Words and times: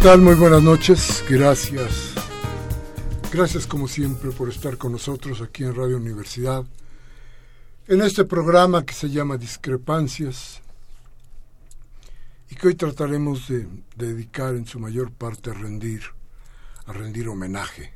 Tal? 0.00 0.20
Muy 0.20 0.34
buenas 0.34 0.62
noches. 0.62 1.24
Gracias. 1.28 2.14
Gracias 3.32 3.66
como 3.66 3.88
siempre 3.88 4.30
por 4.30 4.48
estar 4.48 4.76
con 4.76 4.92
nosotros 4.92 5.40
aquí 5.40 5.64
en 5.64 5.74
Radio 5.74 5.96
Universidad. 5.96 6.64
En 7.88 8.02
este 8.02 8.24
programa 8.24 8.84
que 8.84 8.94
se 8.94 9.10
llama 9.10 9.36
Discrepancias 9.36 10.60
y 12.50 12.54
que 12.54 12.68
hoy 12.68 12.74
trataremos 12.74 13.48
de, 13.48 13.66
dedicar 13.96 14.54
en 14.54 14.66
su 14.66 14.78
mayor 14.78 15.10
parte 15.10 15.50
a 15.50 15.54
rendir, 15.54 16.02
a 16.86 16.92
rendir 16.92 17.28
homenaje 17.28 17.92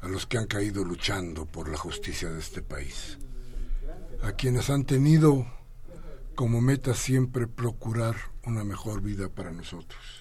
a 0.00 0.08
los 0.08 0.26
que 0.26 0.38
han 0.38 0.46
caído 0.46 0.84
luchando 0.84 1.44
por 1.44 1.68
la 1.68 1.76
justicia 1.76 2.30
de 2.30 2.38
este 2.38 2.62
país, 2.62 3.18
a 4.22 4.32
quienes 4.32 4.70
han 4.70 4.84
tenido 4.84 5.46
como 6.34 6.60
meta 6.60 6.94
siempre 6.94 7.46
procurar 7.46 8.16
una 8.44 8.64
mejor 8.64 9.02
vida 9.02 9.28
para 9.28 9.50
nosotros. 9.50 10.17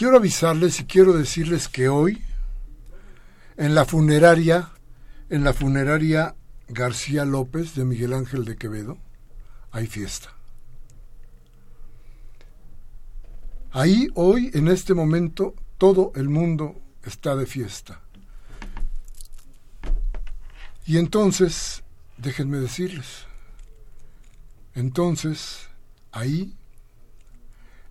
Quiero 0.00 0.16
avisarles 0.16 0.80
y 0.80 0.84
quiero 0.84 1.12
decirles 1.12 1.68
que 1.68 1.90
hoy, 1.90 2.24
en 3.58 3.74
la 3.74 3.84
funeraria, 3.84 4.70
en 5.28 5.44
la 5.44 5.52
funeraria 5.52 6.36
García 6.68 7.26
López 7.26 7.74
de 7.74 7.84
Miguel 7.84 8.14
Ángel 8.14 8.46
de 8.46 8.56
Quevedo, 8.56 8.96
hay 9.70 9.86
fiesta. 9.86 10.34
Ahí 13.72 14.08
hoy, 14.14 14.50
en 14.54 14.68
este 14.68 14.94
momento, 14.94 15.54
todo 15.76 16.12
el 16.14 16.30
mundo 16.30 16.80
está 17.04 17.36
de 17.36 17.44
fiesta. 17.44 18.00
Y 20.86 20.96
entonces, 20.96 21.82
déjenme 22.16 22.56
decirles, 22.56 23.26
entonces, 24.74 25.68
ahí, 26.10 26.56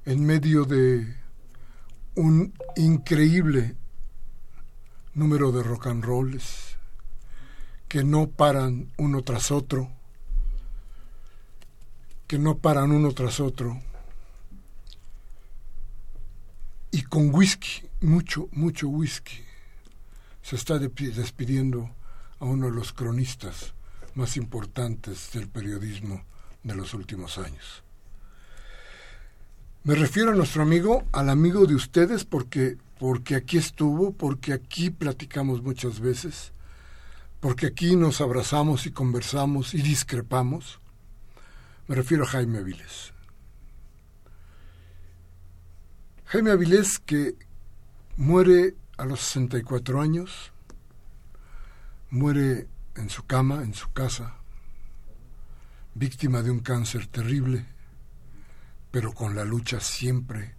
en 0.06 0.26
medio 0.26 0.66
de 0.66 1.20
un 2.20 2.54
increíble 2.76 3.78
número 5.14 5.54
de 5.54 5.64
rock 5.64 5.88
and 5.88 6.04
rolls 6.04 6.76
que 7.88 8.04
no 8.04 8.28
paran 8.28 8.92
uno 8.98 9.22
tras 9.22 9.52
otro, 9.52 9.90
que 12.28 12.38
no 12.38 12.58
paran 12.58 12.92
uno 12.92 13.14
tras 13.14 13.40
otro, 13.40 13.82
y 16.92 17.04
con 17.04 17.34
whisky, 17.34 17.88
mucho, 18.02 18.50
mucho 18.52 18.90
whisky, 18.90 19.40
se 20.42 20.58
está 20.58 20.78
despidiendo 20.78 21.90
a 22.40 22.46
uno 22.46 22.66
de 22.66 22.74
los 22.74 22.92
cronistas 22.92 23.74
más 24.16 24.36
importantes 24.36 25.32
del 25.32 25.48
periodismo 25.48 26.26
de 26.64 26.76
los 26.76 26.94
últimos 26.94 27.38
años. 27.38 27.82
Me 29.84 29.96
refiero 29.96 30.32
a 30.32 30.36
nuestro 30.36 30.62
amigo, 30.62 31.06
al 31.14 31.30
amigo 31.30 31.66
de 31.66 31.74
ustedes, 31.74 32.26
porque, 32.26 32.78
porque 33.00 33.36
aquí 33.36 33.58
estuvo, 33.58 34.12
porque 34.12 34.52
aquí 34.52 34.90
platicamos 34.90 35.64
muchas 35.64 36.02
veces, 36.02 36.52
porque 37.40 37.68
aquí 37.68 37.96
nos 37.96 38.20
abrazamos 38.20 38.86
y 38.86 38.92
conversamos 38.92 39.74
y 39.74 39.82
discrepamos. 39.82 40.82
Me 41.88 41.96
refiero 41.96 42.26
a 42.26 42.28
Jaime 42.28 42.58
Avilés. 42.58 43.14
Jaime 46.26 46.52
Avilés 46.52 47.00
que 47.00 47.36
muere 48.18 48.76
a 48.98 49.06
los 49.06 49.22
64 49.22 50.02
años, 50.02 50.52
muere 52.10 52.68
en 52.96 53.10
su 53.10 53.24
cama, 53.24 53.64
en 53.64 53.74
su 53.74 53.90
casa, 53.94 54.36
víctima 55.96 56.44
de 56.44 56.52
un 56.52 56.60
cáncer 56.60 57.08
terrible 57.08 57.79
pero 58.92 59.14
con 59.14 59.36
la 59.36 59.46
lucha 59.46 59.80
siempre, 59.80 60.56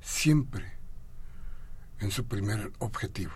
siempre 0.00 0.78
en 2.00 2.10
su 2.10 2.26
primer 2.26 2.72
objetivo. 2.78 3.32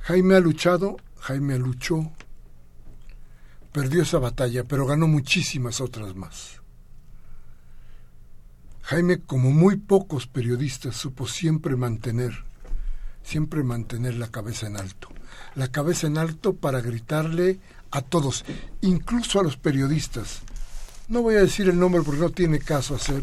Jaime 0.00 0.36
ha 0.36 0.40
luchado, 0.40 0.96
Jaime 1.18 1.58
luchó, 1.58 2.12
perdió 3.72 4.02
esa 4.02 4.18
batalla, 4.18 4.64
pero 4.64 4.86
ganó 4.86 5.08
muchísimas 5.08 5.80
otras 5.80 6.14
más. 6.14 6.62
Jaime, 8.82 9.18
como 9.18 9.50
muy 9.50 9.76
pocos 9.76 10.28
periodistas, 10.28 10.94
supo 10.94 11.26
siempre 11.26 11.74
mantener, 11.74 12.44
siempre 13.24 13.64
mantener 13.64 14.14
la 14.14 14.28
cabeza 14.28 14.68
en 14.68 14.76
alto. 14.76 15.08
La 15.56 15.68
cabeza 15.68 16.06
en 16.06 16.18
alto 16.18 16.54
para 16.54 16.80
gritarle 16.80 17.58
a 17.90 18.00
todos, 18.00 18.44
incluso 18.82 19.40
a 19.40 19.42
los 19.42 19.56
periodistas. 19.56 20.42
No 21.08 21.22
voy 21.22 21.36
a 21.36 21.40
decir 21.40 21.68
el 21.68 21.78
nombre 21.78 22.02
porque 22.02 22.20
no 22.20 22.30
tiene 22.30 22.58
caso 22.58 22.96
hacer, 22.96 23.22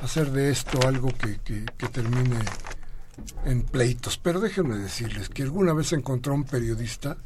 hacer 0.00 0.30
de 0.30 0.50
esto 0.50 0.80
algo 0.88 1.08
que, 1.08 1.38
que, 1.40 1.88
termine 1.88 2.38
en 3.44 3.62
pleitos, 3.62 4.16
pero 4.16 4.40
déjenme 4.40 4.78
decirles 4.78 5.28
que 5.28 5.42
alguna 5.42 5.74
vez 5.74 5.92
encontró 5.92 6.32
un 6.32 6.44
periodista 6.44 7.18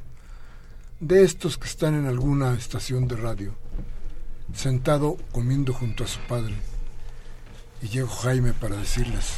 de 0.99 1.23
estos 1.23 1.57
que 1.57 1.69
están 1.69 1.95
en 1.95 2.07
alguna 2.07 2.55
estación 2.55 3.07
de 3.07 3.15
radio, 3.15 3.55
sentado 4.53 5.19
comiendo 5.31 5.73
junto 5.73 6.03
a 6.03 6.09
su 6.09 6.19
padre, 6.23 6.57
y 7.83 7.89
llegó 7.89 8.09
Jaime 8.09 8.55
para 8.55 8.77
decirles 8.77 9.37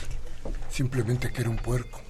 simplemente 0.71 1.31
que 1.31 1.43
era 1.43 1.51
un 1.51 1.59
puerco. 1.59 2.01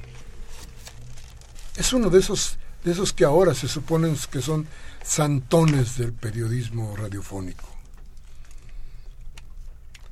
Es 1.76 1.92
uno 1.92 2.08
de 2.08 2.20
esos, 2.20 2.56
de 2.88 2.94
esos 2.94 3.12
que 3.12 3.26
ahora 3.26 3.54
se 3.54 3.68
suponen 3.68 4.16
que 4.30 4.40
son 4.40 4.66
santones 5.02 5.98
del 5.98 6.14
periodismo 6.14 6.96
radiofónico. 6.96 7.68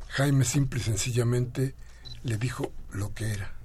Jaime 0.09 0.45
simple 0.45 0.81
y 0.81 0.83
sencillamente 0.83 1.75
le 2.23 2.37
dijo 2.37 2.73
lo 2.91 3.15
que 3.15 3.33
era 3.33 3.57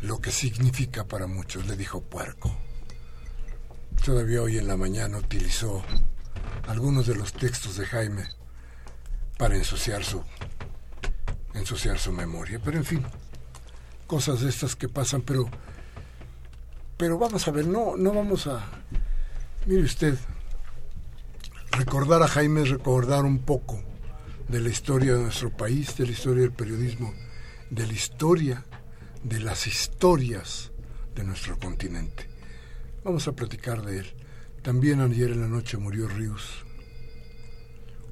lo 0.00 0.20
que 0.20 0.32
significa 0.32 1.04
para 1.04 1.28
muchos, 1.28 1.66
le 1.66 1.76
dijo 1.76 2.00
puerco. 2.02 2.52
Todavía 4.04 4.42
hoy 4.42 4.58
en 4.58 4.66
la 4.66 4.76
mañana 4.76 5.18
utilizó 5.18 5.82
algunos 6.66 7.06
de 7.06 7.14
los 7.14 7.32
textos 7.32 7.76
de 7.76 7.86
Jaime 7.86 8.24
para 9.38 9.56
ensuciar 9.56 10.04
su 10.04 10.22
ensuciar 11.54 11.98
su 11.98 12.12
memoria, 12.12 12.60
pero 12.64 12.78
en 12.78 12.84
fin, 12.84 13.04
cosas 14.06 14.40
de 14.40 14.48
estas 14.48 14.74
que 14.74 14.88
pasan, 14.88 15.22
pero 15.22 15.48
pero 16.98 17.16
vamos 17.16 17.48
a 17.48 17.50
ver, 17.52 17.66
no 17.66 17.96
no 17.96 18.12
vamos 18.12 18.46
a 18.46 18.60
mire 19.66 19.82
usted, 19.82 20.18
recordar 21.70 22.22
a 22.22 22.28
Jaime 22.28 22.62
es 22.62 22.70
recordar 22.70 23.24
un 23.24 23.38
poco 23.38 23.80
de 24.48 24.60
la 24.60 24.68
historia 24.68 25.14
de 25.14 25.22
nuestro 25.22 25.50
país, 25.50 25.96
de 25.96 26.06
la 26.06 26.12
historia 26.12 26.42
del 26.42 26.52
periodismo, 26.52 27.14
de 27.70 27.86
la 27.86 27.92
historia 27.92 28.64
de 29.22 29.40
las 29.40 29.66
historias 29.66 30.72
de 31.14 31.24
nuestro 31.24 31.58
continente. 31.58 32.28
Vamos 33.04 33.28
a 33.28 33.32
platicar 33.32 33.82
de 33.82 34.00
él. 34.00 34.14
También 34.62 35.00
ayer 35.00 35.30
en 35.30 35.40
la 35.40 35.48
noche 35.48 35.76
murió 35.76 36.08
Rius, 36.08 36.64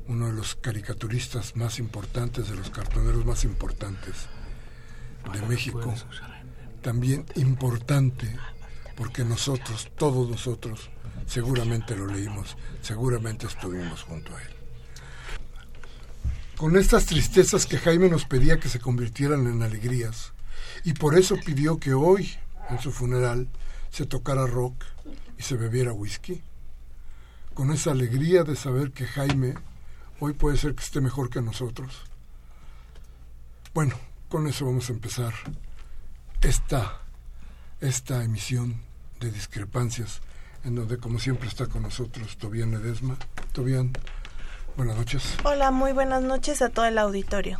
uno 0.08 0.26
de 0.26 0.32
los 0.32 0.54
caricaturistas 0.54 1.56
más 1.56 1.78
importantes, 1.78 2.48
de 2.48 2.56
los 2.56 2.70
cartoneros 2.70 3.24
más 3.24 3.44
importantes 3.44 4.28
de 5.32 5.42
México. 5.42 5.94
También 6.82 7.24
importante 7.34 8.36
porque 8.96 9.24
nosotros, 9.24 9.90
todos 9.96 10.28
nosotros, 10.28 10.90
seguramente 11.26 11.94
lo 11.96 12.06
leímos, 12.06 12.56
seguramente 12.80 13.46
estuvimos 13.46 14.02
junto 14.02 14.34
a 14.34 14.42
él. 14.42 14.48
Con 16.56 16.76
estas 16.76 17.04
tristezas 17.04 17.66
que 17.66 17.78
Jaime 17.78 18.08
nos 18.08 18.24
pedía 18.24 18.58
que 18.58 18.70
se 18.70 18.80
convirtieran 18.80 19.46
en 19.46 19.62
alegrías, 19.62 20.32
y 20.84 20.94
por 20.94 21.18
eso 21.18 21.36
pidió 21.44 21.78
que 21.78 21.92
hoy, 21.92 22.34
en 22.70 22.80
su 22.80 22.90
funeral, 22.90 23.48
se 23.90 24.06
tocara 24.06 24.46
rock 24.46 24.84
y 25.38 25.42
se 25.42 25.56
bebiera 25.56 25.92
whisky. 25.92 26.42
Con 27.54 27.70
esa 27.72 27.90
alegría 27.90 28.42
de 28.42 28.56
saber 28.56 28.92
que 28.92 29.06
Jaime 29.06 29.54
hoy 30.20 30.32
puede 30.32 30.56
ser 30.56 30.74
que 30.74 30.84
esté 30.84 31.00
mejor 31.00 31.28
que 31.28 31.42
nosotros. 31.42 32.02
Bueno, 33.74 33.94
con 34.28 34.46
eso 34.46 34.64
vamos 34.64 34.88
a 34.88 34.92
empezar 34.92 35.34
esta, 36.40 37.00
esta 37.80 38.24
emisión 38.24 38.85
de 39.20 39.30
discrepancias, 39.30 40.20
en 40.64 40.74
donde 40.74 40.98
como 40.98 41.18
siempre 41.18 41.48
está 41.48 41.66
con 41.66 41.82
nosotros 41.82 42.36
Tobián 42.36 42.70
Ledesma. 42.70 43.16
Tobián, 43.52 43.92
buenas 44.76 44.96
noches. 44.96 45.22
Hola, 45.44 45.70
muy 45.70 45.92
buenas 45.92 46.22
noches 46.22 46.62
a 46.62 46.68
todo 46.68 46.86
el 46.86 46.98
auditorio. 46.98 47.58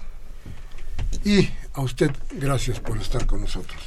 Y 1.25 1.49
a 1.73 1.81
usted, 1.81 2.11
gracias 2.33 2.81
por 2.81 2.99
estar 2.99 3.27
con 3.27 3.41
nosotros. 3.41 3.81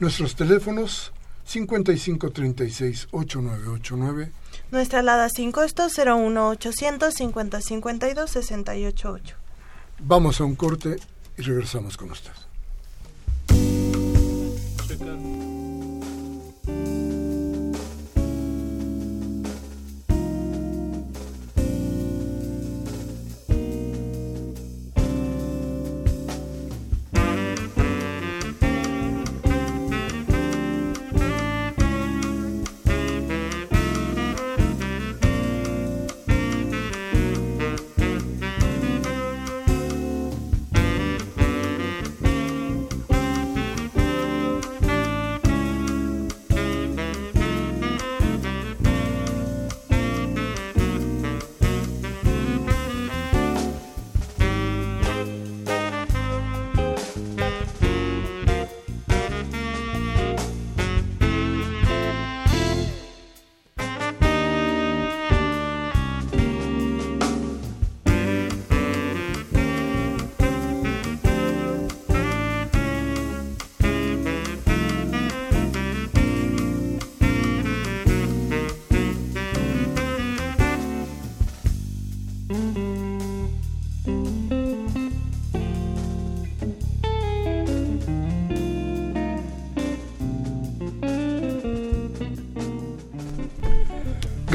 Nuestros 0.00 0.34
teléfonos 0.36 1.12
5536-8989. 1.48 4.30
Nuestra 4.70 5.00
alada 5.00 5.28
sin 5.28 5.52
costo 5.52 5.88
01800 5.88 7.14
5052 7.14 8.30
688. 8.30 9.36
Vamos 10.00 10.40
a 10.40 10.44
un 10.44 10.56
corte 10.56 10.96
y 11.36 11.42
regresamos 11.42 11.96
con 11.96 12.10
usted. 12.10 12.32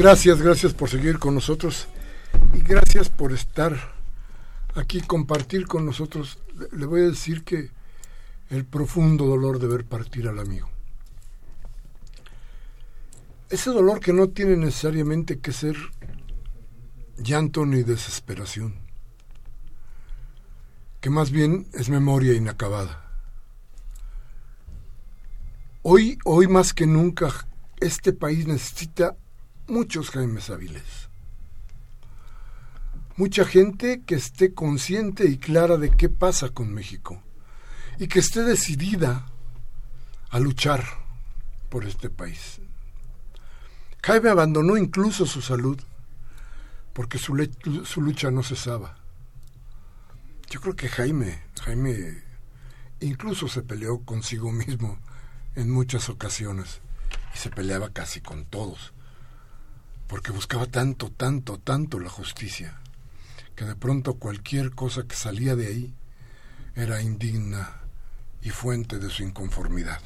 Gracias, 0.00 0.40
gracias 0.40 0.72
por 0.72 0.88
seguir 0.88 1.18
con 1.18 1.34
nosotros 1.34 1.86
y 2.54 2.60
gracias 2.60 3.10
por 3.10 3.34
estar 3.34 3.76
aquí, 4.74 5.02
compartir 5.02 5.66
con 5.66 5.84
nosotros. 5.84 6.38
Le 6.72 6.86
voy 6.86 7.02
a 7.02 7.08
decir 7.10 7.44
que 7.44 7.70
el 8.48 8.64
profundo 8.64 9.26
dolor 9.26 9.58
de 9.58 9.66
ver 9.66 9.84
partir 9.84 10.26
al 10.26 10.38
amigo. 10.38 10.70
Ese 13.50 13.68
dolor 13.68 14.00
que 14.00 14.14
no 14.14 14.30
tiene 14.30 14.56
necesariamente 14.56 15.38
que 15.38 15.52
ser 15.52 15.76
llanto 17.18 17.66
ni 17.66 17.82
desesperación, 17.82 18.76
que 21.02 21.10
más 21.10 21.30
bien 21.30 21.66
es 21.74 21.90
memoria 21.90 22.32
inacabada. 22.32 23.04
Hoy, 25.82 26.16
hoy 26.24 26.48
más 26.48 26.72
que 26.72 26.86
nunca, 26.86 27.46
este 27.80 28.14
país 28.14 28.46
necesita 28.46 29.14
muchos 29.70 30.10
Jaimes 30.10 30.50
Avilés. 30.50 31.08
Mucha 33.16 33.44
gente 33.44 34.02
que 34.02 34.16
esté 34.16 34.52
consciente 34.52 35.26
y 35.26 35.38
clara 35.38 35.76
de 35.76 35.90
qué 35.90 36.08
pasa 36.08 36.48
con 36.48 36.72
México 36.72 37.22
y 37.98 38.08
que 38.08 38.18
esté 38.18 38.42
decidida 38.42 39.26
a 40.30 40.40
luchar 40.40 40.84
por 41.68 41.84
este 41.84 42.10
país. 42.10 42.60
Jaime 44.02 44.30
abandonó 44.30 44.76
incluso 44.76 45.26
su 45.26 45.42
salud 45.42 45.78
porque 46.92 47.18
su, 47.18 47.36
su 47.84 48.00
lucha 48.00 48.30
no 48.30 48.42
cesaba. 48.42 48.96
Yo 50.48 50.60
creo 50.60 50.74
que 50.74 50.88
Jaime, 50.88 51.42
Jaime 51.62 52.22
incluso 53.00 53.48
se 53.48 53.62
peleó 53.62 54.00
consigo 54.04 54.50
mismo 54.50 54.98
en 55.54 55.70
muchas 55.70 56.08
ocasiones 56.08 56.80
y 57.34 57.38
se 57.38 57.50
peleaba 57.50 57.90
casi 57.92 58.20
con 58.20 58.46
todos, 58.46 58.92
porque 60.10 60.32
buscaba 60.32 60.66
tanto, 60.66 61.08
tanto, 61.12 61.58
tanto 61.58 62.00
la 62.00 62.10
justicia, 62.10 62.80
que 63.54 63.64
de 63.64 63.76
pronto 63.76 64.14
cualquier 64.14 64.72
cosa 64.72 65.04
que 65.04 65.14
salía 65.14 65.54
de 65.54 65.68
ahí 65.68 65.94
era 66.74 67.00
indigna 67.00 67.82
y 68.42 68.50
fuente 68.50 68.98
de 68.98 69.08
su 69.08 69.22
inconformidad. 69.22 70.00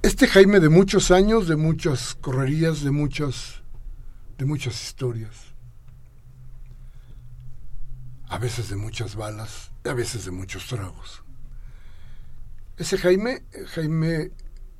Este 0.00 0.26
Jaime 0.26 0.58
de 0.58 0.70
muchos 0.70 1.10
años, 1.10 1.48
de 1.48 1.56
muchas 1.56 2.14
correrías, 2.14 2.80
de 2.80 2.92
muchas, 2.92 3.60
de 4.38 4.46
muchas 4.46 4.82
historias, 4.82 5.36
a 8.26 8.38
veces 8.38 8.70
de 8.70 8.76
muchas 8.76 9.16
balas, 9.16 9.70
a 9.84 9.92
veces 9.92 10.24
de 10.24 10.30
muchos 10.30 10.66
tragos. 10.66 11.22
Ese 12.78 12.96
Jaime, 12.96 13.42
Jaime 13.74 14.30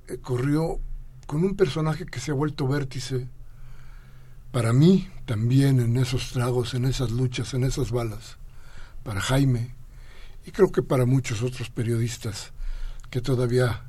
eh, 0.08 0.18
corrió 0.22 0.80
con 1.30 1.44
un 1.44 1.54
personaje 1.54 2.06
que 2.06 2.18
se 2.18 2.32
ha 2.32 2.34
vuelto 2.34 2.66
vértice 2.66 3.28
para 4.50 4.72
mí 4.72 5.08
también 5.26 5.78
en 5.78 5.96
esos 5.96 6.32
tragos, 6.32 6.74
en 6.74 6.84
esas 6.84 7.12
luchas, 7.12 7.54
en 7.54 7.62
esas 7.62 7.92
balas, 7.92 8.36
para 9.04 9.20
Jaime 9.20 9.72
y 10.44 10.50
creo 10.50 10.72
que 10.72 10.82
para 10.82 11.06
muchos 11.06 11.42
otros 11.42 11.70
periodistas 11.70 12.50
que 13.10 13.20
todavía 13.20 13.84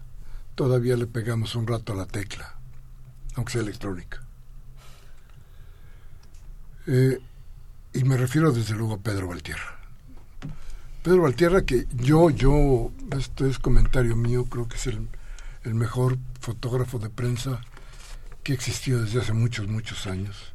todavía 0.53 0.95
le 0.95 1.07
pegamos 1.07 1.55
un 1.55 1.65
rato 1.65 1.93
a 1.93 1.95
la 1.95 2.05
tecla, 2.05 2.59
aunque 3.33 3.53
sea 3.53 3.61
electrónica. 3.61 4.21
Eh, 6.85 7.17
y 7.93 8.03
me 8.03 8.17
refiero 8.17 8.51
desde 8.51 8.75
luego 8.75 8.93
a 8.93 8.99
Pedro 8.99 9.29
Valtierra. 9.29 9.79
Pedro 11.01 11.23
Valtierra, 11.23 11.63
que 11.63 11.87
yo, 11.95 12.29
yo, 12.29 12.91
esto 13.17 13.47
es 13.47 13.57
comentario 13.57 14.15
mío, 14.15 14.45
creo 14.45 14.67
que 14.67 14.75
es 14.75 14.85
el, 14.85 15.07
el 15.63 15.75
mejor 15.75 16.17
fotógrafo 16.39 16.99
de 16.99 17.09
prensa 17.09 17.61
que 18.43 18.53
existió 18.53 19.01
desde 19.01 19.19
hace 19.19 19.33
muchos, 19.33 19.67
muchos 19.67 20.07
años. 20.07 20.51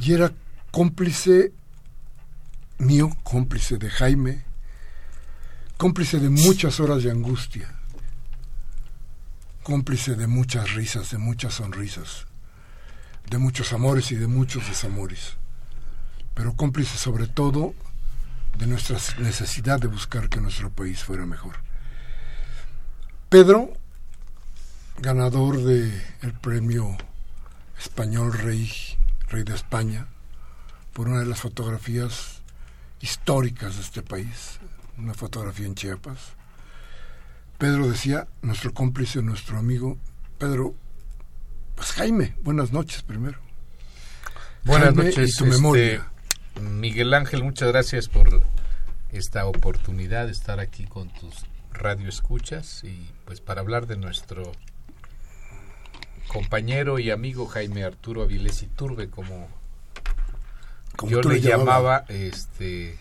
Y 0.00 0.12
era 0.12 0.32
cómplice 0.70 1.52
mío, 2.78 3.10
cómplice 3.22 3.76
de 3.78 3.90
Jaime, 3.90 4.44
cómplice 5.76 6.18
de 6.18 6.30
muchas 6.30 6.80
horas 6.80 7.02
de 7.02 7.10
angustia, 7.10 7.74
cómplice 9.62 10.14
de 10.14 10.26
muchas 10.26 10.72
risas, 10.74 11.10
de 11.10 11.18
muchas 11.18 11.54
sonrisas, 11.54 12.26
de 13.28 13.38
muchos 13.38 13.72
amores 13.72 14.10
y 14.12 14.16
de 14.16 14.26
muchos 14.26 14.66
desamores, 14.66 15.36
pero 16.34 16.54
cómplice 16.54 16.96
sobre 16.96 17.26
todo 17.26 17.74
de 18.56 18.66
nuestra 18.66 18.98
necesidad 19.18 19.78
de 19.78 19.88
buscar 19.88 20.28
que 20.28 20.40
nuestro 20.40 20.70
país 20.70 21.04
fuera 21.04 21.26
mejor. 21.26 21.56
Pedro, 23.28 23.72
ganador 25.00 25.62
del 25.62 26.02
el 26.22 26.32
premio 26.32 26.96
español 27.78 28.32
Rey, 28.32 28.70
Rey 29.28 29.44
de 29.44 29.54
España, 29.54 30.08
por 30.92 31.08
una 31.08 31.20
de 31.20 31.26
las 31.26 31.40
fotografías 31.40 32.42
históricas 33.00 33.76
de 33.76 33.82
este 33.82 34.02
país, 34.02 34.58
una 34.96 35.14
fotografía 35.14 35.66
en 35.66 35.76
Chiapas. 35.76 36.32
Pedro 37.58 37.88
decía, 37.88 38.26
nuestro 38.42 38.74
cómplice, 38.74 39.22
nuestro 39.22 39.58
amigo, 39.58 39.96
Pedro, 40.38 40.74
pues 41.76 41.92
Jaime, 41.92 42.34
buenas 42.42 42.72
noches 42.72 43.02
primero. 43.02 43.38
Buenas 44.64 44.94
noches, 44.94 45.36
tu 45.36 45.46
memoria. 45.46 46.10
Este, 46.54 46.60
Miguel 46.60 47.14
Ángel, 47.14 47.44
muchas 47.44 47.68
gracias 47.68 48.08
por 48.08 48.42
esta 49.10 49.46
oportunidad 49.46 50.26
de 50.26 50.32
estar 50.32 50.58
aquí 50.58 50.84
con 50.84 51.08
tus 51.08 51.46
radioescuchas 51.72 52.82
y 52.82 53.10
pues 53.24 53.40
para 53.40 53.60
hablar 53.60 53.86
de 53.86 53.96
nuestro 53.96 54.52
compañero 56.28 56.98
y 56.98 57.10
amigo 57.10 57.46
Jaime 57.46 57.84
Arturo 57.84 58.22
Avilés 58.22 58.64
Turbe 58.76 59.10
como, 59.10 59.48
yo 61.04 61.20
le 61.22 61.40
llamaba 61.40 62.04
este 62.08 62.96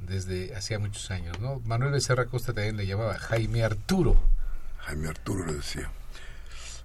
desde 0.00 0.54
hacía 0.54 0.78
muchos 0.78 1.10
años, 1.10 1.40
¿no? 1.40 1.62
Manuel 1.64 1.92
Becerra 1.92 2.26
Costa 2.26 2.52
también 2.52 2.76
le 2.76 2.86
llamaba 2.86 3.16
Jaime 3.16 3.64
Arturo. 3.64 4.20
Jaime 4.80 5.08
Arturo 5.08 5.46
le 5.46 5.54
decía. 5.54 5.90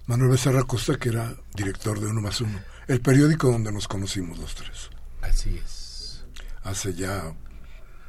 Manuel 0.06 0.30
Becerra 0.30 0.62
Costa, 0.62 0.96
que 0.96 1.10
era 1.10 1.34
director 1.54 2.00
de 2.00 2.06
Uno 2.06 2.22
más 2.22 2.40
Uno, 2.40 2.58
el 2.88 3.02
periódico 3.02 3.50
donde 3.50 3.70
nos 3.70 3.86
conocimos 3.86 4.38
los 4.38 4.54
tres. 4.54 4.88
Así 5.20 5.60
es 5.62 5.80
hace 6.64 6.94
ya 6.94 7.32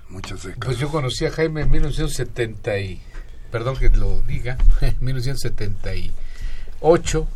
muchas 0.10 0.42
décadas. 0.44 0.66
Pues 0.66 0.78
yo 0.78 0.90
conocí 0.90 1.26
a 1.26 1.32
Jaime 1.32 1.62
en 1.62 1.72
1970 1.72 2.78
y, 2.80 3.02
perdón 3.52 3.78
que 3.78 3.90
lo 3.90 4.22
diga, 4.24 4.58
en 4.82 4.98
1978. 5.00 7.28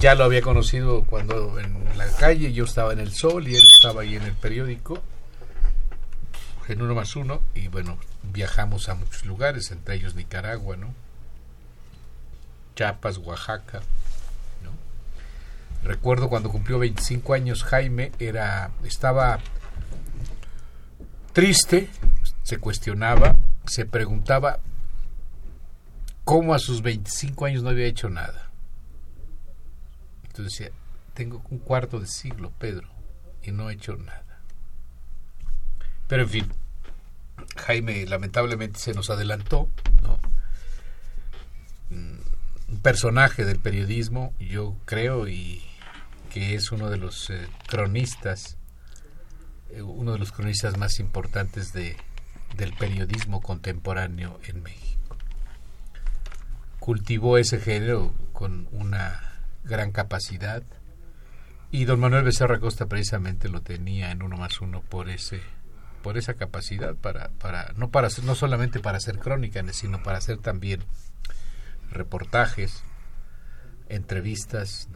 Ya 0.00 0.14
lo 0.14 0.24
había 0.24 0.42
conocido 0.42 1.04
cuando 1.04 1.58
en 1.58 1.74
la 1.96 2.06
calle 2.12 2.52
yo 2.52 2.64
estaba 2.64 2.92
en 2.92 3.00
el 3.00 3.12
Sol 3.12 3.48
y 3.48 3.56
él 3.56 3.62
estaba 3.74 4.02
ahí 4.02 4.16
en 4.16 4.22
el 4.22 4.34
periódico, 4.34 5.02
en 6.68 6.82
uno 6.82 6.94
más 6.94 7.16
uno, 7.16 7.42
y 7.54 7.68
bueno, 7.68 7.98
viajamos 8.22 8.88
a 8.88 8.94
muchos 8.94 9.24
lugares, 9.24 9.70
entre 9.70 9.96
ellos 9.96 10.14
Nicaragua, 10.14 10.76
¿no? 10.76 10.94
Chiapas, 12.76 13.18
Oaxaca, 13.18 13.82
Recuerdo 15.84 16.28
cuando 16.28 16.50
cumplió 16.50 16.78
25 16.78 17.34
años 17.34 17.62
Jaime 17.64 18.12
era 18.18 18.70
estaba 18.84 19.38
triste, 21.32 21.88
se 22.42 22.58
cuestionaba, 22.58 23.36
se 23.66 23.86
preguntaba 23.86 24.58
cómo 26.24 26.54
a 26.54 26.58
sus 26.58 26.82
25 26.82 27.46
años 27.46 27.62
no 27.62 27.70
había 27.70 27.86
hecho 27.86 28.10
nada. 28.10 28.47
Entonces 30.38 30.58
decía, 30.60 30.78
tengo 31.14 31.42
un 31.50 31.58
cuarto 31.58 31.98
de 31.98 32.06
siglo, 32.06 32.52
Pedro, 32.60 32.86
y 33.42 33.50
no 33.50 33.70
he 33.70 33.74
hecho 33.74 33.96
nada. 33.96 34.40
Pero 36.06 36.22
en 36.22 36.28
fin, 36.28 36.52
Jaime 37.56 38.06
lamentablemente 38.06 38.78
se 38.78 38.94
nos 38.94 39.10
adelantó, 39.10 39.68
¿no? 40.00 40.20
Mm, 41.90 42.20
un 42.68 42.80
personaje 42.82 43.44
del 43.44 43.58
periodismo, 43.58 44.32
yo 44.38 44.76
creo, 44.84 45.26
y 45.26 45.60
que 46.30 46.54
es 46.54 46.70
uno 46.70 46.88
de 46.88 46.98
los 46.98 47.30
eh, 47.30 47.48
cronistas, 47.66 48.58
eh, 49.70 49.82
uno 49.82 50.12
de 50.12 50.20
los 50.20 50.30
cronistas 50.30 50.76
más 50.76 51.00
importantes 51.00 51.72
de, 51.72 51.96
del 52.56 52.74
periodismo 52.74 53.40
contemporáneo 53.40 54.38
en 54.46 54.62
México. 54.62 55.16
Cultivó 56.78 57.38
ese 57.38 57.58
género 57.58 58.14
con 58.32 58.68
una 58.70 59.27
gran 59.68 59.92
capacidad. 59.92 60.62
Y 61.70 61.84
don 61.84 62.00
Manuel 62.00 62.24
Becerra 62.24 62.58
Costa 62.60 62.86
precisamente 62.86 63.48
lo 63.48 63.60
tenía 63.60 64.10
en 64.10 64.22
uno 64.22 64.36
más 64.36 64.60
uno 64.60 64.80
por 64.82 65.08
ese 65.10 65.40
por 66.02 66.16
esa 66.16 66.34
capacidad 66.34 66.94
para, 66.94 67.28
para 67.40 67.72
no 67.74 67.90
para 67.90 68.08
no 68.22 68.34
solamente 68.34 68.78
para 68.80 68.98
hacer 68.98 69.18
crónica 69.18 69.62
sino 69.72 70.02
para 70.02 70.18
hacer 70.18 70.38
también 70.38 70.84
reportajes 71.90 72.84
entrevistas 73.88 74.88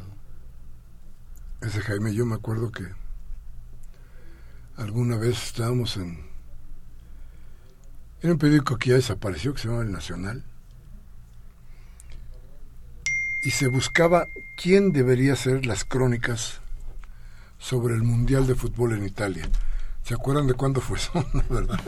ese 1.62 1.80
Jaime, 1.80 2.12
yo 2.12 2.26
me 2.26 2.34
acuerdo 2.34 2.72
que 2.72 2.88
alguna 4.76 5.16
vez 5.16 5.40
estábamos 5.44 5.96
en, 5.96 6.26
en 8.20 8.30
un 8.32 8.38
periódico 8.38 8.78
que 8.78 8.90
ya 8.90 8.96
desapareció, 8.96 9.54
que 9.54 9.60
se 9.60 9.68
llama 9.68 9.82
El 9.82 9.92
Nacional, 9.92 10.44
y 13.42 13.50
se 13.50 13.66
buscaba 13.66 14.28
quién 14.54 14.92
debería 14.92 15.32
hacer 15.32 15.66
las 15.66 15.84
crónicas 15.84 16.60
sobre 17.58 17.94
el 17.94 18.02
Mundial 18.02 18.46
de 18.46 18.54
Fútbol 18.54 18.92
en 18.92 19.04
Italia. 19.04 19.48
¿Se 20.04 20.14
acuerdan 20.14 20.46
de 20.46 20.54
cuándo 20.54 20.80
fue 20.80 20.98
eso? 20.98 21.12
¿Verdad? 21.50 21.80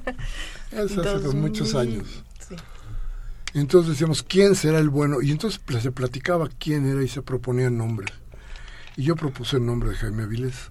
eso 0.72 1.00
hace 1.02 1.36
muchos 1.36 1.74
años. 1.74 2.24
Entonces 3.54 3.92
decíamos, 3.92 4.22
¿quién 4.22 4.54
será 4.54 4.78
el 4.78 4.88
bueno? 4.88 5.20
Y 5.20 5.30
entonces 5.32 5.60
se 5.82 5.90
platicaba 5.90 6.48
quién 6.58 6.86
era 6.86 7.02
y 7.02 7.08
se 7.08 7.22
proponían 7.22 7.76
nombres. 7.76 8.12
Y 8.96 9.04
yo 9.04 9.16
propuse 9.16 9.56
el 9.56 9.66
nombre 9.66 9.90
de 9.90 9.96
Jaime 9.96 10.24
Avilés. 10.24 10.70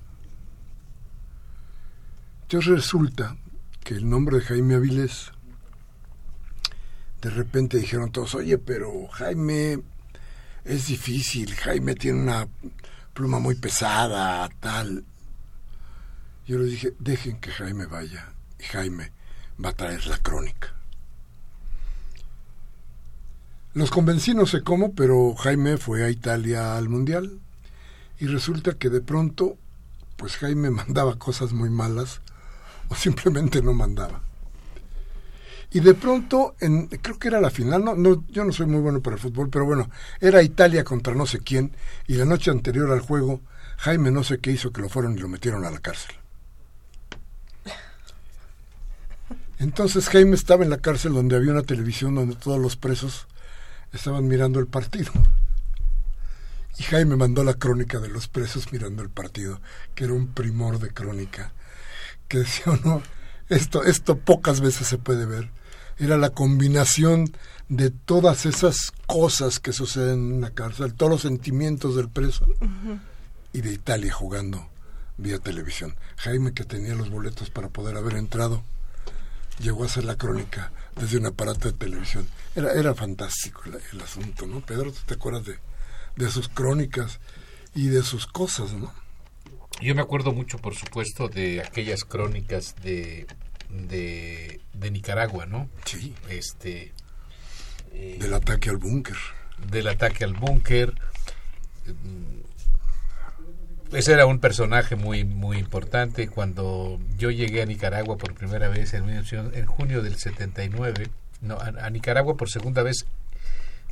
Entonces 2.44 2.72
resulta 2.72 3.36
que 3.84 3.96
el 3.96 4.10
nombre 4.10 4.38
de 4.38 4.44
Jaime 4.44 4.76
Avilés, 4.76 5.32
de 7.22 7.30
repente 7.30 7.78
dijeron 7.78 8.12
todos, 8.12 8.36
oye, 8.36 8.58
pero 8.58 9.08
Jaime 9.08 9.82
es 10.68 10.88
difícil, 10.88 11.56
Jaime 11.56 11.96
tiene 11.96 12.22
una 12.22 12.48
pluma 13.14 13.40
muy 13.40 13.56
pesada, 13.56 14.50
tal. 14.60 15.06
Yo 16.46 16.60
les 16.60 16.72
dije, 16.72 16.94
dejen 17.00 17.40
que 17.40 17.52
Jaime 17.52 17.86
vaya, 17.86 18.34
y 18.60 18.64
Jaime 18.64 19.12
va 19.64 19.70
a 19.70 19.74
traer 19.74 20.06
la 20.08 20.18
crónica. 20.18 20.74
Los 23.74 23.92
convencí 23.92 24.34
no 24.34 24.46
sé 24.46 24.64
cómo, 24.64 24.94
pero 24.94 25.36
Jaime 25.36 25.78
fue 25.78 26.04
a 26.04 26.10
Italia 26.10 26.78
al 26.78 26.90
Mundial 26.90 27.40
y 28.20 28.28
resulta 28.28 28.74
que 28.74 28.90
de 28.90 29.02
pronto, 29.02 29.58
pues 30.18 30.36
Jaime 30.38 30.70
mandaba 30.72 31.18
cosas 31.18 31.54
muy 31.54 31.70
malas 31.70 32.22
o 32.90 32.96
simplemente 32.96 33.62
no 33.62 33.74
mandaba. 33.74 34.27
Y 35.72 35.82
de 35.82 35.94
pronto, 35.94 36.56
en, 36.60 36.88
creo 36.88 37.20
que 37.20 37.28
era 37.28 37.42
la 37.42 37.50
final, 37.50 37.84
no, 37.84 37.96
no, 37.96 38.26
yo 38.30 38.46
no 38.46 38.54
soy 38.54 38.68
muy 38.68 38.80
bueno 38.80 39.02
para 39.02 39.16
el 39.16 39.22
fútbol, 39.22 39.50
pero 39.50 39.66
bueno, 39.66 39.90
era 40.22 40.42
Italia 40.42 40.84
contra 40.84 41.14
no 41.14 41.26
sé 41.26 41.40
quién, 41.40 41.76
y 42.08 42.16
la 42.16 42.26
noche 42.26 42.52
anterior 42.52 42.90
al 42.92 43.02
juego, 43.02 43.42
Jaime 43.78 44.12
no 44.12 44.24
sé 44.24 44.40
qué 44.40 44.52
hizo 44.52 44.72
que 44.72 44.82
lo 44.82 44.90
fueron 44.90 45.18
y 45.18 45.20
lo 45.20 45.28
metieron 45.28 45.66
a 45.66 45.72
la 45.72 45.80
cárcel. 45.80 46.16
Entonces 49.60 50.08
Jaime 50.10 50.36
estaba 50.36 50.64
en 50.64 50.70
la 50.70 50.78
cárcel 50.78 51.14
donde 51.14 51.36
había 51.36 51.52
una 51.52 51.64
televisión 51.64 52.16
donde 52.16 52.36
todos 52.36 52.60
los 52.60 52.78
presos 52.78 53.28
estaban 53.92 54.28
mirando 54.28 54.60
el 54.60 54.68
partido. 54.68 55.12
Y 56.78 56.84
Jaime 56.84 57.16
mandó 57.16 57.44
la 57.44 57.56
crónica 57.56 58.00
de 58.00 58.08
los 58.08 58.28
presos 58.28 58.72
mirando 58.72 59.02
el 59.02 59.10
partido, 59.10 59.60
que 59.96 60.04
era 60.04 60.14
un 60.14 60.28
primor 60.28 60.80
de 60.80 60.94
crónica, 60.94 61.52
que 62.28 62.40
decía, 62.40 62.66
no, 62.84 63.02
esto, 63.50 63.84
esto 63.84 64.18
pocas 64.18 64.62
veces 64.62 64.88
se 64.88 64.98
puede 64.98 65.26
ver. 65.26 65.50
Era 66.00 66.18
la 66.18 66.30
combinación 66.30 67.32
de 67.70 67.90
todas 67.90 68.46
esas 68.46 68.92
cosas 69.08 69.60
que 69.60 69.74
suceden 69.74 70.20
en 70.20 70.34
una 70.34 70.52
cárcel, 70.52 70.94
todos 70.94 71.12
los 71.12 71.22
sentimientos 71.22 71.96
del 71.96 72.10
preso 72.10 72.46
y 73.52 73.62
de 73.62 73.74
Italia 73.74 74.14
jugando 74.14 74.70
vía 75.18 75.40
televisión. 75.40 75.96
Jaime, 76.18 76.54
que 76.54 76.64
tenía 76.64 76.96
los 76.96 77.10
boletos 77.10 77.50
para 77.50 77.70
poder 77.70 77.98
haber 77.98 78.16
entrado, 78.16 78.64
llegó 79.60 79.84
a 79.84 79.88
hacer 79.88 80.06
la 80.06 80.18
crónica 80.18 80.72
desde 80.96 81.18
un 81.18 81.26
aparato 81.26 81.68
de 81.68 81.74
televisión. 81.74 82.28
Era, 82.56 82.74
era 82.74 82.94
fantástico 82.94 83.64
el, 83.66 84.02
asunto, 84.02 84.46
¿no? 84.46 84.62
Pedro, 84.62 84.92
¿te 84.92 85.16
acuerdas 85.16 85.46
de, 85.46 85.58
de 86.16 86.30
sus 86.30 86.48
crónicas 86.48 87.20
y 87.74 87.88
de 87.88 88.04
sus 88.04 88.28
cosas, 88.28 88.74
¿no? 88.74 88.94
Yo 89.82 89.94
me 89.94 90.02
acuerdo 90.02 90.34
mucho, 90.34 90.58
por 90.58 90.76
supuesto, 90.76 91.28
de 91.30 91.62
aquellas 91.62 92.04
crónicas 92.04 92.76
de, 92.82 93.28
de, 93.70 94.92
Nicaragua, 94.92 95.46
¿no? 95.46 95.70
Sí. 95.86 96.16
Este, 96.30 96.94
eh, 97.94 98.18
del 98.20 98.34
ataque 98.34 98.70
al 98.70 98.78
búnker. 98.78 99.16
Del 99.70 99.88
ataque 99.88 100.24
al 100.24 100.34
búnker. 100.34 100.94
Ese 103.92 104.14
era 104.14 104.26
un 104.26 104.40
personaje 104.40 104.96
muy 104.96 105.24
muy 105.24 105.58
importante. 105.58 106.28
Cuando 106.28 107.00
yo 107.18 107.30
llegué 107.30 107.62
a 107.62 107.66
Nicaragua 107.66 108.18
por 108.18 108.34
primera 108.34 108.70
vez 108.70 108.94
en, 108.94 109.08
en 109.10 109.66
junio 109.66 110.02
del 110.02 110.18
79, 110.18 111.08
no, 111.42 111.56
a, 111.56 111.68
a 111.86 111.90
Nicaragua 111.92 112.36
por 112.36 112.50
segunda 112.50 112.82
vez 112.82 113.06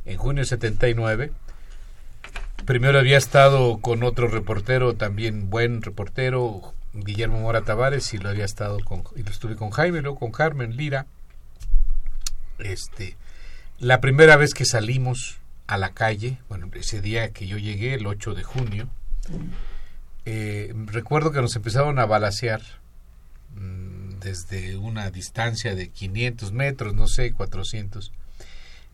en 0.04 0.18
junio 0.18 0.40
del 0.40 0.48
79, 0.48 1.32
Primero 2.64 2.98
había 2.98 3.18
estado 3.18 3.78
con 3.78 4.02
otro 4.02 4.28
reportero, 4.28 4.94
también 4.94 5.50
buen 5.50 5.82
reportero, 5.82 6.74
Guillermo 6.92 7.40
Mora 7.40 7.62
Tavares, 7.62 8.12
y 8.14 8.18
lo 8.18 8.28
había 8.28 8.44
estado 8.44 8.78
con, 8.84 9.04
y 9.14 9.22
lo 9.22 9.30
estuve 9.30 9.56
con 9.56 9.70
Jaime, 9.70 10.02
luego 10.02 10.18
con 10.18 10.32
Carmen 10.32 10.76
Lira. 10.76 11.06
Este, 12.58 13.16
la 13.78 14.00
primera 14.00 14.36
vez 14.36 14.54
que 14.54 14.64
salimos 14.64 15.38
a 15.66 15.78
la 15.78 15.92
calle, 15.92 16.38
bueno, 16.48 16.68
ese 16.74 17.00
día 17.00 17.30
que 17.30 17.46
yo 17.46 17.58
llegué, 17.58 17.94
el 17.94 18.06
8 18.06 18.34
de 18.34 18.42
junio, 18.42 18.88
eh, 20.24 20.72
recuerdo 20.86 21.30
que 21.30 21.40
nos 21.40 21.54
empezaron 21.54 21.98
a 21.98 22.06
balasear 22.06 22.62
mm, 23.54 24.18
desde 24.18 24.76
una 24.76 25.10
distancia 25.10 25.74
de 25.74 25.88
500 25.88 26.52
metros, 26.52 26.94
no 26.94 27.06
sé, 27.06 27.32
400, 27.32 28.12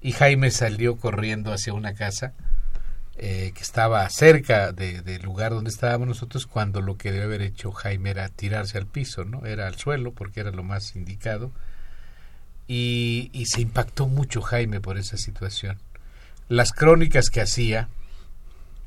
y 0.00 0.12
Jaime 0.12 0.50
salió 0.50 0.97
corriendo 0.97 1.52
hacia 1.52 1.73
una 1.73 1.95
casa 1.95 2.35
eh, 3.16 3.52
que 3.54 3.62
estaba 3.62 4.09
cerca 4.09 4.73
del 4.73 5.23
lugar 5.23 5.52
donde 5.52 5.71
estábamos 5.71 6.09
nosotros 6.09 6.47
cuando 6.47 6.81
lo 6.81 6.97
que 6.97 7.12
debe 7.12 7.25
haber 7.25 7.42
hecho 7.42 7.71
Jaime 7.73 8.11
era 8.11 8.28
tirarse 8.28 8.78
al 8.78 8.87
piso, 8.87 9.25
¿no? 9.25 9.45
Era 9.45 9.66
al 9.66 9.76
suelo 9.76 10.12
porque 10.12 10.40
era 10.40 10.50
lo 10.50 10.62
más 10.62 10.97
indicado. 10.97 11.52
Y, 12.69 13.31
y 13.33 13.47
se 13.47 13.61
impactó 13.61 14.09
mucho 14.09 14.40
Jaime 14.40 14.81
por 14.81 14.97
esa 14.97 15.16
situación. 15.19 15.79
Las 16.48 16.72
crónicas 16.72 17.29
que 17.29 17.40
hacía, 17.40 17.88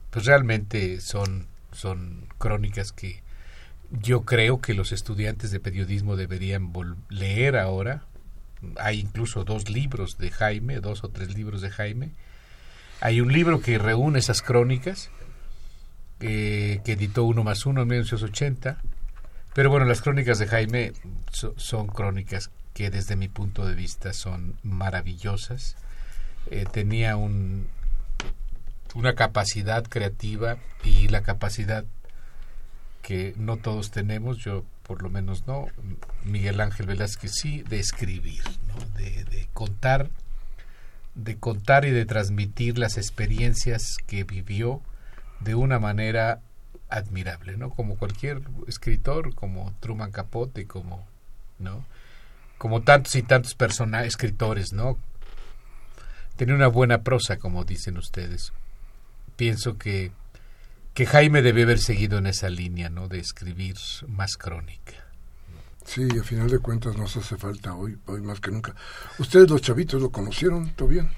pues 0.09 0.25
realmente 0.25 1.01
son, 1.01 1.47
son 1.71 2.27
crónicas 2.37 2.91
que 2.91 3.21
yo 3.91 4.21
creo 4.23 4.61
que 4.61 4.73
los 4.73 4.91
estudiantes 4.91 5.51
de 5.51 5.59
periodismo 5.59 6.15
deberían 6.15 6.73
leer 7.09 7.57
ahora. 7.57 8.03
Hay 8.77 8.99
incluso 8.99 9.43
dos 9.43 9.69
libros 9.69 10.17
de 10.17 10.31
Jaime, 10.31 10.79
dos 10.79 11.03
o 11.03 11.09
tres 11.09 11.35
libros 11.35 11.61
de 11.61 11.69
Jaime, 11.69 12.11
hay 13.05 13.21
un 13.21 13.31
libro 13.31 13.61
que 13.61 13.77
reúne 13.77 14.17
esas 14.17 14.41
crónicas, 14.41 15.11
eh, 16.21 16.81
que 16.83 16.93
editó 16.93 17.23
Uno 17.23 17.43
más 17.43 17.67
Uno 17.67 17.83
en 17.83 17.89
1980. 17.89 18.81
Pero 19.53 19.69
bueno, 19.69 19.85
las 19.85 20.01
crónicas 20.01 20.39
de 20.39 20.47
Jaime 20.47 20.93
son 21.29 21.85
crónicas 21.85 22.49
que 22.73 22.89
desde 22.89 23.15
mi 23.15 23.27
punto 23.27 23.63
de 23.67 23.75
vista 23.75 24.11
son 24.11 24.57
maravillosas. 24.63 25.75
Eh, 26.49 26.65
tenía 26.71 27.15
un, 27.15 27.67
una 28.95 29.13
capacidad 29.13 29.83
creativa 29.83 30.57
y 30.83 31.07
la 31.07 31.21
capacidad 31.21 31.85
que 33.03 33.35
no 33.37 33.57
todos 33.57 33.91
tenemos, 33.91 34.39
yo 34.39 34.65
por 34.81 35.03
lo 35.03 35.11
menos 35.11 35.45
no, 35.45 35.67
Miguel 36.23 36.59
Ángel 36.59 36.87
Velázquez 36.87 37.33
sí, 37.35 37.61
de 37.61 37.79
escribir, 37.79 38.41
de 38.97 39.47
contar 39.53 40.09
de 41.15 41.37
contar 41.37 41.85
y 41.85 41.91
de 41.91 42.05
transmitir 42.05 42.77
las 42.77 42.97
experiencias 42.97 43.97
que 44.05 44.23
vivió 44.25 44.81
de 45.39 45.55
una 45.55 45.79
manera 45.79 46.41
admirable, 46.89 47.57
¿no? 47.57 47.69
Como 47.69 47.97
cualquier 47.97 48.41
escritor, 48.67 49.33
como 49.33 49.73
Truman 49.79 50.11
Capote, 50.11 50.67
como, 50.67 51.07
¿no? 51.57 51.85
Como 52.57 52.83
tantos 52.83 53.15
y 53.15 53.23
tantos 53.23 53.55
personajes, 53.55 54.09
escritores, 54.09 54.73
¿no? 54.73 54.97
Tenía 56.35 56.55
una 56.55 56.67
buena 56.67 57.01
prosa, 57.01 57.37
como 57.37 57.63
dicen 57.63 57.97
ustedes. 57.97 58.51
Pienso 59.37 59.77
que, 59.77 60.11
que 60.93 61.05
Jaime 61.05 61.41
debe 61.41 61.63
haber 61.63 61.79
seguido 61.79 62.17
en 62.17 62.27
esa 62.27 62.49
línea, 62.49 62.89
¿no? 62.89 63.07
De 63.07 63.19
escribir 63.19 63.77
más 64.07 64.35
crónica. 64.35 65.04
Sí, 65.85 66.07
a 66.19 66.23
final 66.23 66.49
de 66.49 66.59
cuentas 66.59 66.97
nos 66.97 67.15
hace 67.15 67.37
falta 67.37 67.75
hoy, 67.75 67.97
hoy 68.07 68.21
más 68.21 68.39
que 68.39 68.51
nunca. 68.51 68.75
¿Ustedes 69.19 69.49
los 69.49 69.61
chavitos 69.61 70.01
lo 70.01 70.11
conocieron, 70.11 70.71
todo 70.71 70.89
bien? 70.89 71.09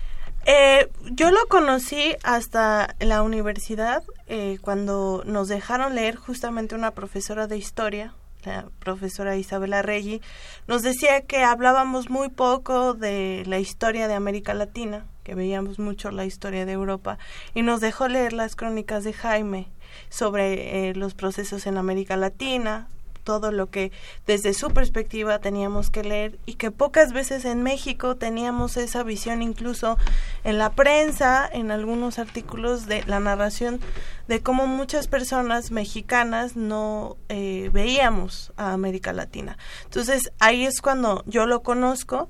Eh, 0.45 0.89
yo 1.11 1.31
lo 1.31 1.45
conocí 1.47 2.15
hasta 2.23 2.95
la 2.99 3.21
universidad, 3.21 4.03
eh, 4.27 4.59
cuando 4.61 5.23
nos 5.25 5.47
dejaron 5.47 5.95
leer 5.95 6.15
justamente 6.15 6.75
una 6.75 6.91
profesora 6.91 7.47
de 7.47 7.57
historia, 7.57 8.13
la 8.45 8.69
profesora 8.79 9.35
Isabela 9.35 9.81
Reggi, 9.81 10.21
nos 10.67 10.83
decía 10.83 11.21
que 11.21 11.43
hablábamos 11.43 12.09
muy 12.09 12.29
poco 12.29 12.93
de 12.93 13.43
la 13.45 13.59
historia 13.59 14.07
de 14.07 14.13
América 14.13 14.53
Latina, 14.53 15.05
que 15.23 15.35
veíamos 15.35 15.79
mucho 15.79 16.11
la 16.11 16.23
historia 16.23 16.65
de 16.65 16.71
Europa, 16.73 17.17
y 17.53 17.61
nos 17.61 17.81
dejó 17.81 18.07
leer 18.07 18.31
las 18.31 18.55
crónicas 18.55 19.03
de 19.03 19.13
Jaime 19.13 19.67
sobre 20.09 20.89
eh, 20.89 20.93
los 20.93 21.13
procesos 21.13 21.67
en 21.67 21.77
América 21.77 22.15
Latina, 22.15 22.87
todo 23.27 23.51
lo 23.51 23.69
que 23.69 23.91
desde 24.25 24.53
su 24.53 24.71
perspectiva 24.71 25.39
teníamos 25.39 25.89
que 25.89 26.01
leer 26.01 26.39
y 26.45 26.53
que 26.53 26.71
pocas 26.71 27.11
veces 27.11 27.43
en 27.43 27.61
México 27.61 28.15
teníamos 28.15 28.77
esa 28.77 29.03
visión 29.03 29.41
incluso 29.41 29.97
en 30.45 30.57
la 30.57 30.71
prensa, 30.71 31.45
en 31.51 31.69
algunos 31.69 32.19
artículos 32.19 32.85
de 32.85 33.03
la 33.03 33.19
narración 33.19 33.81
de 34.29 34.41
cómo 34.41 34.65
muchas 34.65 35.09
personas 35.09 35.71
mexicanas 35.71 36.55
no 36.55 37.17
eh, 37.27 37.69
veíamos 37.73 38.53
a 38.55 38.71
América 38.71 39.11
Latina. 39.11 39.57
Entonces 39.83 40.31
ahí 40.39 40.65
es 40.65 40.79
cuando 40.79 41.25
yo 41.25 41.47
lo 41.47 41.63
conozco 41.63 42.29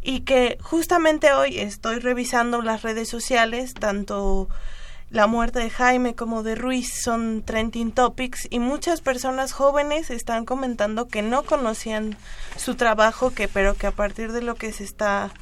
y 0.00 0.20
que 0.20 0.56
justamente 0.62 1.32
hoy 1.32 1.58
estoy 1.58 1.98
revisando 1.98 2.62
las 2.62 2.82
redes 2.82 3.08
sociales, 3.08 3.74
tanto 3.74 4.48
la 5.10 5.26
muerte 5.26 5.60
de 5.60 5.70
Jaime 5.70 6.14
como 6.14 6.42
de 6.42 6.54
Ruiz 6.54 7.02
son 7.02 7.42
trending 7.42 7.92
topics 7.92 8.46
y 8.50 8.58
muchas 8.58 9.00
personas 9.00 9.52
jóvenes 9.52 10.10
están 10.10 10.44
comentando 10.44 11.08
que 11.08 11.22
no 11.22 11.44
conocían 11.44 12.16
su 12.56 12.74
trabajo, 12.74 13.32
que 13.32 13.48
pero 13.48 13.74
que 13.74 13.86
a 13.86 13.92
partir 13.92 14.32
de 14.32 14.42
lo 14.42 14.54
que 14.54 14.72
se 14.72 14.84
está 14.84 15.32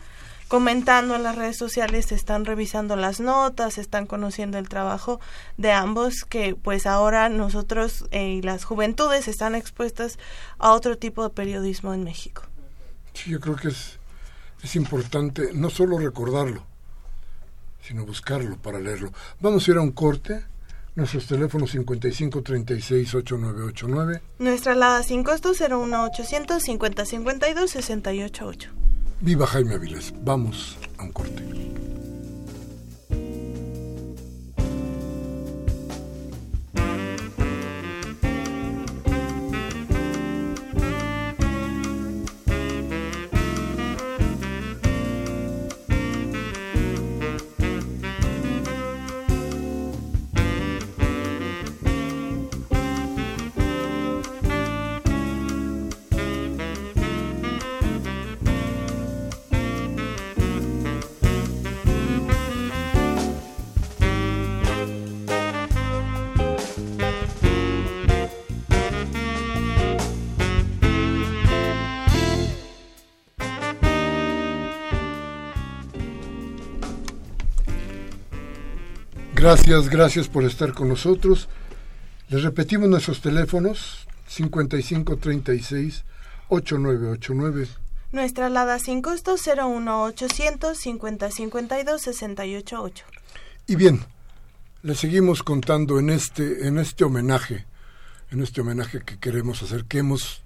comentando 0.48 1.16
en 1.16 1.24
las 1.24 1.34
redes 1.34 1.56
sociales 1.56 2.12
están 2.12 2.44
revisando 2.44 2.94
las 2.94 3.18
notas, 3.18 3.78
están 3.78 4.06
conociendo 4.06 4.58
el 4.58 4.68
trabajo 4.68 5.20
de 5.56 5.72
ambos 5.72 6.24
que 6.24 6.54
pues 6.54 6.86
ahora 6.86 7.28
nosotros 7.28 8.04
eh, 8.12 8.34
y 8.34 8.42
las 8.42 8.64
juventudes 8.64 9.26
están 9.26 9.56
expuestas 9.56 10.18
a 10.58 10.72
otro 10.72 10.96
tipo 10.96 11.24
de 11.24 11.30
periodismo 11.30 11.92
en 11.92 12.04
México. 12.04 12.42
Yo 13.26 13.40
creo 13.40 13.56
que 13.56 13.68
es, 13.68 13.98
es 14.62 14.76
importante 14.76 15.50
no 15.52 15.70
solo 15.70 15.98
recordarlo, 15.98 16.64
sino 17.86 18.04
buscarlo 18.04 18.56
para 18.56 18.80
leerlo. 18.80 19.12
Vamos 19.40 19.66
a 19.66 19.70
ir 19.70 19.76
a 19.76 19.80
un 19.80 19.92
corte. 19.92 20.44
Nuestros 20.94 21.26
teléfonos 21.26 21.70
55 21.70 22.42
36 22.42 23.14
8989. 23.14 24.22
Nuestra 24.38 24.72
alada 24.72 25.02
sin 25.02 25.22
costo 25.22 25.52
01 25.52 26.04
800 26.04 26.62
50 26.62 27.04
52 27.04 27.70
688. 27.70 28.70
Viva 29.20 29.46
Jaime 29.46 29.74
Avilés. 29.74 30.14
Vamos 30.22 30.78
a 30.98 31.02
un 31.02 31.12
corte. 31.12 31.85
Gracias, 79.46 79.88
gracias 79.88 80.28
por 80.28 80.42
estar 80.42 80.72
con 80.72 80.88
nosotros. 80.88 81.48
Les 82.28 82.42
repetimos 82.42 82.88
nuestros 82.88 83.20
teléfonos 83.20 84.08
5536 84.26 86.04
8989. 86.48 87.68
Nuestra 88.10 88.46
alada 88.46 88.80
sin 88.80 89.02
costo 89.02 89.36
01800 89.36 90.76
5052 90.76 92.02
688. 92.02 93.04
Y 93.68 93.76
bien, 93.76 94.04
le 94.82 94.96
seguimos 94.96 95.44
contando 95.44 96.00
en 96.00 96.10
este 96.10 96.66
en 96.66 96.78
este 96.78 97.04
homenaje, 97.04 97.66
en 98.32 98.42
este 98.42 98.62
homenaje 98.62 99.02
que 99.04 99.20
queremos 99.20 99.62
hacer, 99.62 99.84
que 99.84 99.98
hemos 99.98 100.42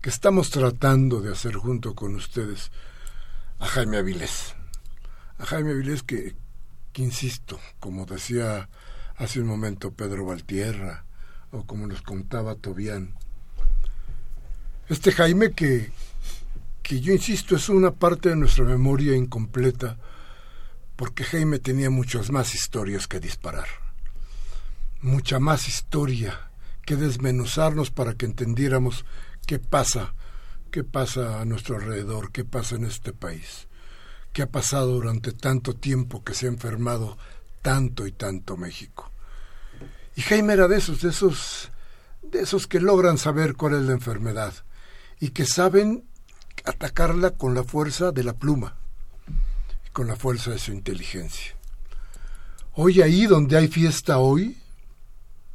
que 0.00 0.08
estamos 0.08 0.48
tratando 0.48 1.20
de 1.20 1.32
hacer 1.32 1.52
junto 1.52 1.94
con 1.94 2.14
ustedes 2.14 2.70
a 3.58 3.66
Jaime 3.66 3.98
Avilés. 3.98 4.54
A 5.36 5.44
Jaime 5.44 5.72
Avilés 5.72 6.02
que, 6.02 6.34
insisto, 7.02 7.58
como 7.80 8.06
decía 8.06 8.68
hace 9.16 9.40
un 9.40 9.46
momento 9.46 9.92
Pedro 9.92 10.26
Valtierra, 10.26 11.04
o 11.50 11.64
como 11.64 11.86
nos 11.86 12.02
contaba 12.02 12.54
Tobián, 12.54 13.14
este 14.88 15.12
Jaime 15.12 15.52
que, 15.52 15.90
que 16.82 17.00
yo 17.00 17.12
insisto 17.12 17.56
es 17.56 17.68
una 17.68 17.90
parte 17.90 18.30
de 18.30 18.36
nuestra 18.36 18.64
memoria 18.64 19.14
incompleta, 19.14 19.98
porque 20.96 21.24
Jaime 21.24 21.58
tenía 21.58 21.90
muchas 21.90 22.30
más 22.30 22.54
historias 22.54 23.06
que 23.06 23.20
disparar, 23.20 23.68
mucha 25.00 25.38
más 25.38 25.68
historia 25.68 26.50
que 26.84 26.96
desmenuzarnos 26.96 27.90
para 27.90 28.14
que 28.14 28.26
entendiéramos 28.26 29.04
qué 29.46 29.58
pasa, 29.58 30.14
qué 30.70 30.84
pasa 30.84 31.40
a 31.40 31.44
nuestro 31.44 31.76
alrededor, 31.76 32.32
qué 32.32 32.44
pasa 32.44 32.76
en 32.76 32.84
este 32.84 33.12
país, 33.12 33.67
qué 34.38 34.44
ha 34.44 34.50
pasado 34.52 34.92
durante 34.92 35.32
tanto 35.32 35.74
tiempo 35.74 36.22
que 36.22 36.32
se 36.32 36.46
ha 36.46 36.48
enfermado 36.48 37.18
tanto 37.60 38.06
y 38.06 38.12
tanto 38.12 38.56
México. 38.56 39.10
Y 40.14 40.20
Jaime 40.20 40.52
era 40.52 40.68
de 40.68 40.76
esos, 40.76 41.00
de 41.00 41.08
esos, 41.08 41.72
de 42.22 42.42
esos 42.42 42.68
que 42.68 42.78
logran 42.78 43.18
saber 43.18 43.56
cuál 43.56 43.74
es 43.74 43.82
la 43.82 43.94
enfermedad 43.94 44.54
y 45.18 45.30
que 45.30 45.44
saben 45.44 46.04
atacarla 46.64 47.32
con 47.32 47.56
la 47.56 47.64
fuerza 47.64 48.12
de 48.12 48.22
la 48.22 48.32
pluma, 48.32 48.76
con 49.92 50.06
la 50.06 50.14
fuerza 50.14 50.52
de 50.52 50.60
su 50.60 50.70
inteligencia. 50.70 51.56
Hoy 52.74 53.02
ahí 53.02 53.26
donde 53.26 53.56
hay 53.56 53.66
fiesta 53.66 54.18
hoy, 54.18 54.56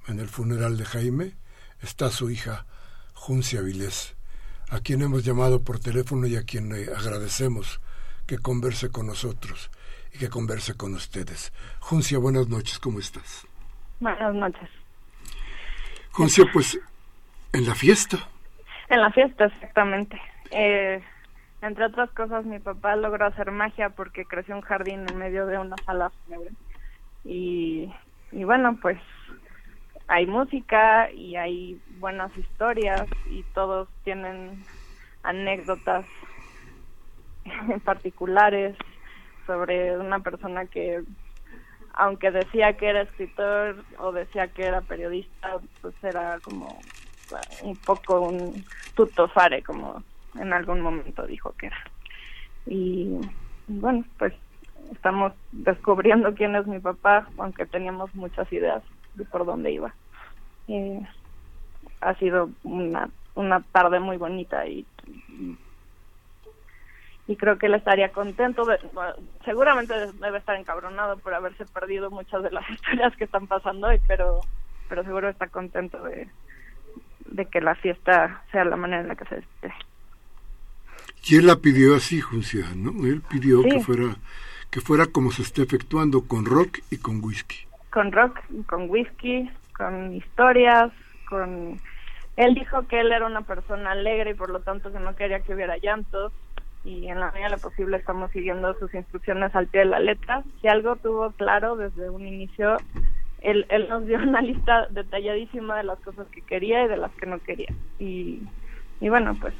en 0.10 0.20
el 0.20 0.28
funeral 0.28 0.76
de 0.76 0.84
Jaime, 0.84 1.38
está 1.82 2.12
su 2.12 2.30
hija 2.30 2.66
Juncia 3.14 3.62
Vilés, 3.62 4.16
a 4.68 4.82
quien 4.82 5.02
hemos 5.04 5.24
llamado 5.24 5.62
por 5.62 5.80
teléfono 5.80 6.28
y 6.28 6.36
a 6.36 6.44
quien 6.44 6.68
le 6.68 6.94
agradecemos 6.94 7.80
que 8.28 8.38
converse 8.38 8.90
con 8.92 9.08
nosotros 9.08 9.72
y 10.14 10.18
que 10.18 10.30
converse 10.30 10.76
con 10.76 10.94
ustedes. 10.94 11.54
Juncia, 11.80 12.18
buenas 12.20 12.48
noches, 12.48 12.80
¿cómo 12.80 13.00
estás? 13.00 13.48
Buenas 14.00 14.34
noches. 14.36 14.70
Juncia, 16.12 16.46
pues 16.54 16.80
en 17.54 17.66
la 17.66 17.76
fiesta. 17.76 18.18
En 18.90 19.02
la 19.02 19.12
fiesta, 19.12 19.46
exactamente. 19.46 20.22
Eh, 20.52 21.02
entre 21.62 21.86
otras 21.86 22.10
cosas, 22.12 22.46
mi 22.46 22.60
papá 22.60 22.96
logró 22.96 23.26
hacer 23.26 23.52
magia 23.52 23.90
porque 23.90 24.26
creció 24.26 24.56
un 24.56 24.62
jardín 24.62 25.06
en 25.10 25.18
medio 25.18 25.46
de 25.48 25.58
una 25.58 25.76
sala 25.86 26.12
Y, 27.24 27.92
y 28.32 28.44
bueno, 28.44 28.78
pues 28.82 29.00
hay 30.08 30.26
música 30.26 31.10
y 31.12 31.36
hay 31.36 31.82
buenas 32.00 32.36
historias 32.38 33.08
y 33.30 33.44
todos 33.54 33.88
tienen 34.04 34.64
anécdotas 35.24 36.06
particulares 37.84 38.76
sobre 39.46 39.98
una 39.98 40.20
persona 40.20 40.66
que 40.66 41.04
aunque 41.94 42.32
decía 42.32 42.74
que 42.74 42.90
era 42.90 43.02
escritor 43.02 43.84
o 44.00 44.12
decía 44.12 44.48
que 44.48 44.64
era 44.64 44.82
periodista, 44.82 45.58
pues 45.82 45.94
era 46.04 46.40
como 46.40 46.80
un 47.62 47.76
poco 47.78 48.22
un 48.22 48.66
tutofare, 48.96 49.62
como 49.62 50.04
en 50.40 50.54
algún 50.54 50.82
momento 50.82 51.26
dijo 51.28 51.54
que 51.58 51.68
era. 51.68 51.78
Y 52.66 53.20
bueno, 53.68 54.04
pues 54.18 54.34
estamos 54.92 55.34
descubriendo 55.52 56.34
quién 56.34 56.56
es 56.56 56.66
mi 56.66 56.80
papá, 56.80 57.28
aunque 57.38 57.66
teníamos 57.66 58.14
muchas 58.16 58.52
ideas 58.52 58.84
de 59.16 59.26
por 59.26 59.46
dónde 59.46 59.72
iba. 59.72 59.94
Eh, 60.68 61.02
ha 62.02 62.16
sido 62.16 62.50
una, 62.64 63.10
una 63.36 63.62
tarde 63.72 64.00
muy 64.00 64.18
bonita 64.18 64.66
y, 64.66 64.86
y, 65.08 65.58
creo 67.36 67.58
que 67.58 67.68
él 67.68 67.76
estaría 67.76 68.10
contento. 68.10 68.66
seguramente 69.46 69.94
debe 70.20 70.38
estar 70.38 70.56
encabronado 70.56 71.18
por 71.18 71.34
haberse 71.34 71.66
perdido 71.66 72.12
muchas 72.12 72.44
de 72.44 72.52
las 72.52 72.70
historias 72.70 73.16
que 73.16 73.24
están 73.24 73.48
pasando 73.48 73.88
hoy, 73.88 74.00
pero, 74.08 74.42
pero 74.90 75.04
seguro 75.04 75.30
está 75.30 75.48
contento 75.48 76.04
de, 76.04 76.28
de 77.26 77.46
que 77.46 77.62
la 77.62 77.76
fiesta 77.76 78.44
sea 78.52 78.66
la 78.66 78.76
manera 78.76 79.02
en 79.02 79.08
la 79.08 79.16
que 79.16 79.26
se 79.26 79.40
esté. 79.40 79.74
Y 81.26 81.38
él 81.38 81.48
la 81.48 81.56
pidió 81.56 81.96
así, 81.96 82.20
Juncia, 82.20 82.66
¿no? 82.76 83.06
Él 83.06 83.22
pidió 83.30 83.64
que 83.64 83.80
fuera 83.80 84.16
que 84.74 84.82
fuera 84.82 85.06
como 85.06 85.32
se 85.32 85.44
está 85.44 85.62
efectuando 85.62 86.28
con 86.28 86.46
rock 86.46 86.80
y 86.90 86.98
con 86.98 87.24
whisky. 87.24 87.58
Con 87.92 88.12
rock 88.12 88.40
y 88.50 88.64
con 88.64 88.90
whisky, 88.90 89.48
con 89.78 90.16
historias, 90.16 90.92
con... 91.30 91.80
Él 92.38 92.56
dijo 92.56 92.88
que 92.88 93.02
él 93.02 93.12
era 93.12 93.28
una 93.28 93.44
persona 93.44 93.92
alegre 93.92 94.32
y 94.32 94.34
por 94.34 94.50
lo 94.50 94.62
tanto 94.62 94.92
que 94.92 95.00
no 95.00 95.16
quería 95.16 95.42
que 95.42 95.54
hubiera 95.54 95.78
llantos 95.78 96.34
y 96.84 97.08
en 97.08 97.20
la 97.20 97.32
medida 97.32 97.46
de 97.46 97.56
lo 97.56 97.62
posible 97.62 97.98
estamos 97.98 98.32
siguiendo 98.32 98.78
sus 98.78 98.94
instrucciones 98.94 99.56
al 99.56 99.68
pie 99.68 99.82
de 99.82 99.88
la 99.88 100.00
letra. 100.00 100.44
Si 100.62 100.68
algo 100.68 100.96
tuvo 100.98 101.32
claro 101.32 101.76
desde 101.76 102.10
un 102.10 102.28
inicio, 102.28 102.78
él, 103.42 103.66
él 103.70 103.88
nos 103.90 104.06
dio 104.06 104.18
una 104.18 104.42
lista 104.42 104.88
detalladísima 104.90 105.78
de 105.78 105.84
las 105.84 106.00
cosas 106.00 106.28
que 106.28 106.42
quería 106.42 106.84
y 106.86 106.88
de 106.90 106.98
las 106.98 107.12
que 107.14 107.26
no 107.26 107.40
quería. 107.40 107.74
Y, 108.00 108.42
y 109.00 109.10
bueno, 109.10 109.36
pues 109.40 109.54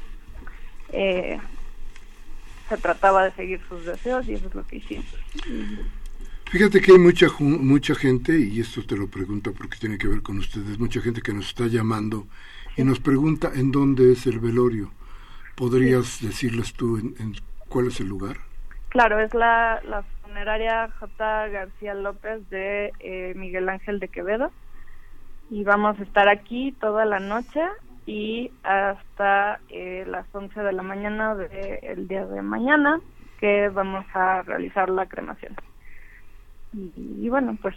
eh, 0.92 1.38
se 2.68 2.76
trataba 2.76 3.24
de 3.24 3.32
seguir 3.32 3.60
sus 3.68 3.84
deseos 3.84 4.28
y 4.28 4.34
eso 4.34 4.48
es 4.48 4.54
lo 4.54 4.66
que 4.66 4.76
hicimos. 4.76 5.06
Fíjate 6.50 6.80
que 6.80 6.92
hay 6.92 6.98
mucha 6.98 7.28
mucha 7.40 7.94
gente, 7.94 8.38
y 8.38 8.60
esto 8.60 8.84
te 8.84 8.96
lo 8.96 9.08
pregunto 9.08 9.52
porque 9.52 9.78
tiene 9.78 9.98
que 9.98 10.08
ver 10.08 10.22
con 10.22 10.38
ustedes, 10.38 10.78
mucha 10.78 11.00
gente 11.00 11.20
que 11.20 11.32
nos 11.32 11.48
está 11.48 11.66
llamando 11.66 12.26
y 12.76 12.84
nos 12.84 13.00
pregunta 13.00 13.50
en 13.54 13.72
dónde 13.72 14.12
es 14.12 14.26
el 14.26 14.38
velorio. 14.40 14.92
¿Podrías 15.56 16.20
decirles 16.20 16.72
tú 16.74 16.98
en, 16.98 17.34
cuál 17.68 17.88
es 17.88 18.00
el 18.00 18.08
lugar? 18.08 18.36
Claro, 18.88 19.20
es 19.20 19.32
la, 19.34 19.80
la 19.88 20.02
funeraria 20.22 20.88
J. 21.00 21.48
García 21.48 21.94
López 21.94 22.48
de 22.50 22.92
eh, 23.00 23.34
Miguel 23.36 23.68
Ángel 23.68 24.00
de 24.00 24.08
Quevedo. 24.08 24.52
Y 25.50 25.64
vamos 25.64 25.98
a 25.98 26.02
estar 26.02 26.28
aquí 26.28 26.72
toda 26.80 27.04
la 27.04 27.20
noche 27.20 27.60
y 28.06 28.50
hasta 28.62 29.60
eh, 29.68 30.04
las 30.06 30.26
11 30.32 30.60
de 30.60 30.72
la 30.72 30.82
mañana 30.82 31.34
del 31.34 32.08
día 32.08 32.26
de 32.26 32.42
mañana 32.42 33.00
que 33.40 33.68
vamos 33.68 34.06
a 34.14 34.42
realizar 34.42 34.88
la 34.88 35.06
cremación 35.06 35.54
y, 36.96 37.28
bueno, 37.28 37.56
pues... 37.60 37.74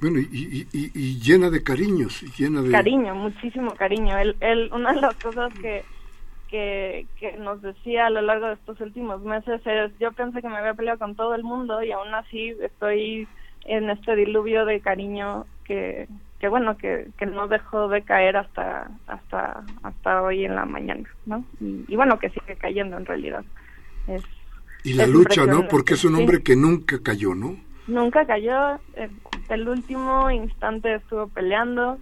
Bueno, 0.00 0.20
y, 0.20 0.66
y, 0.72 1.20
llena 1.20 1.50
de 1.50 1.62
cariños, 1.62 2.22
llena 2.38 2.62
de... 2.62 2.70
Cariño, 2.70 3.14
muchísimo 3.16 3.74
cariño. 3.74 4.16
Él, 4.16 4.36
él, 4.40 4.70
una 4.72 4.92
de 4.92 5.00
las 5.00 5.14
cosas 5.16 5.52
que, 5.54 5.84
que, 6.50 7.06
que 7.18 7.36
nos 7.36 7.62
decía 7.62 8.06
a 8.06 8.10
lo 8.10 8.20
largo 8.22 8.46
de 8.46 8.54
estos 8.54 8.80
últimos 8.80 9.22
meses 9.22 9.60
es, 9.64 9.92
yo 9.98 10.12
pensé 10.12 10.42
que 10.42 10.48
me 10.48 10.56
había 10.56 10.74
peleado 10.74 10.98
con 10.98 11.14
todo 11.14 11.34
el 11.34 11.44
mundo 11.44 11.82
y 11.82 11.92
aún 11.92 12.12
así 12.14 12.54
estoy 12.60 13.28
en 13.64 13.90
este 13.90 14.16
diluvio 14.16 14.64
de 14.64 14.80
cariño 14.80 15.46
que, 15.64 16.08
que 16.40 16.48
bueno, 16.48 16.76
que, 16.76 17.08
que 17.18 17.26
no 17.26 17.48
dejó 17.48 17.88
de 17.88 18.02
caer 18.02 18.36
hasta, 18.36 18.90
hasta, 19.06 19.64
hasta 19.82 20.22
hoy 20.22 20.44
en 20.44 20.54
la 20.54 20.64
mañana, 20.64 21.08
¿no? 21.26 21.44
Y, 21.60 21.94
bueno, 21.96 22.18
que 22.18 22.30
sigue 22.30 22.56
cayendo 22.56 22.96
en 22.96 23.06
realidad. 23.06 23.44
Es, 24.06 24.22
y 24.84 24.94
la 24.94 25.06
lucha, 25.06 25.44
¿no? 25.44 25.66
Porque 25.68 25.94
es 25.94 26.04
un 26.04 26.14
hombre 26.14 26.42
que 26.42 26.56
nunca 26.56 27.02
cayó, 27.02 27.34
¿no? 27.34 27.56
Nunca 27.86 28.26
cayó, 28.26 28.78
el 29.48 29.68
último 29.68 30.30
instante 30.30 30.94
estuvo 30.94 31.26
peleando, 31.28 31.98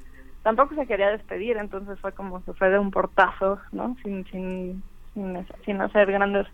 tampoco 0.46 0.76
se 0.76 0.86
quería 0.86 1.10
despedir, 1.10 1.56
entonces 1.56 1.98
fue 1.98 2.12
como 2.12 2.40
se 2.42 2.52
fue 2.52 2.70
de 2.70 2.78
un 2.78 2.92
portazo, 2.92 3.58
¿no? 3.72 3.96
Sin, 4.04 4.24
sin, 4.26 4.80
sin, 5.64 5.80
hacer 5.80 6.12
grandes 6.12 6.46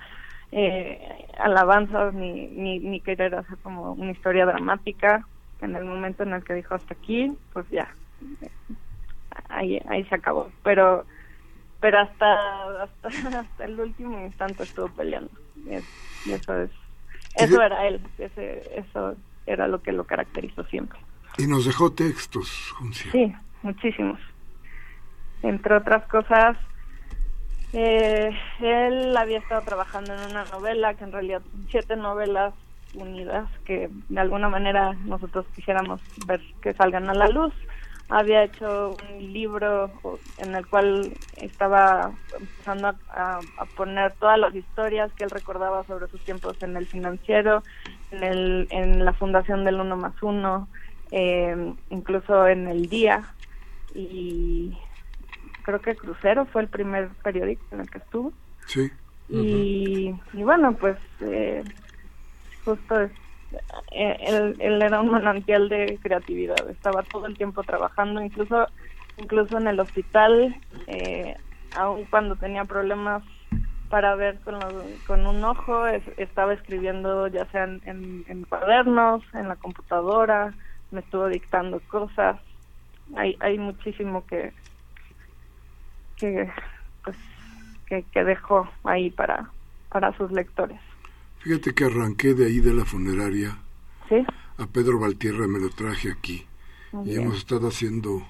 eh, 0.50 1.26
alabanzas 1.38 2.14
ni, 2.14 2.46
ni, 2.46 2.78
ni 2.78 3.00
querer 3.00 3.34
hacer 3.34 3.58
como 3.58 3.92
una 3.92 4.12
historia 4.12 4.46
dramática. 4.46 5.26
En 5.60 5.76
el 5.76 5.84
momento 5.84 6.22
en 6.22 6.32
el 6.32 6.42
que 6.42 6.54
dijo 6.54 6.74
hasta 6.74 6.94
aquí, 6.94 7.36
pues 7.52 7.68
ya, 7.68 7.94
ahí, 9.50 9.78
ahí 9.86 10.04
se 10.04 10.14
acabó. 10.14 10.50
Pero 10.64 11.04
pero 11.78 11.98
hasta, 11.98 12.82
hasta, 12.84 13.08
hasta 13.40 13.64
el 13.66 13.78
último 13.78 14.18
instante 14.24 14.62
estuvo 14.62 14.88
peleando. 14.88 15.30
y 15.66 16.32
eso 16.32 16.62
es 16.62 16.70
eso 17.34 17.60
era 17.60 17.86
él, 17.86 18.00
ese, 18.16 18.62
eso 18.74 19.16
era 19.44 19.68
lo 19.68 19.82
que 19.82 19.92
lo 19.92 20.04
caracterizó 20.04 20.64
siempre. 20.64 20.98
Y 21.36 21.46
nos 21.46 21.66
dejó 21.66 21.92
textos, 21.92 22.72
Juncia. 22.78 23.12
Sí, 23.12 23.34
muchísimos. 23.62 24.18
Entre 25.42 25.74
otras 25.74 26.04
cosas, 26.08 26.56
eh, 27.72 28.30
él 28.60 29.16
había 29.16 29.38
estado 29.38 29.62
trabajando 29.62 30.14
en 30.14 30.30
una 30.30 30.44
novela, 30.44 30.94
que 30.94 31.04
en 31.04 31.12
realidad 31.12 31.42
siete 31.70 31.96
novelas 31.96 32.54
unidas 32.94 33.48
que 33.64 33.88
de 34.08 34.20
alguna 34.20 34.48
manera 34.48 34.92
nosotros 35.04 35.46
quisiéramos 35.54 36.00
ver 36.26 36.40
que 36.60 36.74
salgan 36.74 37.08
a 37.08 37.14
la 37.14 37.28
luz. 37.28 37.52
Había 38.08 38.44
hecho 38.44 38.96
un 39.16 39.32
libro 39.32 39.90
en 40.36 40.54
el 40.54 40.66
cual 40.66 41.14
estaba 41.36 42.12
empezando 42.38 42.88
a, 43.08 43.40
poner 43.74 44.12
todas 44.14 44.38
las 44.38 44.54
historias 44.54 45.10
que 45.14 45.24
él 45.24 45.30
recordaba 45.30 45.82
sobre 45.84 46.08
sus 46.08 46.20
tiempos 46.20 46.62
en 46.62 46.76
el 46.76 46.86
financiero, 46.86 47.62
en, 48.10 48.22
el, 48.22 48.66
en 48.70 49.04
la 49.04 49.14
fundación 49.14 49.64
del 49.64 49.80
Uno 49.80 49.96
más 49.96 50.20
Uno, 50.22 50.68
eh, 51.10 51.72
incluso 51.88 52.46
en 52.46 52.68
el 52.68 52.90
Día. 52.90 53.34
Y 53.94 54.76
creo 55.62 55.80
que 55.80 55.96
Crucero 55.96 56.46
fue 56.46 56.62
el 56.62 56.68
primer 56.68 57.08
periódico 57.22 57.62
en 57.72 57.80
el 57.80 57.90
que 57.90 57.98
estuvo. 57.98 58.32
Sí. 58.66 58.90
Y, 59.28 60.14
bueno, 60.34 60.74
pues 60.74 60.98
eh, 61.20 61.64
justo 62.64 63.00
eh, 63.00 63.10
él, 64.60 64.82
era 64.82 65.00
un 65.00 65.10
manantial 65.10 65.68
de 65.68 65.98
creatividad, 66.02 66.68
estaba 66.68 67.02
todo 67.02 67.26
el 67.26 67.36
tiempo 67.36 67.62
trabajando, 67.62 68.20
incluso 68.20 68.66
incluso 69.16 69.58
en 69.58 69.68
el 69.68 69.80
hospital, 69.80 70.54
eh, 70.86 71.36
aun 71.76 72.04
cuando 72.06 72.36
tenía 72.36 72.64
problemas 72.64 73.22
para 73.88 74.14
ver 74.14 74.38
con, 74.40 74.58
con 75.06 75.26
un 75.26 75.44
ojo, 75.44 75.86
estaba 76.16 76.54
escribiendo 76.54 77.26
ya 77.28 77.44
sea 77.46 77.64
en, 77.64 78.24
en, 78.26 78.44
cuadernos, 78.44 79.22
en 79.34 79.48
la 79.48 79.56
computadora, 79.56 80.54
me 80.90 81.00
estuvo 81.00 81.28
dictando 81.28 81.80
cosas, 81.88 82.38
hay, 83.16 83.36
hay 83.40 83.58
muchísimo 83.58 84.26
que, 84.26 84.52
que 86.16 86.50
pues 87.04 87.16
que, 87.86 88.24
dejó 88.24 88.68
ahí 88.84 89.10
para, 89.10 89.50
para 89.90 90.16
sus 90.16 90.32
lectores. 90.32 90.80
Fíjate 91.40 91.74
que 91.74 91.84
arranqué 91.84 92.34
de 92.34 92.46
ahí 92.46 92.60
de 92.60 92.72
la 92.72 92.84
funeraria. 92.84 93.58
A 94.58 94.66
Pedro 94.66 94.98
Valtierra 94.98 95.46
me 95.46 95.58
lo 95.58 95.70
traje 95.70 96.10
aquí. 96.10 96.46
y 97.04 97.16
hemos 97.16 97.38
estado 97.38 97.68
haciendo 97.68 98.22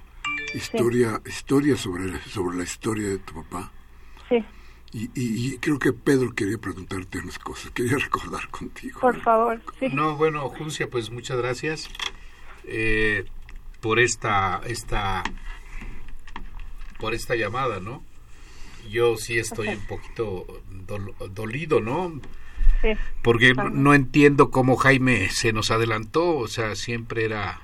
historia 0.54 1.20
historia 1.26 1.76
sobre 1.76 2.06
la, 2.06 2.20
sobre 2.20 2.56
la 2.58 2.62
historia 2.62 3.08
de 3.08 3.18
tu 3.18 3.34
papá. 3.34 3.72
Sí. 4.28 4.44
Y, 4.92 5.10
y, 5.14 5.58
creo 5.58 5.78
que 5.78 5.92
Pedro 5.92 6.34
quería 6.34 6.58
preguntarte 6.58 7.18
unas 7.18 7.38
cosas, 7.38 7.70
quería 7.70 7.96
recordar 7.98 8.48
contigo. 8.50 9.00
Por 9.00 9.20
favor, 9.20 9.60
sí. 9.80 9.88
No, 9.88 10.16
bueno, 10.16 10.48
Juncia, 10.50 10.88
pues 10.88 11.10
muchas 11.10 11.38
gracias 11.38 11.88
eh, 12.64 13.24
por 13.82 14.00
esta, 14.00 14.62
esta, 14.64 15.22
por 16.98 17.12
esta 17.12 17.36
llamada, 17.36 17.80
¿no? 17.80 18.02
yo 18.90 19.16
sí 19.16 19.38
estoy 19.38 19.68
un 19.68 19.86
poquito 19.86 20.46
dolido, 21.30 21.80
¿no? 21.80 22.20
Sí, 22.80 22.88
Porque 23.22 23.54
no 23.54 23.94
entiendo 23.94 24.50
cómo 24.50 24.76
Jaime 24.76 25.28
se 25.30 25.52
nos 25.52 25.70
adelantó, 25.70 26.36
o 26.36 26.48
sea, 26.48 26.74
siempre 26.74 27.24
era, 27.24 27.60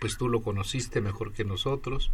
pues 0.00 0.16
tú 0.16 0.28
lo 0.28 0.42
conociste 0.42 1.00
mejor 1.00 1.32
que 1.32 1.44
nosotros, 1.44 2.10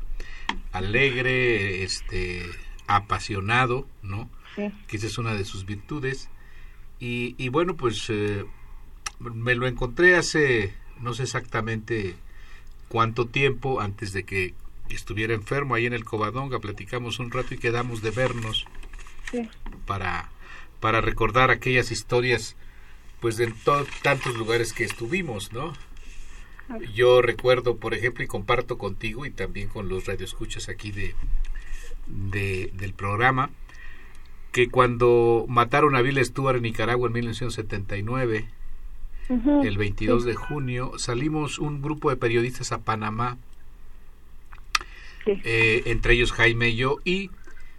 alegre, 0.73 1.85
este, 1.85 2.45
apasionado, 2.87 3.87
¿no? 4.03 4.29
Sí. 4.57 4.73
Que 4.89 4.97
esa 4.97 5.07
es 5.07 5.19
una 5.19 5.35
de 5.35 5.45
sus 5.45 5.65
virtudes. 5.65 6.29
Y, 6.99 7.35
y 7.39 7.49
bueno, 7.51 7.77
pues 7.77 8.07
eh, 8.09 8.45
me 9.21 9.55
lo 9.55 9.67
encontré 9.67 10.17
hace, 10.17 10.75
no 11.01 11.15
sé 11.15 11.25
exactamente 11.25 12.17
cuánto 12.95 13.27
tiempo 13.27 13.81
antes 13.81 14.13
de 14.13 14.23
que 14.23 14.55
estuviera 14.89 15.35
enfermo 15.35 15.75
ahí 15.75 15.85
en 15.85 15.95
el 15.95 16.05
Covadonga, 16.05 16.61
platicamos 16.61 17.19
un 17.19 17.33
rato 17.33 17.53
y 17.53 17.59
quedamos 17.59 18.03
de 18.03 18.13
vernos 18.13 18.67
para, 19.85 20.31
para 20.79 21.01
recordar 21.01 21.51
aquellas 21.51 21.91
historias 21.91 22.55
pues 23.19 23.37
de 23.37 23.53
tantos 24.03 24.37
lugares 24.37 24.73
que 24.73 24.85
estuvimos, 24.85 25.53
¿no? 25.53 25.73
Yo 26.95 27.21
recuerdo, 27.21 27.79
por 27.79 27.95
ejemplo, 27.95 28.23
y 28.23 28.29
comparto 28.29 28.79
contigo 28.79 29.27
y 29.27 29.33
también 29.33 29.67
con 29.67 29.89
los 29.89 30.07
radioescuchas 30.07 30.69
aquí 30.69 30.93
de, 30.93 31.17
de 32.07 32.71
del 32.75 32.93
programa, 32.93 33.51
que 34.53 34.69
cuando 34.69 35.47
mataron 35.49 35.97
a 35.97 36.01
Bill 36.01 36.25
Stewart 36.25 36.59
en 36.59 36.63
Nicaragua 36.63 37.09
en 37.09 37.15
1979, 37.15 38.47
el 39.29 39.79
22 39.79 40.25
de 40.25 40.35
junio, 40.35 40.93
salimos 40.99 41.59
un 41.59 41.81
grupo 41.81 42.11
de 42.11 42.17
periodistas 42.17 42.73
a 42.73 42.79
Panamá. 42.79 43.39
Eh, 45.27 45.83
entre 45.87 46.15
ellos 46.15 46.33
Jaime 46.33 46.69
y 46.69 46.77
yo, 46.77 46.99
y 47.05 47.31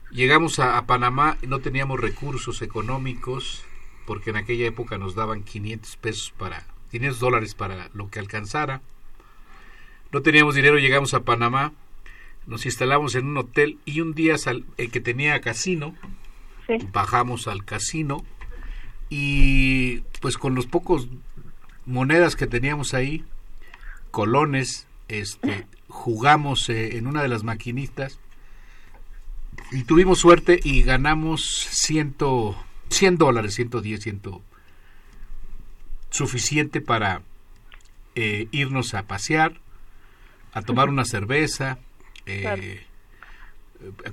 llegamos 0.09 0.57
a, 0.59 0.83
Panamá, 0.87 1.37
no 1.47 1.59
teníamos 1.59 1.99
recursos 1.99 2.63
económicos, 2.63 3.63
porque 4.07 4.31
en 4.31 4.37
aquella 4.37 4.65
época 4.65 4.97
nos 4.97 5.13
daban 5.13 5.43
500 5.43 5.95
pesos 5.97 6.33
para, 6.35 6.65
500 6.91 7.19
dólares 7.19 7.53
para 7.53 7.89
lo 7.93 8.09
que 8.09 8.19
alcanzara. 8.19 8.81
No 10.11 10.21
teníamos 10.23 10.55
dinero, 10.55 10.79
llegamos 10.79 11.13
a 11.13 11.19
Panamá, 11.19 11.73
nos 12.47 12.65
instalamos 12.65 13.13
en 13.13 13.27
un 13.27 13.37
hotel 13.37 13.77
y 13.85 14.01
un 14.01 14.13
día 14.13 14.39
sal, 14.39 14.65
el 14.77 14.89
que 14.89 15.01
tenía 15.01 15.39
casino, 15.41 15.95
bajamos 16.91 17.47
al 17.47 17.63
casino 17.63 18.23
y 19.09 19.99
pues 20.19 20.37
con 20.37 20.55
los 20.55 20.65
pocos 20.65 21.07
monedas 21.85 22.35
que 22.35 22.47
teníamos 22.47 22.93
ahí, 22.93 23.23
colones, 24.11 24.87
este, 25.07 25.67
jugamos 25.87 26.69
eh, 26.69 26.97
en 26.97 27.07
una 27.07 27.21
de 27.21 27.27
las 27.27 27.43
maquinitas 27.43 28.19
y 29.71 29.83
tuvimos 29.83 30.19
suerte 30.19 30.59
y 30.63 30.83
ganamos 30.83 31.67
ciento, 31.71 32.55
100 32.89 33.17
dólares, 33.17 33.55
110, 33.55 34.01
100, 34.01 34.21
suficiente 36.09 36.81
para 36.81 37.21
eh, 38.15 38.47
irnos 38.51 38.93
a 38.93 39.03
pasear, 39.03 39.59
a 40.53 40.61
tomar 40.61 40.89
una 40.89 41.05
cerveza, 41.05 41.77
eh, 42.25 42.85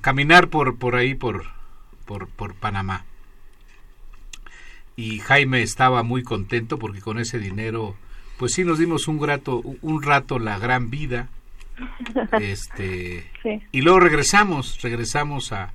caminar 0.00 0.48
por, 0.48 0.78
por 0.78 0.96
ahí, 0.96 1.14
por, 1.14 1.44
por, 2.04 2.28
por 2.28 2.54
Panamá. 2.54 3.04
Y 4.96 5.20
Jaime 5.20 5.62
estaba 5.62 6.02
muy 6.02 6.22
contento 6.22 6.78
porque 6.78 7.00
con 7.00 7.18
ese 7.18 7.38
dinero, 7.38 7.96
pues 8.36 8.52
sí 8.52 8.64
nos 8.64 8.78
dimos 8.78 9.08
un, 9.08 9.18
grato, 9.18 9.62
un 9.80 10.02
rato 10.02 10.38
la 10.38 10.58
gran 10.58 10.90
vida. 10.90 11.28
Este 12.40 13.30
y 13.72 13.80
luego 13.80 13.98
regresamos 13.98 14.78
regresamos 14.82 15.52
a 15.52 15.72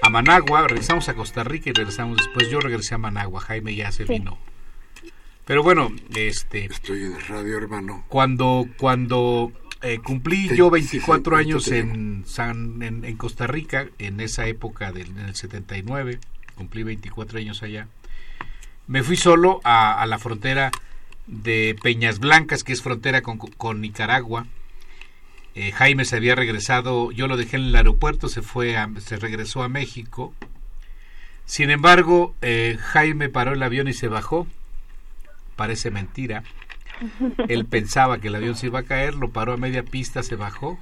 a 0.00 0.08
Managua 0.08 0.66
regresamos 0.66 1.08
a 1.10 1.14
Costa 1.14 1.44
Rica 1.44 1.70
y 1.70 1.72
regresamos 1.74 2.16
después. 2.16 2.48
Yo 2.48 2.60
regresé 2.60 2.94
a 2.94 2.98
Managua 2.98 3.40
Jaime 3.40 3.74
ya 3.74 3.92
se 3.92 4.04
vino. 4.04 4.38
Pero 5.44 5.62
bueno 5.62 5.92
este 6.16 6.64
estoy 6.64 7.04
en 7.04 7.20
radio 7.28 7.58
hermano. 7.58 8.04
cuando 8.08 8.66
cuando 8.78 9.52
eh, 9.82 9.98
cumplí 9.98 10.48
yo 10.56 10.70
24 10.70 11.36
años 11.36 11.68
en, 11.68 12.24
San, 12.26 12.82
en, 12.82 13.16
Costa 13.16 13.46
Rica 13.46 13.88
en 13.98 14.20
esa 14.20 14.46
época 14.46 14.92
del 14.92 15.08
en 15.08 15.18
el 15.18 15.34
79 15.34 16.20
cumplí 16.54 16.84
24 16.84 17.38
años 17.38 17.62
allá 17.62 17.88
me 18.86 19.02
fui 19.02 19.16
solo 19.16 19.60
a, 19.64 20.00
a 20.00 20.06
la 20.06 20.18
frontera 20.18 20.70
de 21.26 21.76
Peñas 21.82 22.18
Blancas 22.18 22.64
que 22.64 22.72
es 22.72 22.82
frontera 22.82 23.22
con, 23.22 23.38
con 23.38 23.80
Nicaragua 23.80 24.46
eh, 25.54 25.72
Jaime 25.72 26.04
se 26.06 26.16
había 26.16 26.34
regresado, 26.34 27.12
yo 27.12 27.28
lo 27.28 27.36
dejé 27.36 27.56
en 27.56 27.64
el 27.64 27.76
aeropuerto, 27.76 28.28
se 28.28 28.40
fue, 28.40 28.74
se 29.00 29.16
regresó 29.16 29.62
a 29.62 29.68
México. 29.68 30.34
Sin 31.44 31.70
embargo, 31.70 32.34
eh, 32.40 32.78
Jaime 32.80 33.28
paró 33.28 33.52
el 33.52 33.62
avión 33.62 33.88
y 33.88 33.92
se 33.92 34.08
bajó. 34.08 34.46
Parece 35.56 35.90
mentira. 35.90 36.42
Él 37.48 37.66
pensaba 37.66 38.18
que 38.18 38.28
el 38.28 38.34
avión 38.34 38.56
se 38.56 38.66
iba 38.66 38.80
a 38.80 38.84
caer, 38.84 39.14
lo 39.14 39.30
paró 39.30 39.52
a 39.52 39.58
media 39.58 39.82
pista, 39.82 40.22
se 40.22 40.36
bajó. 40.36 40.78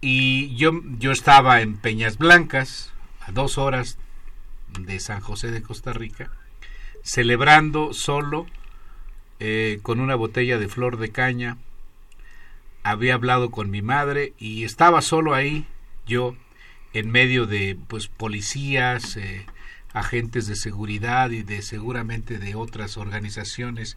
Y 0.00 0.56
yo, 0.56 0.72
yo 0.98 1.12
estaba 1.12 1.60
en 1.60 1.76
Peñas 1.76 2.16
Blancas, 2.16 2.92
a 3.20 3.32
dos 3.32 3.58
horas 3.58 3.98
de 4.80 4.98
San 4.98 5.20
José 5.20 5.50
de 5.50 5.62
Costa 5.62 5.92
Rica, 5.92 6.30
celebrando 7.02 7.92
solo 7.92 8.46
eh, 9.40 9.80
con 9.82 10.00
una 10.00 10.14
botella 10.14 10.58
de 10.58 10.68
flor 10.68 10.98
de 10.98 11.10
caña. 11.10 11.58
Había 12.82 13.14
hablado 13.14 13.50
con 13.50 13.70
mi 13.70 13.82
madre 13.82 14.32
y 14.38 14.64
estaba 14.64 15.02
solo 15.02 15.34
ahí 15.34 15.66
yo 16.06 16.36
en 16.92 17.10
medio 17.10 17.46
de 17.46 17.76
pues 17.88 18.08
policías 18.08 19.16
eh, 19.16 19.46
agentes 19.92 20.46
de 20.46 20.56
seguridad 20.56 21.30
y 21.30 21.42
de 21.42 21.62
seguramente 21.62 22.38
de 22.38 22.54
otras 22.54 22.96
organizaciones. 22.96 23.96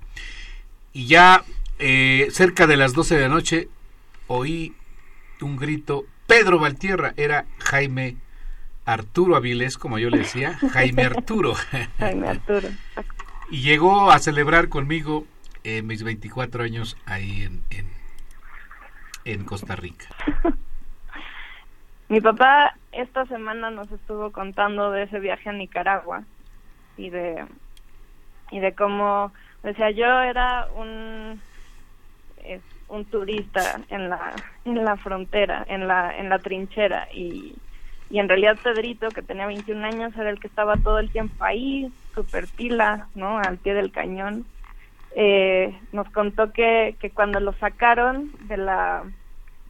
Y 0.94 1.08
ya 1.08 1.44
eh, 1.80 2.28
cerca 2.32 2.68
de 2.68 2.78
las 2.78 2.94
12 2.94 3.16
de 3.16 3.22
la 3.22 3.30
noche 3.30 3.70
oí 4.28 4.74
un 5.42 5.58
grito. 5.58 6.06
Pedro 6.28 6.60
Valtierra 6.60 7.14
era 7.18 7.46
Jaime 7.60 8.18
Arturo 8.86 9.36
Avilés 9.36 9.78
como 9.78 10.00
yo 10.00 10.10
le 10.10 10.20
decía 10.20 10.54
Jaime 10.74 11.04
Arturo 11.04 11.56
Jaime 12.00 12.30
Arturo 12.30 12.70
y 13.52 13.62
llegó 13.62 14.12
a 14.12 14.20
celebrar 14.20 14.70
conmigo 14.70 15.26
eh, 15.64 15.82
mis 15.82 16.04
24 16.04 16.64
años 16.64 16.98
ahí 17.06 17.44
en, 17.44 17.64
en 17.70 17.96
en 19.26 19.44
Costa 19.44 19.76
Rica? 19.76 20.06
Mi 22.08 22.22
papá 22.22 22.78
esta 22.92 23.26
semana 23.26 23.72
nos 23.72 23.92
estuvo 23.92 24.32
contando 24.32 24.92
de 24.92 25.04
ese 25.04 25.20
viaje 25.20 25.50
a 25.50 25.54
Nicaragua 25.54 26.24
y 26.98 27.10
de 27.10 27.44
y 28.52 28.60
de 28.60 28.76
cómo, 28.76 29.34
o 29.64 29.74
sea, 29.74 29.90
yo 29.90 30.06
era 30.22 30.68
un 30.76 31.42
un 32.88 33.06
turista 33.06 33.82
en 33.90 34.10
la 34.10 34.34
en 34.66 34.86
la 34.86 34.96
frontera, 34.98 35.66
en 35.68 35.88
la 35.88 36.16
en 36.16 36.30
la 36.30 36.38
trinchera 36.38 37.08
y 37.12 37.56
y 38.10 38.20
en 38.20 38.30
realidad 38.30 38.58
Pedrito, 38.62 39.10
que 39.10 39.22
tenía 39.22 39.48
21 39.48 39.86
años, 39.86 40.16
era 40.16 40.30
el 40.30 40.40
que 40.40 40.48
estaba 40.48 40.78
todo 40.78 41.00
el 41.00 41.10
tiempo 41.10 41.44
ahí, 41.44 41.92
super 42.14 42.48
pila, 42.48 43.08
¿no? 43.16 43.40
Al 43.40 43.58
pie 43.58 43.74
del 43.74 43.92
cañón. 43.92 44.46
Eh, 45.16 45.76
nos 45.92 46.10
contó 46.10 46.52
que, 46.52 46.96
que 47.00 47.10
cuando 47.10 47.40
lo 47.40 47.54
sacaron 47.54 48.32
de 48.48 48.58
la, 48.58 49.04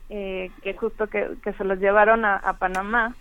eh, 0.10 0.52
que 0.62 0.74
justo 0.74 1.08
que, 1.08 1.36
que 1.44 1.54
se 1.54 1.64
los 1.64 1.80
llevaron 1.80 2.26
a, 2.26 2.58
Panamá, 2.60 3.16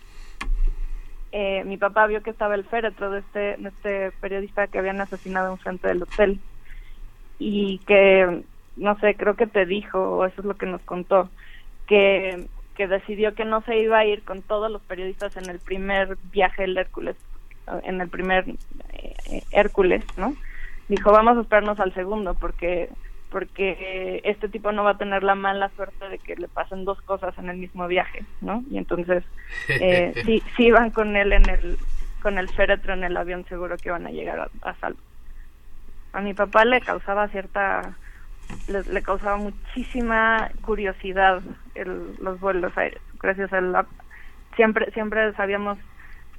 eh, 1.32 1.62
mi 1.64 1.76
papá 1.76 2.06
vio 2.06 2.22
que 2.22 2.30
estaba 2.30 2.54
el 2.54 2.64
féretro 2.64 3.10
de 3.10 3.20
este, 3.20 3.56
de 3.58 3.68
este 3.68 4.10
periodista 4.20 4.66
que 4.66 4.78
habían 4.78 5.00
asesinado 5.00 5.52
en 5.52 5.58
frente 5.58 5.88
del 5.88 6.02
hotel 6.02 6.40
y 7.38 7.78
que, 7.86 8.42
no 8.76 8.98
sé, 9.00 9.14
creo 9.16 9.34
que 9.34 9.46
te 9.46 9.66
dijo, 9.66 9.98
o 9.98 10.24
eso 10.24 10.40
es 10.40 10.46
lo 10.46 10.56
que 10.56 10.66
nos 10.66 10.82
contó, 10.82 11.30
que 11.86 12.46
que 12.74 12.88
decidió 12.88 13.34
que 13.34 13.44
no 13.44 13.62
se 13.62 13.78
iba 13.78 13.98
a 13.98 14.04
ir 14.04 14.22
con 14.22 14.42
todos 14.42 14.70
los 14.70 14.82
periodistas 14.82 15.36
en 15.36 15.48
el 15.48 15.58
primer 15.58 16.16
viaje 16.32 16.62
del 16.62 16.76
Hércules, 16.76 17.16
en 17.84 18.00
el 18.00 18.08
primer 18.08 18.44
eh, 18.92 19.42
Hércules, 19.50 20.04
¿no? 20.16 20.34
Dijo, 20.88 21.12
vamos 21.12 21.38
a 21.38 21.40
esperarnos 21.40 21.80
al 21.80 21.94
segundo 21.94 22.34
porque 22.34 22.88
porque 23.30 24.20
este 24.22 24.48
tipo 24.48 24.70
no 24.70 24.84
va 24.84 24.90
a 24.90 24.98
tener 24.98 25.24
la 25.24 25.34
mala 25.34 25.68
suerte 25.70 26.08
de 26.08 26.18
que 26.18 26.36
le 26.36 26.46
pasen 26.46 26.84
dos 26.84 27.02
cosas 27.02 27.36
en 27.36 27.48
el 27.48 27.56
mismo 27.56 27.88
viaje, 27.88 28.24
¿no? 28.40 28.62
Y 28.70 28.78
entonces, 28.78 29.24
eh, 29.68 30.12
si, 30.24 30.40
si 30.56 30.66
iban 30.66 30.90
con 30.90 31.16
él 31.16 31.32
en 31.32 31.48
el 31.48 31.78
con 32.22 32.38
el 32.38 32.48
féretro 32.48 32.94
en 32.94 33.04
el 33.04 33.16
avión, 33.16 33.44
seguro 33.48 33.76
que 33.76 33.88
iban 33.88 34.06
a 34.06 34.10
llegar 34.10 34.48
a 34.62 34.74
salvo. 34.74 35.00
A 36.12 36.20
mi 36.20 36.32
papá 36.32 36.64
le 36.64 36.80
causaba 36.80 37.28
cierta 37.28 37.96
le, 38.68 39.02
causaba 39.02 39.36
muchísima 39.36 40.50
curiosidad 40.62 41.42
el, 41.74 42.16
los 42.20 42.40
vuelos 42.40 42.76
aéreos. 42.76 43.02
Gracias 43.20 43.52
a 43.52 43.60
la, 43.60 43.86
siempre 44.56 44.90
siempre 44.92 45.32
sabíamos 45.34 45.78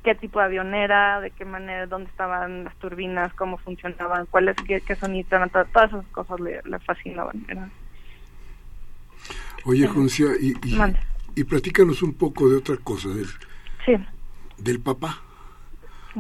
qué 0.06 0.15
tipo 0.15 0.39
de 0.39 0.46
avión 0.46 0.74
era, 0.76 1.20
de 1.20 1.32
qué 1.32 1.46
manera, 1.46 1.88
dónde 1.88 2.10
estaban 2.12 2.65
las 2.65 2.76
turbinas, 2.76 3.34
cómo 3.34 3.58
funcionaban, 3.58 4.28
cuáles, 4.28 4.56
qué, 4.68 4.80
qué 4.82 4.96
sonidos 4.96 5.32
eran, 5.32 5.50
todas, 5.50 5.89
esas 5.89 6.06
cosas 6.08 6.39
le, 6.39 6.62
fascinaban. 6.80 7.44
Oye, 9.65 9.88
Juncia, 9.88 10.28
y, 10.39 10.54
y, 11.36 11.44
platícanos 11.44 12.04
un 12.04 12.13
poco 12.13 12.48
de 12.48 12.58
otra 12.58 12.78
cosa, 12.78 13.10
del, 13.10 13.26
sí. 13.84 13.94
del 14.60 14.80
papá. 14.80 15.22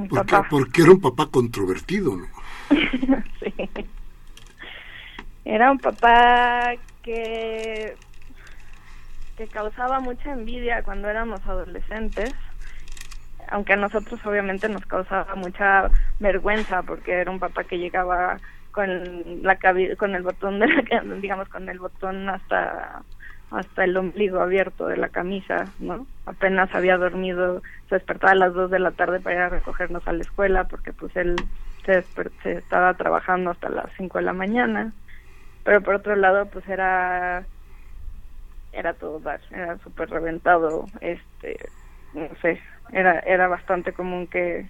Porque, 0.09 0.35
porque 0.49 0.81
era 0.81 0.91
un 0.91 0.99
papá 0.99 1.27
controvertido, 1.27 2.17
¿no? 2.17 2.25
sí. 3.39 3.53
Era 5.45 5.71
un 5.71 5.77
papá 5.77 6.73
que, 7.03 7.95
que 9.37 9.47
causaba 9.47 9.99
mucha 9.99 10.31
envidia 10.31 10.81
cuando 10.83 11.07
éramos 11.07 11.39
adolescentes, 11.45 12.33
aunque 13.49 13.73
a 13.73 13.77
nosotros 13.77 14.19
obviamente 14.25 14.67
nos 14.69 14.83
causaba 14.87 15.35
mucha 15.35 15.91
vergüenza 16.19 16.81
porque 16.81 17.13
era 17.13 17.29
un 17.29 17.39
papá 17.39 17.63
que 17.63 17.77
llegaba 17.77 18.39
con 18.71 19.43
la 19.43 19.57
con 19.97 20.15
el 20.15 20.23
botón 20.23 20.59
de 20.59 20.67
la, 20.67 21.01
digamos 21.21 21.47
con 21.49 21.69
el 21.69 21.77
botón 21.79 22.27
hasta 22.27 23.03
hasta 23.51 23.83
el 23.83 23.95
ombligo 23.95 24.39
abierto 24.41 24.87
de 24.87 24.97
la 24.97 25.09
camisa, 25.09 25.71
¿no? 25.79 26.07
Apenas 26.25 26.73
había 26.73 26.97
dormido, 26.97 27.61
se 27.87 27.95
despertaba 27.95 28.31
a 28.31 28.35
las 28.35 28.53
dos 28.55 28.71
de 28.71 28.79
la 28.79 28.91
tarde 28.91 29.19
para 29.19 29.35
ir 29.35 29.41
a 29.43 29.49
recogernos 29.49 30.05
a 30.07 30.11
la 30.11 30.23
escuela 30.23 30.63
porque 30.63 30.91
pues 30.91 31.15
él 31.15 31.35
se, 31.85 32.03
se 32.41 32.53
estaba 32.53 32.95
trabajando 32.95 33.51
hasta 33.51 33.69
las 33.69 33.85
cinco 33.95 34.17
de 34.17 34.23
la 34.23 34.33
mañana 34.33 34.91
pero 35.65 35.81
por 35.81 35.95
otro 35.95 36.15
lado 36.15 36.49
pues 36.49 36.65
era 36.69 37.45
era 38.71 38.93
todo 38.93 39.19
dar, 39.19 39.41
era 39.51 39.77
súper 39.79 40.09
reventado, 40.09 40.85
este, 41.01 41.57
no 42.13 42.29
sé, 42.41 42.61
era, 42.91 43.19
era 43.19 43.47
bastante 43.47 43.93
común 43.93 44.27
que, 44.27 44.69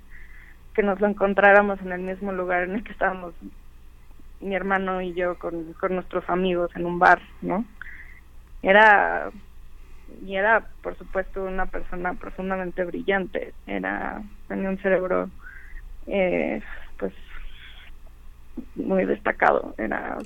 que 0.75 0.83
nos 0.83 1.01
lo 1.01 1.07
encontráramos 1.07 1.81
en 1.81 1.91
el 1.91 2.01
mismo 2.01 2.31
lugar 2.31 2.63
en 2.63 2.75
el 2.75 2.83
que 2.83 2.91
estábamos 2.91 3.33
mi 4.39 4.55
hermano 4.55 5.01
y 5.01 5.13
yo 5.13 5.37
con, 5.39 5.73
con 5.73 5.95
nuestros 5.95 6.23
amigos 6.29 6.69
en 6.75 6.85
un 6.85 6.99
bar, 6.99 7.19
¿no? 7.41 7.65
Era, 8.61 9.31
y 10.21 10.35
era 10.35 10.67
por 10.81 10.97
supuesto 10.97 11.43
una 11.43 11.65
persona 11.65 12.13
profundamente 12.13 12.83
brillante, 12.83 13.53
era, 13.65 14.21
tenía 14.47 14.69
un 14.69 14.77
cerebro, 14.79 15.31
eh, 16.07 16.61
pues, 16.99 17.13
muy 18.75 19.05
destacado, 19.05 19.73
era 19.77 20.17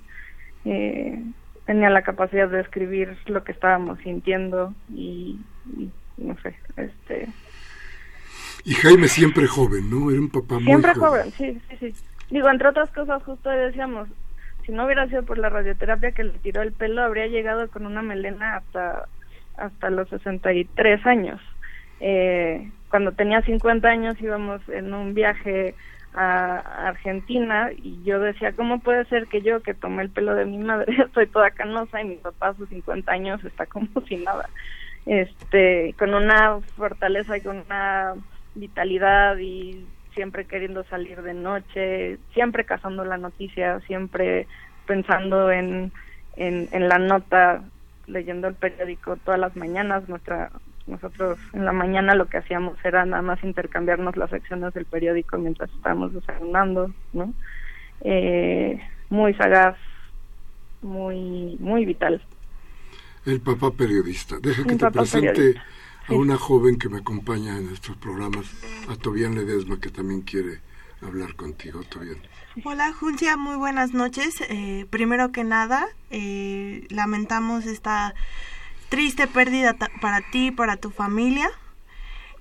eh, 0.70 1.24
tenía 1.66 1.90
la 1.90 2.04
capacidad 2.04 2.48
de 2.48 2.62
escribir 2.62 3.18
lo 3.26 3.44
que 3.44 3.52
estábamos 3.52 3.98
sintiendo 4.00 4.74
y, 4.94 5.40
no 6.18 6.36
sé, 6.42 6.56
este... 6.78 7.28
Y 8.66 8.74
Jaime 8.74 9.08
siempre 9.08 9.48
joven, 9.48 9.90
¿no? 9.90 10.12
Era 10.12 10.20
un 10.20 10.30
papá 10.30 10.56
muy 10.56 10.66
Siempre 10.66 10.94
joven, 10.94 11.32
sí, 11.32 11.60
sí, 11.70 11.78
sí. 11.80 11.96
Digo, 12.30 12.50
entre 12.50 12.68
otras 12.68 12.92
cosas, 12.92 13.24
justo 13.24 13.50
decíamos, 13.50 14.08
si 14.64 14.72
no 14.72 14.86
hubiera 14.86 15.08
sido 15.08 15.24
por 15.24 15.40
la 15.40 15.50
radioterapia 15.50 16.12
que 16.12 16.26
le 16.26 16.34
tiró 16.34 16.62
el 16.62 16.74
pelo, 16.74 17.02
habría 17.02 17.26
llegado 17.26 17.68
con 17.70 17.88
una 17.88 18.04
melena 18.04 18.58
hasta, 18.58 19.08
hasta 19.58 19.90
los 19.90 20.08
63 20.10 21.04
años. 21.08 21.42
Eh, 22.00 22.70
cuando 22.90 23.14
tenía 23.14 23.42
50 23.42 23.88
años 23.88 24.22
íbamos 24.22 24.62
en 24.70 24.94
un 24.94 25.16
viaje 25.16 25.74
a 26.14 26.88
Argentina 26.88 27.70
y 27.76 28.04
yo 28.04 28.20
decía, 28.20 28.54
¿cómo 28.54 28.80
puede 28.80 29.06
ser 29.06 29.28
que 29.28 29.42
yo 29.42 29.62
que 29.62 29.74
tomé 29.74 30.04
el 30.04 30.10
pelo 30.10 30.36
de 30.36 30.46
mi 30.46 30.58
madre 30.58 30.96
soy 31.14 31.28
toda 31.28 31.52
canosa 31.52 32.02
y 32.02 32.06
mi 32.06 32.16
papá 32.16 32.50
a 32.50 32.56
sus 32.56 32.70
50 32.70 33.12
años 33.12 33.44
está 33.44 33.66
como 33.66 33.88
si 34.08 34.18
nada? 34.18 34.50
Este, 35.06 35.96
con 35.98 36.14
una 36.14 36.60
fortaleza 36.76 37.38
y 37.38 37.42
con 37.42 37.64
una 37.66 38.16
vitalidad 38.56 39.38
y 39.38 39.86
siempre 40.14 40.46
queriendo 40.46 40.84
salir 40.86 41.22
de 41.22 41.34
noche, 41.34 42.18
siempre 42.34 42.66
cazando 42.66 43.06
la 43.06 43.18
noticia, 43.18 43.80
siempre 43.82 44.48
pensando 44.86 45.52
en, 45.52 45.92
en, 46.36 46.68
en 46.72 46.90
la 46.90 46.98
nota, 46.98 47.64
leyendo 48.08 48.48
el 48.48 48.56
periódico 48.56 49.16
todas 49.18 49.40
las 49.40 49.56
mañanas. 49.56 50.10
Nuestra 50.10 50.52
nosotros 50.90 51.40
en 51.54 51.66
la 51.66 51.72
mañana 51.72 52.16
lo 52.16 52.28
que 52.28 52.38
hacíamos 52.38 52.78
era 52.84 53.06
nada 53.06 53.22
más 53.22 53.44
intercambiarnos 53.44 54.18
las 54.18 54.30
secciones 54.30 54.74
del 54.74 54.86
periódico 54.86 55.38
mientras 55.38 55.70
estábamos 55.72 56.14
desayunando, 56.14 56.92
¿no? 57.14 57.34
Eh, 58.02 58.82
muy 59.10 59.34
sagaz, 59.36 59.78
muy, 60.82 61.58
muy 61.60 61.86
vital. 61.86 62.22
El 63.26 63.42
papá 63.42 63.72
periodista. 63.72 64.38
Deja 64.42 64.64
que 64.64 64.76
te 64.76 64.92
presente 64.92 65.56
a 66.08 66.14
una 66.14 66.38
joven 66.38 66.78
que 66.78 66.90
me 66.90 67.00
acompaña 67.00 67.58
en 67.58 67.70
estos 67.70 67.96
programas, 67.98 68.46
a 68.90 68.96
Tobián 68.96 69.36
Ledesma, 69.36 69.80
que 69.80 69.90
también 69.90 70.22
quiere 70.22 70.60
hablar 71.02 71.36
contigo, 71.36 71.82
Tobián. 71.84 72.18
Hola, 72.64 72.92
Julia, 72.94 73.38
muy 73.38 73.56
buenas 73.58 73.94
noches. 73.94 74.42
Eh, 74.50 74.86
primero 74.90 75.32
que 75.32 75.44
nada, 75.44 75.88
eh, 76.10 76.88
lamentamos 76.90 77.66
esta 77.66 78.16
triste 78.90 79.28
pérdida 79.28 79.76
para 80.02 80.22
ti, 80.22 80.52
para 80.52 80.78
tu 80.78 80.90
familia. 80.90 81.50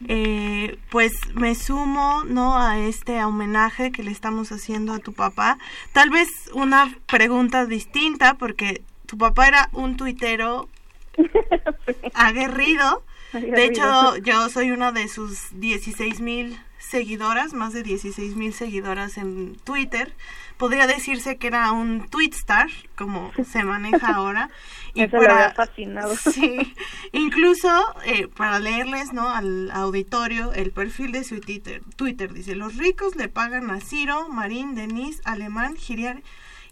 Eh, 0.06 0.78
pues 0.90 1.12
me 1.34 1.56
sumo 1.56 2.22
no 2.24 2.56
a 2.56 2.78
este 2.78 3.24
homenaje 3.24 3.90
que 3.90 4.04
le 4.04 4.12
estamos 4.12 4.52
haciendo 4.52 4.92
a 4.92 5.00
tu 5.00 5.12
papá 5.12 5.58
tal 5.92 6.08
vez 6.10 6.28
una 6.52 6.96
pregunta 7.08 7.66
distinta 7.66 8.34
porque 8.34 8.82
tu 9.06 9.18
papá 9.18 9.48
era 9.48 9.68
un 9.72 9.96
tuitero 9.96 10.68
aguerrido. 12.14 13.02
de 13.32 13.64
hecho 13.64 14.16
yo 14.18 14.48
soy 14.50 14.70
una 14.70 14.92
de 14.92 15.08
sus 15.08 15.48
16 15.58 16.20
mil 16.20 16.56
seguidoras 16.78 17.52
más 17.52 17.72
de 17.72 17.82
16 17.82 18.36
mil 18.36 18.52
seguidoras 18.52 19.18
en 19.18 19.56
Twitter 19.64 20.14
podría 20.58 20.86
decirse 20.86 21.38
que 21.38 21.46
era 21.46 21.72
un 21.72 22.06
tweetstar, 22.08 22.68
como 22.96 23.32
se 23.50 23.62
maneja 23.62 24.14
ahora. 24.14 24.50
Y 24.94 25.02
Eso 25.02 25.16
para, 25.18 25.52
fascinado. 25.54 26.14
Sí, 26.32 26.74
incluso 27.12 27.68
eh, 28.04 28.28
para 28.28 28.58
leerles 28.58 29.12
¿no? 29.12 29.28
al 29.28 29.70
auditorio 29.70 30.52
el 30.52 30.70
perfil 30.70 31.12
de 31.12 31.24
su 31.24 31.40
Twitter, 31.40 31.82
Twitter 31.96 32.32
dice, 32.32 32.54
los 32.54 32.76
ricos 32.76 33.16
le 33.16 33.28
pagan 33.28 33.70
a 33.70 33.80
Ciro, 33.80 34.28
Marín, 34.28 34.74
Denis, 34.74 35.20
Alemán, 35.24 35.76
Giriar 35.76 36.22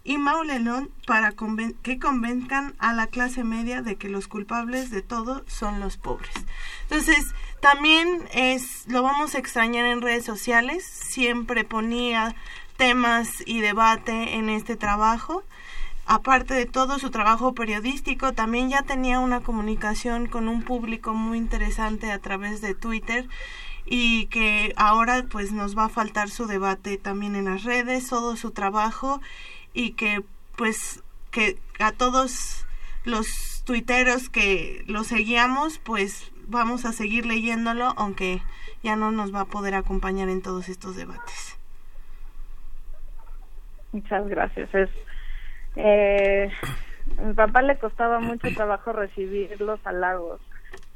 y 0.07 0.17
Maulelón 0.17 0.89
para 1.05 1.33
que 1.83 1.99
convenzcan 1.99 2.75
a 2.79 2.93
la 2.93 3.07
clase 3.07 3.43
media 3.43 3.81
de 3.81 3.97
que 3.97 4.07
los 4.07 4.29
culpables 4.29 4.89
de 4.89 5.01
todo 5.01 5.43
son 5.47 5.81
los 5.81 5.97
pobres. 5.97 6.33
Entonces, 6.83 7.33
también 7.59 8.23
es 8.33 8.87
lo 8.87 9.03
vamos 9.03 9.35
a 9.35 9.39
extrañar 9.39 9.85
en 9.85 10.01
redes 10.01 10.23
sociales, 10.23 10.85
siempre 10.85 11.65
ponía 11.65 12.35
temas 12.77 13.43
y 13.45 13.59
debate 13.59 14.35
en 14.35 14.49
este 14.49 14.77
trabajo. 14.77 15.43
Aparte 16.09 16.53
de 16.53 16.65
todo 16.65 16.99
su 16.99 17.11
trabajo 17.11 17.53
periodístico, 17.53 18.31
también 18.31 18.69
ya 18.69 18.81
tenía 18.83 19.19
una 19.19 19.41
comunicación 19.41 20.27
con 20.27 20.47
un 20.47 20.63
público 20.63 21.13
muy 21.13 21.37
interesante 21.37 22.11
a 22.13 22.19
través 22.19 22.61
de 22.61 22.73
Twitter 22.73 23.27
y 23.85 24.27
que 24.27 24.73
ahora 24.77 25.25
pues 25.29 25.51
nos 25.51 25.77
va 25.77 25.85
a 25.85 25.89
faltar 25.89 26.29
su 26.29 26.47
debate 26.47 26.97
también 26.97 27.35
en 27.35 27.45
las 27.45 27.65
redes, 27.65 28.07
todo 28.07 28.37
su 28.37 28.51
trabajo 28.51 29.21
y 29.73 29.91
que 29.91 30.23
pues 30.55 31.03
que 31.29 31.59
a 31.79 31.91
todos 31.91 32.65
los 33.03 33.63
tuiteros 33.65 34.29
que 34.29 34.85
lo 34.87 35.03
seguíamos 35.03 35.77
pues 35.77 36.31
vamos 36.47 36.85
a 36.85 36.93
seguir 36.93 37.25
leyéndolo 37.25 37.93
aunque 37.97 38.41
ya 38.81 38.95
no 38.95 39.11
nos 39.11 39.35
va 39.35 39.41
a 39.41 39.45
poder 39.45 39.75
acompañar 39.75 40.29
en 40.29 40.41
todos 40.41 40.69
estos 40.69 40.95
debates. 40.95 41.57
Muchas 43.91 44.25
gracias. 44.27 44.69
Eh, 45.77 46.51
mi 47.21 47.33
papá 47.33 47.61
le 47.61 47.77
costaba 47.77 48.19
mucho 48.19 48.47
trabajo 48.53 48.91
recibir 48.91 49.59
los 49.61 49.79
halagos 49.85 50.41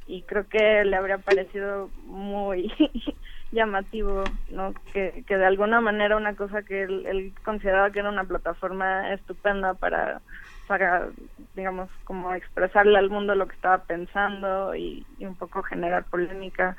y 0.08 0.24
creo 0.24 0.48
que 0.48 0.84
le 0.84 0.96
habría 0.96 1.20
parecido 1.20 1.90
muy 2.06 2.72
llamativo, 3.52 4.24
¿no? 4.50 4.74
Que, 4.94 5.24
de 5.28 5.46
alguna 5.46 5.82
manera 5.82 6.18
una 6.18 6.36
cosa 6.36 6.64
que 6.64 6.84
él, 6.84 7.34
consideraba 7.44 7.92
que 7.92 8.00
era 8.00 8.10
una 8.10 8.24
plataforma 8.26 9.14
estupenda 9.14 9.74
para, 9.76 10.22
para, 10.68 11.10
digamos, 11.56 11.90
como 12.04 12.34
expresarle 12.34 12.98
al 12.98 13.10
mundo 13.10 13.36
lo 13.36 13.48
que 13.48 13.56
estaba 13.56 13.84
pensando 13.84 14.76
y, 14.76 15.06
y 15.18 15.26
un 15.26 15.36
poco 15.36 15.62
generar 15.64 16.06
polémica, 16.06 16.76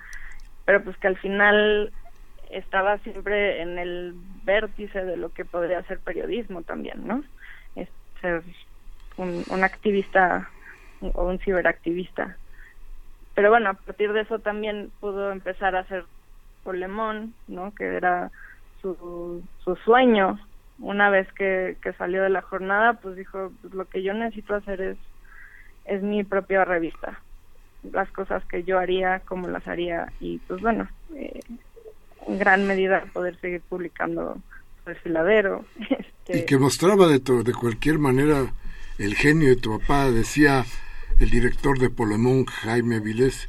pero 0.64 0.82
pues 0.82 0.96
que 0.98 1.08
al 1.08 1.16
final 1.16 1.92
estaba 2.50 2.98
siempre 2.98 3.62
en 3.62 3.78
el 3.78 4.14
vértice 4.44 5.04
de 5.04 5.16
lo 5.16 5.32
que 5.32 5.44
podría 5.44 5.82
ser 5.84 6.00
periodismo 6.00 6.62
también, 6.62 7.06
¿no? 7.06 7.22
Ser 8.22 8.42
un, 9.18 9.64
activista 9.64 10.48
o 11.00 11.26
un 11.26 11.38
ciberactivista. 11.40 12.36
Pero 13.34 13.50
bueno, 13.50 13.70
a 13.70 13.74
partir 13.74 14.12
de 14.12 14.22
eso 14.22 14.38
también 14.38 14.90
pudo 15.00 15.32
empezar 15.32 15.76
a 15.76 15.80
hacer 15.80 16.04
Polemón, 16.64 17.34
¿no? 17.48 17.74
Que 17.74 17.84
era 17.96 18.30
su, 18.80 19.42
su 19.64 19.76
sueño. 19.76 20.38
Una 20.78 21.10
vez 21.10 21.30
que, 21.32 21.76
que 21.82 21.92
salió 21.92 22.22
de 22.22 22.30
la 22.30 22.42
jornada, 22.42 22.94
pues 22.94 23.16
dijo, 23.16 23.52
pues 23.60 23.74
lo 23.74 23.84
que 23.84 24.02
yo 24.02 24.14
necesito 24.14 24.54
hacer 24.54 24.80
es, 24.80 24.98
es 25.84 26.02
mi 26.02 26.24
propia 26.24 26.64
revista. 26.64 27.20
Las 27.90 28.10
cosas 28.12 28.44
que 28.46 28.62
yo 28.64 28.78
haría, 28.78 29.20
como 29.20 29.48
las 29.48 29.66
haría. 29.66 30.12
Y 30.20 30.38
pues 30.38 30.60
bueno, 30.60 30.88
eh, 31.14 31.40
en 32.26 32.38
gran 32.38 32.66
medida 32.66 33.04
poder 33.12 33.36
seguir 33.36 33.60
publicando 33.62 34.38
Este... 36.24 36.38
Y 36.38 36.46
que 36.46 36.56
mostraba 36.56 37.08
de, 37.08 37.18
de 37.18 37.52
cualquier 37.52 37.98
manera 37.98 38.52
el 38.98 39.16
genio 39.16 39.48
de 39.48 39.56
tu 39.56 39.76
papá. 39.78 40.08
Decía 40.10 40.64
el 41.18 41.30
director 41.30 41.78
de 41.80 41.90
Polemón, 41.90 42.44
Jaime 42.46 43.00
Vilés, 43.00 43.48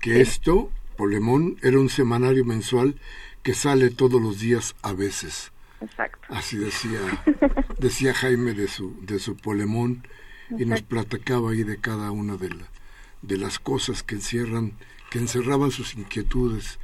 que 0.00 0.20
esto 0.20 0.70
Polemón 0.96 1.58
era 1.62 1.78
un 1.78 1.88
semanario 1.88 2.44
mensual 2.44 2.96
que 3.44 3.54
sale 3.54 3.90
todos 3.90 4.20
los 4.20 4.40
días 4.40 4.74
a 4.82 4.92
veces. 4.92 5.52
Exacto. 5.80 6.26
Así 6.28 6.56
decía, 6.56 6.98
decía 7.78 8.12
Jaime 8.14 8.52
de 8.52 8.66
su, 8.66 8.98
de 9.02 9.20
su 9.20 9.36
Polemón 9.36 10.04
y 10.50 10.64
nos 10.64 10.82
platicaba 10.82 11.52
ahí 11.52 11.62
de 11.62 11.78
cada 11.78 12.10
una 12.10 12.36
de, 12.36 12.50
de 13.22 13.36
las 13.36 13.58
cosas 13.58 14.02
que 14.02 14.16
encierran, 14.16 14.72
que 15.10 15.18
encerraban 15.18 15.70
sus 15.70 15.94
inquietudes 15.94 16.80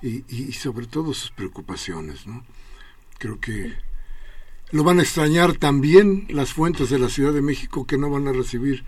y, 0.00 0.24
y, 0.28 0.52
sobre 0.52 0.86
todo 0.86 1.12
sus 1.12 1.30
preocupaciones, 1.30 2.26
¿no? 2.26 2.44
Creo 3.18 3.40
que 3.40 3.74
lo 4.70 4.84
van 4.84 5.00
a 5.00 5.02
extrañar 5.02 5.54
también 5.54 6.26
las 6.28 6.52
fuentes 6.52 6.90
de 6.90 6.98
la 6.98 7.08
Ciudad 7.08 7.32
de 7.32 7.42
México 7.42 7.86
que 7.86 7.98
no 7.98 8.10
van 8.10 8.28
a 8.28 8.32
recibir 8.32 8.84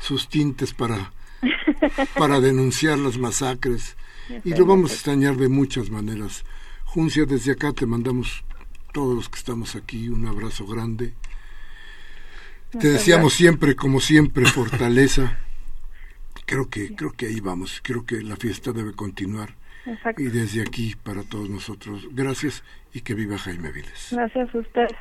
sus 0.00 0.28
tintes 0.28 0.74
para, 0.74 1.12
para 2.18 2.40
denunciar 2.40 2.98
las 2.98 3.18
masacres 3.18 3.96
y 4.44 4.54
lo 4.54 4.66
vamos 4.66 4.90
a 4.90 4.94
extrañar 4.94 5.36
de 5.36 5.48
muchas 5.48 5.90
maneras. 5.90 6.44
Juncia, 6.84 7.26
desde 7.26 7.52
acá 7.52 7.72
te 7.72 7.86
mandamos 7.86 8.44
todos 8.92 9.14
los 9.16 9.28
que 9.28 9.38
estamos 9.38 9.74
aquí 9.76 10.08
un 10.08 10.26
abrazo 10.26 10.66
grande. 10.66 11.14
Te 12.78 12.88
deseamos 12.88 13.34
siempre, 13.34 13.76
como 13.76 14.00
siempre, 14.00 14.46
fortaleza. 14.46 15.38
Creo 16.46 16.68
que, 16.68 16.94
creo 16.94 17.12
que 17.12 17.26
ahí 17.26 17.40
vamos. 17.40 17.80
Creo 17.82 18.04
que 18.04 18.20
la 18.20 18.36
fiesta 18.36 18.72
debe 18.72 18.92
continuar. 18.92 19.54
Y 20.18 20.24
desde 20.24 20.62
aquí 20.62 20.94
para 21.02 21.22
todos 21.22 21.48
nosotros, 21.48 22.08
gracias 22.12 22.64
y 22.92 23.00
que 23.00 23.14
viva 23.14 23.38
Jaime 23.38 23.70
Viles. 23.72 24.08
Gracias 24.12 24.54
a 24.54 24.58
ustedes. 24.58 24.92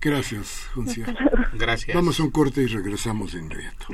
Gracias, 0.00 0.68
Juncia. 0.74 1.06
Gracias. 1.54 1.94
Vamos 1.94 2.20
a 2.20 2.24
un 2.24 2.30
corte 2.30 2.62
y 2.62 2.66
regresamos 2.66 3.32
de 3.32 3.40
inmediato. 3.40 3.86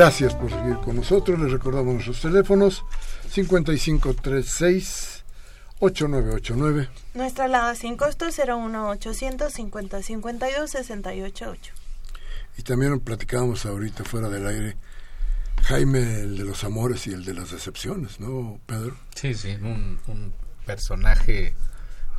Gracias 0.00 0.34
por 0.34 0.48
seguir 0.48 0.76
con 0.76 0.96
nosotros. 0.96 1.38
Les 1.38 1.52
recordamos 1.52 1.92
nuestros 1.92 2.22
teléfonos 2.22 2.86
5536 3.28 5.24
8989. 5.78 6.88
Nuestra 7.12 7.44
alada 7.44 7.74
sin 7.74 7.98
costo 7.98 8.24
01800 8.24 9.52
50 9.52 10.02
52 10.02 10.70
688. 10.70 11.74
Y 12.56 12.62
también 12.62 12.98
platicábamos 13.00 13.66
ahorita 13.66 14.04
fuera 14.04 14.30
del 14.30 14.46
aire 14.46 14.78
Jaime, 15.64 16.22
el 16.22 16.38
de 16.38 16.44
los 16.44 16.64
amores 16.64 17.06
y 17.06 17.12
el 17.12 17.26
de 17.26 17.34
las 17.34 17.50
decepciones, 17.50 18.20
¿no, 18.20 18.58
Pedro? 18.64 18.96
Sí, 19.14 19.34
sí, 19.34 19.50
un, 19.50 20.32
personaje 20.64 21.54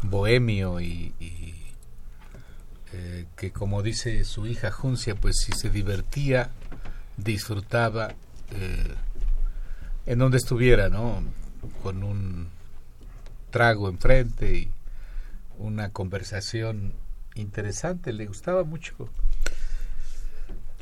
bohemio 0.04 0.80
y, 0.80 1.16
eh, 2.94 3.26
que 3.36 3.52
como 3.52 3.82
dice 3.82 4.24
su 4.24 4.46
hija 4.46 4.70
Juncia, 4.70 5.16
pues 5.16 5.40
si 5.40 5.52
se 5.54 5.72
divertía 5.72 6.52
disfrutaba 7.18 8.14
eh, 8.52 8.96
en 10.06 10.20
donde 10.20 10.38
estuviera, 10.38 10.90
¿no? 10.90 11.24
Con 11.84 12.04
un 12.04 12.50
trago 13.50 13.90
enfrente 13.90 14.56
y 14.56 14.72
una 15.58 15.90
conversación 15.90 16.94
interesante, 17.36 18.14
le 18.14 18.26
gustaba 18.26 18.64
mucho 18.64 19.10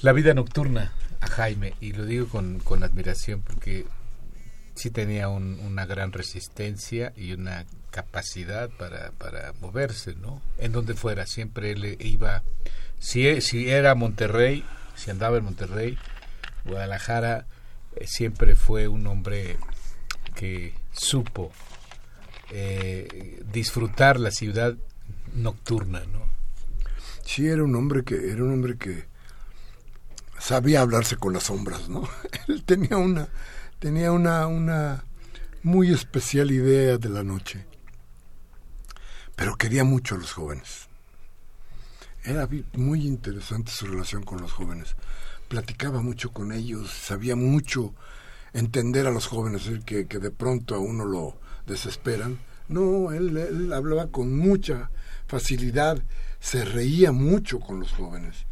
la 0.02 0.14
vida 0.14 0.34
nocturna 0.34 0.94
a 1.20 1.28
Jaime 1.28 1.74
y 1.82 1.92
lo 1.92 2.06
digo 2.06 2.28
con, 2.28 2.60
con 2.60 2.84
admiración 2.84 3.42
porque 3.42 3.86
sí 4.76 4.92
tenía 4.92 5.28
una 5.28 5.86
gran 5.86 6.14
resistencia 6.14 7.12
y 7.18 7.34
una 7.34 7.66
capacidad 7.92 8.70
para, 8.70 9.12
para 9.12 9.54
moverse, 9.60 10.16
¿no? 10.16 10.42
En 10.58 10.72
donde 10.72 10.94
fuera, 10.94 11.26
siempre 11.26 11.72
él 11.72 11.98
iba, 12.00 12.44
si, 12.98 13.42
si 13.42 13.70
era 13.70 13.94
Monterrey, 13.96 14.64
si 14.96 15.12
andaba 15.12 15.38
en 15.38 15.44
Monterrey, 15.44 15.98
Guadalajara, 16.66 17.46
eh, 17.96 18.08
siempre 18.08 18.56
fue 18.56 18.88
un 18.88 19.06
hombre 19.08 19.58
que 20.36 20.74
supo 20.92 21.52
eh, 22.52 23.44
disfrutar 23.52 24.20
la 24.20 24.32
ciudad 24.32 24.76
nocturna, 25.34 26.02
¿no? 26.06 26.30
Sí, 27.26 27.48
era 27.48 27.64
un 27.64 27.76
hombre 27.76 28.04
que 28.04 28.32
era 28.32 28.44
un 28.44 28.54
hombre 28.54 28.78
que 28.78 29.06
sabía 30.40 30.82
hablarse 30.82 31.18
con 31.18 31.34
las 31.34 31.44
sombras, 31.44 31.90
¿no? 31.90 32.08
Él 32.48 32.64
tenía 32.64 32.98
una 32.98 33.28
tenía 33.80 34.12
una 34.12 34.48
una 34.48 35.04
muy 35.64 35.92
especial 35.92 36.52
idea 36.52 36.98
de 36.98 37.10
la 37.10 37.24
noche. 37.24 37.66
Pero 39.36 39.56
quería 39.56 39.84
mucho 39.84 40.16
a 40.16 40.18
los 40.18 40.34
jóvenes. 40.34 40.88
Era 42.24 42.48
muy 42.74 43.06
interesante 43.08 43.72
su 43.72 43.86
relación 43.86 44.24
con 44.24 44.42
los 44.42 44.52
jóvenes. 44.52 44.96
Platicaba 45.50 46.02
mucho 46.02 46.32
con 46.32 46.54
ellos, 46.54 46.90
sabía 46.90 47.36
mucho 47.36 47.94
entender 48.54 49.06
a 49.08 49.12
los 49.12 49.28
jóvenes, 49.28 49.70
que, 49.86 50.08
que 50.08 50.20
de 50.20 50.32
pronto 50.32 50.76
a 50.76 50.80
uno 50.80 51.04
lo 51.04 51.38
desesperan. 51.66 52.40
No, 52.68 53.12
él, 53.12 53.72
hablaba 53.74 54.08
con 54.08 54.38
mucha 54.38 54.92
facilidad, 55.28 56.02
se 56.40 56.64
reía 56.64 57.12
mucho 57.12 57.60
con 57.60 57.80
los 57.80 57.92
jóvenes. 57.92 58.46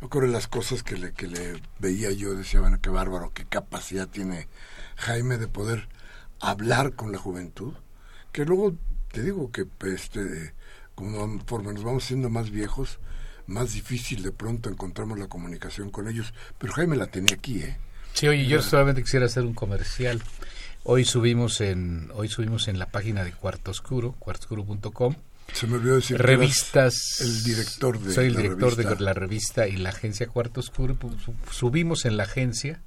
Yo 0.00 0.08
creo 0.08 0.26
las 0.26 0.48
cosas 0.48 0.82
que 0.82 0.96
le, 0.96 1.12
que 1.12 1.60
veía 1.78 2.10
yo, 2.10 2.34
decía, 2.34 2.60
bueno, 2.60 2.80
qué 2.82 2.90
bárbaro, 2.90 3.32
qué 3.32 3.44
capacidad 3.44 4.08
tiene 4.08 4.48
Jaime 4.96 5.38
de 5.38 5.46
poder 5.46 5.88
hablar 6.40 6.94
con 6.94 7.12
la 7.12 7.18
juventud, 7.18 7.74
que 8.32 8.44
luego 8.44 8.74
te 9.12 9.22
digo 9.22 9.52
que 9.52 9.66
este, 9.94 10.54
conforme 10.96 11.72
nos 11.72 11.84
vamos 11.84 12.02
siendo 12.02 12.30
más 12.30 12.50
viejos, 12.50 12.98
más 13.52 13.74
difícil 13.74 14.22
de 14.22 14.32
pronto 14.32 14.68
encontramos 14.68 15.18
la 15.18 15.28
comunicación 15.28 15.90
con 15.90 16.08
ellos, 16.08 16.32
pero 16.58 16.72
Jaime 16.72 16.96
la 16.96 17.06
tenía 17.06 17.36
aquí, 17.36 17.62
¿eh? 17.62 17.76
Sí, 18.14 18.26
oye, 18.28 18.46
yo 18.46 18.60
solamente 18.62 19.02
quisiera 19.02 19.26
hacer 19.26 19.44
un 19.44 19.54
comercial. 19.54 20.22
Hoy 20.84 21.04
subimos 21.04 21.60
en 21.60 22.10
hoy 22.14 22.28
subimos 22.28 22.68
en 22.68 22.78
la 22.78 22.86
página 22.86 23.24
de 23.24 23.32
Cuarto 23.32 23.70
Oscuro, 23.70 24.14
cuartoscuro.com. 24.18 25.14
Se 25.52 25.66
me 25.66 25.76
olvidó 25.76 25.96
decir 25.96 26.18
revistas. 26.18 27.20
El 27.20 27.44
director 27.44 28.00
de 28.00 28.12
Soy 28.12 28.26
el 28.26 28.36
director 28.36 28.76
de 28.76 28.96
la 29.00 29.12
revista 29.12 29.68
y 29.68 29.76
la 29.76 29.90
agencia 29.90 30.26
Cuarto 30.26 30.60
Oscuro. 30.60 30.96
Subimos 31.50 32.04
en 32.04 32.16
la 32.16 32.24
agencia 32.24 32.80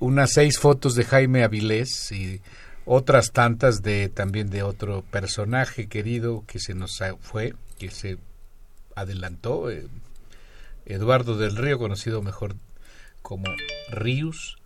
unas 0.00 0.32
seis 0.32 0.58
fotos 0.58 0.94
de 0.94 1.04
Jaime 1.04 1.44
Avilés 1.44 2.10
y 2.12 2.40
otras 2.84 3.32
tantas 3.32 3.82
de 3.82 4.08
también 4.08 4.50
de 4.50 4.62
otro 4.62 5.02
personaje 5.02 5.88
querido 5.88 6.44
que 6.46 6.58
se 6.58 6.74
nos 6.74 7.00
fue, 7.20 7.54
que 7.78 7.90
se 7.90 8.18
adelantó, 8.94 9.70
eh, 9.70 9.86
Eduardo 10.86 11.36
del 11.36 11.56
Río, 11.56 11.78
conocido 11.78 12.22
mejor 12.22 12.56
como 13.22 13.46
Rius. 13.90 14.56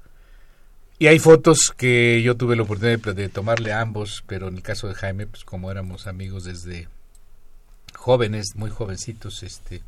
Y 0.98 1.06
hay 1.06 1.20
fotos 1.20 1.72
que 1.76 2.22
yo 2.22 2.36
tuve 2.36 2.56
la 2.56 2.62
oportunidad 2.62 2.98
de, 3.14 3.28
tomarle 3.28 3.72
a 3.72 3.80
ambos, 3.80 4.24
pero 4.26 4.48
en 4.48 4.56
el 4.56 4.62
caso 4.62 4.88
de 4.88 4.94
Jaime, 4.94 5.28
pues 5.28 5.44
como 5.44 5.70
éramos 5.70 6.08
amigos 6.08 6.44
desde 6.44 6.88
jóvenes, 7.94 8.56
muy 8.56 8.70
jovencitos, 8.70 9.44
este, 9.44 9.82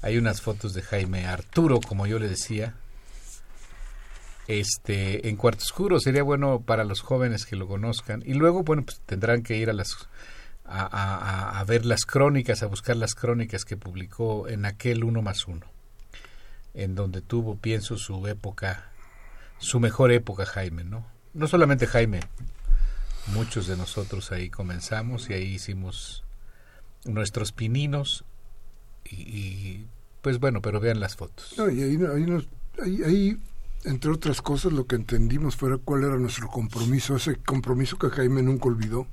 hay 0.00 0.16
unas 0.16 0.40
fotos 0.40 0.72
de 0.72 0.80
Jaime 0.80 1.26
Arturo, 1.26 1.80
como 1.80 2.06
yo 2.06 2.18
le 2.18 2.28
decía, 2.28 2.74
este 4.48 5.28
en 5.28 5.36
Cuarto 5.36 5.62
Oscuro 5.62 6.00
sería 6.00 6.22
bueno 6.22 6.60
para 6.60 6.84
los 6.84 7.00
jóvenes 7.00 7.46
que 7.46 7.56
lo 7.56 7.66
conozcan 7.66 8.22
y 8.26 8.34
luego 8.34 8.62
bueno 8.62 8.84
pues 8.84 9.00
tendrán 9.06 9.42
que 9.42 9.56
ir 9.56 9.70
a 9.70 9.72
las 9.72 9.96
a, 10.64 11.58
a, 11.60 11.64
ver 11.64 11.84
las 11.84 12.06
crónicas 12.06 12.62
a 12.62 12.66
buscar 12.66 12.96
las 12.96 13.14
crónicas 13.14 13.64
que 13.64 13.76
publicó 13.76 14.48
en 14.48 14.64
aquel 14.64 15.04
uno 15.04 15.20
más 15.20 15.46
uno 15.46 15.66
en 16.72 16.94
donde 16.94 17.20
tuvo 17.20 17.56
pienso 17.56 17.98
su 17.98 18.26
época 18.26 18.90
su 19.58 19.78
mejor 19.78 20.10
época 20.10 20.46
Jaime 20.46 20.84
no 20.84 21.06
no 21.34 21.48
solamente 21.48 21.86
Jaime 21.86 22.20
muchos 23.34 23.66
de 23.66 23.76
nosotros 23.76 24.32
ahí 24.32 24.48
comenzamos 24.48 25.28
y 25.28 25.34
ahí 25.34 25.54
hicimos 25.54 26.24
nuestros 27.04 27.52
pininos 27.52 28.24
y, 29.04 29.84
pues 30.22 30.40
bueno 30.40 30.62
pero 30.62 30.80
vean 30.80 30.98
las 30.98 31.16
fotos. 31.16 31.54
No, 31.58 31.68
y 31.70 31.82
ahí, 31.82 31.98
ahí, 32.82 33.02
ahí 33.02 33.38
entre 33.84 34.10
otras 34.10 34.40
cosas, 34.40 34.72
lo 34.72 34.86
que 34.86 34.96
entendimos 34.96 35.56
fue 35.56 35.78
cuál 35.78 36.04
era 36.04 36.16
nuestro 36.16 36.48
compromiso, 36.48 37.16
ese 37.16 37.36
compromiso 37.36 37.98
que 37.98 38.08
Jaime 38.08 38.42
nunca 38.42 38.68
olvidó, 38.68 39.06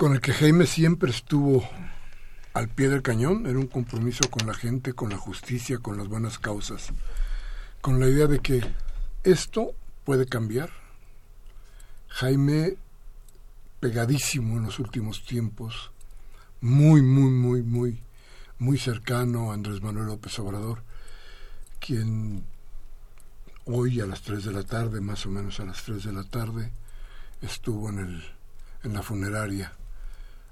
con 0.00 0.14
el 0.14 0.22
que 0.22 0.32
Jaime 0.32 0.64
siempre 0.64 1.10
estuvo 1.10 1.62
al 2.54 2.70
pie 2.70 2.88
del 2.88 3.02
cañón, 3.02 3.46
era 3.46 3.58
un 3.58 3.66
compromiso 3.66 4.30
con 4.30 4.46
la 4.46 4.54
gente, 4.54 4.94
con 4.94 5.10
la 5.10 5.18
justicia, 5.18 5.76
con 5.76 5.98
las 5.98 6.08
buenas 6.08 6.38
causas, 6.38 6.88
con 7.82 8.00
la 8.00 8.08
idea 8.08 8.26
de 8.26 8.38
que 8.38 8.64
esto 9.24 9.74
puede 10.06 10.24
cambiar. 10.24 10.70
Jaime, 12.08 12.78
pegadísimo 13.80 14.56
en 14.56 14.62
los 14.62 14.78
últimos 14.78 15.22
tiempos, 15.26 15.90
muy, 16.62 17.02
muy, 17.02 17.30
muy, 17.30 17.62
muy, 17.62 18.00
muy 18.58 18.78
cercano 18.78 19.50
a 19.50 19.54
Andrés 19.54 19.82
Manuel 19.82 20.06
López 20.06 20.38
Obrador, 20.38 20.82
quien 21.78 22.46
hoy 23.66 24.00
a 24.00 24.06
las 24.06 24.22
3 24.22 24.46
de 24.46 24.52
la 24.52 24.62
tarde, 24.62 25.02
más 25.02 25.26
o 25.26 25.28
menos 25.28 25.60
a 25.60 25.66
las 25.66 25.82
3 25.82 26.04
de 26.04 26.12
la 26.14 26.24
tarde, 26.24 26.72
estuvo 27.42 27.90
en, 27.90 27.98
el, 27.98 28.24
en 28.82 28.94
la 28.94 29.02
funeraria 29.02 29.74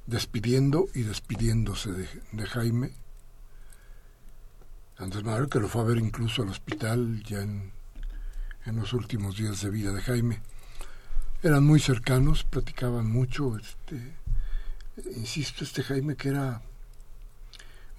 despidiendo 0.09 0.89
y 0.95 1.03
despidiéndose 1.03 1.93
de, 1.93 2.47
Jaime. 2.47 2.93
Andrés 4.97 5.23
Manuel, 5.23 5.51
que 5.51 5.61
lo 5.61 5.69
fue 5.69 5.83
a 5.83 5.85
ver 5.85 5.99
incluso 5.99 6.43
al 6.43 6.49
hospital 6.49 7.23
ya 7.25 7.43
en, 7.43 7.71
en 8.65 8.77
los 8.77 8.95
últimos 8.95 9.37
días 9.37 9.61
de 9.61 9.71
vida 9.71 9.93
de 9.93 10.01
Jaime. 10.01 10.41
Eran 11.43 11.63
muy 11.65 11.79
cercanos, 11.79 12.43
platicaban 12.43 13.07
mucho. 13.07 13.59
Este, 13.59 14.15
insisto, 15.15 15.63
este 15.63 15.83
Jaime 15.83 16.17
que 16.17 16.31
era 16.31 16.63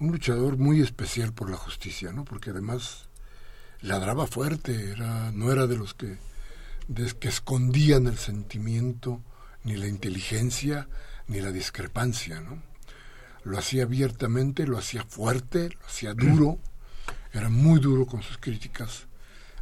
un 0.00 0.10
luchador 0.10 0.58
muy 0.58 0.80
especial 0.80 1.32
por 1.32 1.48
la 1.48 1.56
justicia, 1.56 2.12
¿no? 2.12 2.24
Porque 2.24 2.50
además 2.50 3.08
ladraba 3.82 4.26
fuerte, 4.26 4.90
era, 4.90 5.30
no 5.30 5.52
era 5.52 5.68
de 5.68 5.76
los 5.76 5.94
que, 5.94 6.18
que 7.20 7.28
escondían 7.28 8.08
el 8.08 8.18
sentimiento, 8.18 9.22
ni 9.62 9.76
la 9.76 9.86
inteligencia, 9.86 10.88
ni 11.30 11.40
la 11.40 11.50
discrepancia, 11.50 12.40
¿no? 12.40 12.62
Lo 13.44 13.56
hacía 13.56 13.84
abiertamente, 13.84 14.66
lo 14.66 14.76
hacía 14.76 15.02
fuerte, 15.04 15.70
lo 15.70 15.86
hacía 15.86 16.12
duro, 16.12 16.58
era 17.32 17.48
muy 17.48 17.80
duro 17.80 18.04
con 18.04 18.22
sus 18.22 18.36
críticas, 18.36 19.06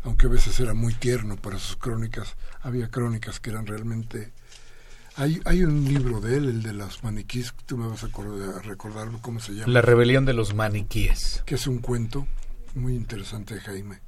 aunque 0.02 0.26
a 0.26 0.30
veces 0.30 0.58
era 0.58 0.74
muy 0.74 0.94
tierno 0.94 1.36
para 1.36 1.60
sus 1.60 1.76
crónicas. 1.76 2.34
Había 2.62 2.90
crónicas 2.90 3.38
que 3.38 3.50
eran 3.50 3.66
realmente... 3.66 4.32
Hay, 5.14 5.40
hay 5.44 5.62
un 5.62 5.84
libro 5.84 6.20
de 6.20 6.36
él, 6.36 6.48
el 6.48 6.62
de 6.62 6.72
los 6.72 7.04
maniquíes, 7.04 7.54
tú 7.66 7.76
me 7.76 7.86
vas 7.86 8.02
a, 8.02 8.06
a 8.06 8.62
recordar 8.62 9.08
cómo 9.20 9.38
se 9.38 9.52
llama. 9.52 9.72
La 9.72 9.82
rebelión 9.82 10.24
de 10.24 10.32
los 10.32 10.54
maniquíes. 10.54 11.42
Que 11.46 11.54
es 11.54 11.66
un 11.68 11.78
cuento 11.78 12.26
muy 12.74 12.94
interesante 12.94 13.54
de 13.54 13.60
Jaime 13.60 14.00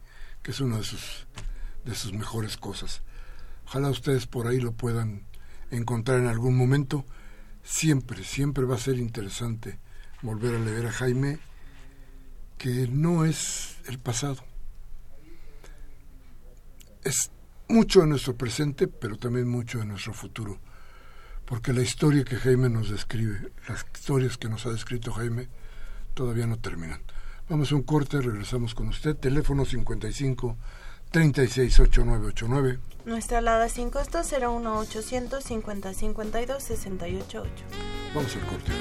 que 0.43 0.51
es 0.51 0.61
una 0.61 0.79
de 0.79 0.85
sus, 0.85 1.27
de 1.85 1.95
sus 1.95 2.13
mejores 2.13 2.57
cosas. 2.57 3.03
Ojalá 3.67 3.91
ustedes 3.91 4.27
por 4.27 4.47
ahí 4.47 4.61
lo 4.61 4.73
puedan 4.73 5.27
encontrar 5.71 6.19
en 6.19 6.27
algún 6.27 6.57
momento. 6.57 7.05
Siempre, 7.71 8.25
siempre 8.25 8.65
va 8.65 8.75
a 8.75 8.79
ser 8.79 8.99
interesante 8.99 9.79
volver 10.23 10.57
a 10.57 10.59
leer 10.59 10.89
a 10.89 10.93
Jaime, 10.93 11.39
que 12.59 12.89
no 12.89 13.25
es 13.25 13.77
el 13.87 14.01
pasado. 14.01 14.43
Es 17.05 17.31
mucho 17.69 18.01
de 18.01 18.09
nuestro 18.09 18.37
presente, 18.37 18.89
pero 18.89 19.17
también 19.17 19.49
mucho 19.49 19.79
de 19.79 19.85
nuestro 19.85 20.13
futuro. 20.13 20.59
Porque 21.45 21.73
la 21.73 21.83
historia 21.83 22.25
que 22.25 22.37
Jaime 22.37 22.69
nos 22.69 22.91
describe, 22.91 23.53
las 23.69 23.87
historias 23.95 24.37
que 24.37 24.49
nos 24.49 24.67
ha 24.67 24.71
descrito 24.71 25.13
Jaime, 25.13 25.49
todavía 26.15 26.49
no 26.49 26.59
terminan. 26.59 27.01
Vamos 27.49 27.71
a 27.71 27.77
un 27.77 27.85
corte, 27.85 28.21
regresamos 28.21 28.75
con 28.75 28.89
usted. 28.89 29.15
Teléfono 29.15 29.65
55 29.65 30.57
368989. 31.13 32.79
Nuestra 33.05 33.39
alada 33.39 33.69
sin 33.69 33.91
costo 33.91 34.21
01800 34.23 35.43
50 35.43 35.95
52 35.95 36.63
688. 36.63 37.51
Vamos 38.15 38.37
al 38.37 38.43
corte. 38.43 38.73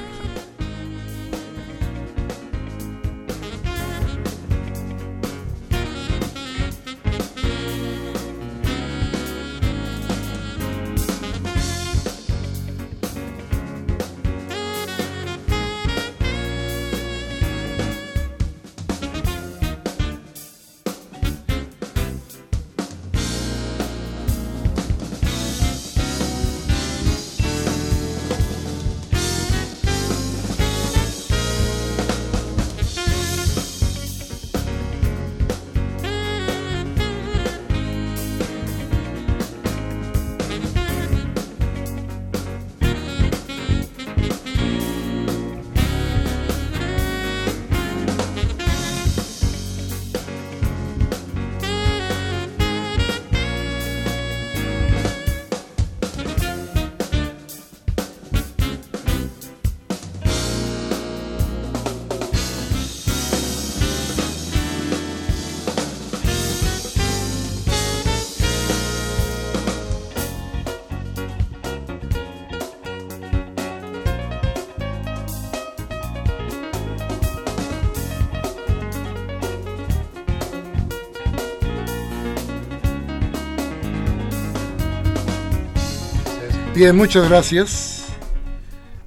Bien, 86.79 86.95
muchas 86.95 87.27
gracias. 87.27 88.05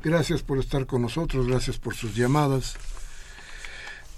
Gracias 0.05 0.43
por 0.43 0.59
estar 0.59 0.85
con 0.85 1.01
nosotros, 1.01 1.47
gracias 1.47 1.79
por 1.79 1.95
sus 1.95 2.15
llamadas. 2.15 2.75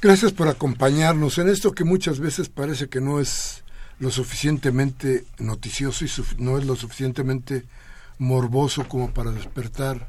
Gracias 0.03 0.33
por 0.33 0.49
acompañarnos 0.49 1.39
en 1.39 1.49
esto 1.49 1.71
que 1.71 1.85
muchas 1.85 2.19
veces 2.19 2.49
parece 2.49 2.89
que 2.89 3.01
no 3.01 3.21
es 3.21 3.63
lo 4.01 4.11
suficientemente 4.11 5.25
noticioso 5.39 6.05
y 6.05 6.11
no 6.43 6.59
es 6.59 6.65
lo 6.65 6.75
suficientemente 6.75 7.65
morboso 8.19 8.89
como 8.89 9.15
para 9.15 9.31
despertar 9.31 10.09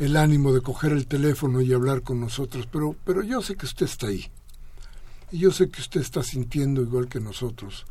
el 0.00 0.16
ánimo 0.16 0.52
de 0.52 0.60
coger 0.60 0.90
el 0.90 1.06
teléfono 1.06 1.60
y 1.60 1.72
hablar 1.72 2.02
con 2.02 2.18
nosotros, 2.18 2.66
pero, 2.66 2.96
pero 3.04 3.22
yo 3.22 3.42
sé 3.42 3.54
que 3.54 3.66
usted 3.66 3.86
está 3.86 4.08
ahí. 4.08 4.28
Y 5.30 5.38
yo 5.38 5.52
sé 5.52 5.70
que 5.70 5.80
usted 5.80 6.00
está 6.00 6.24
sintiendo, 6.24 6.82
igual 6.82 7.06
que 7.06 7.20
nosotros, 7.20 7.86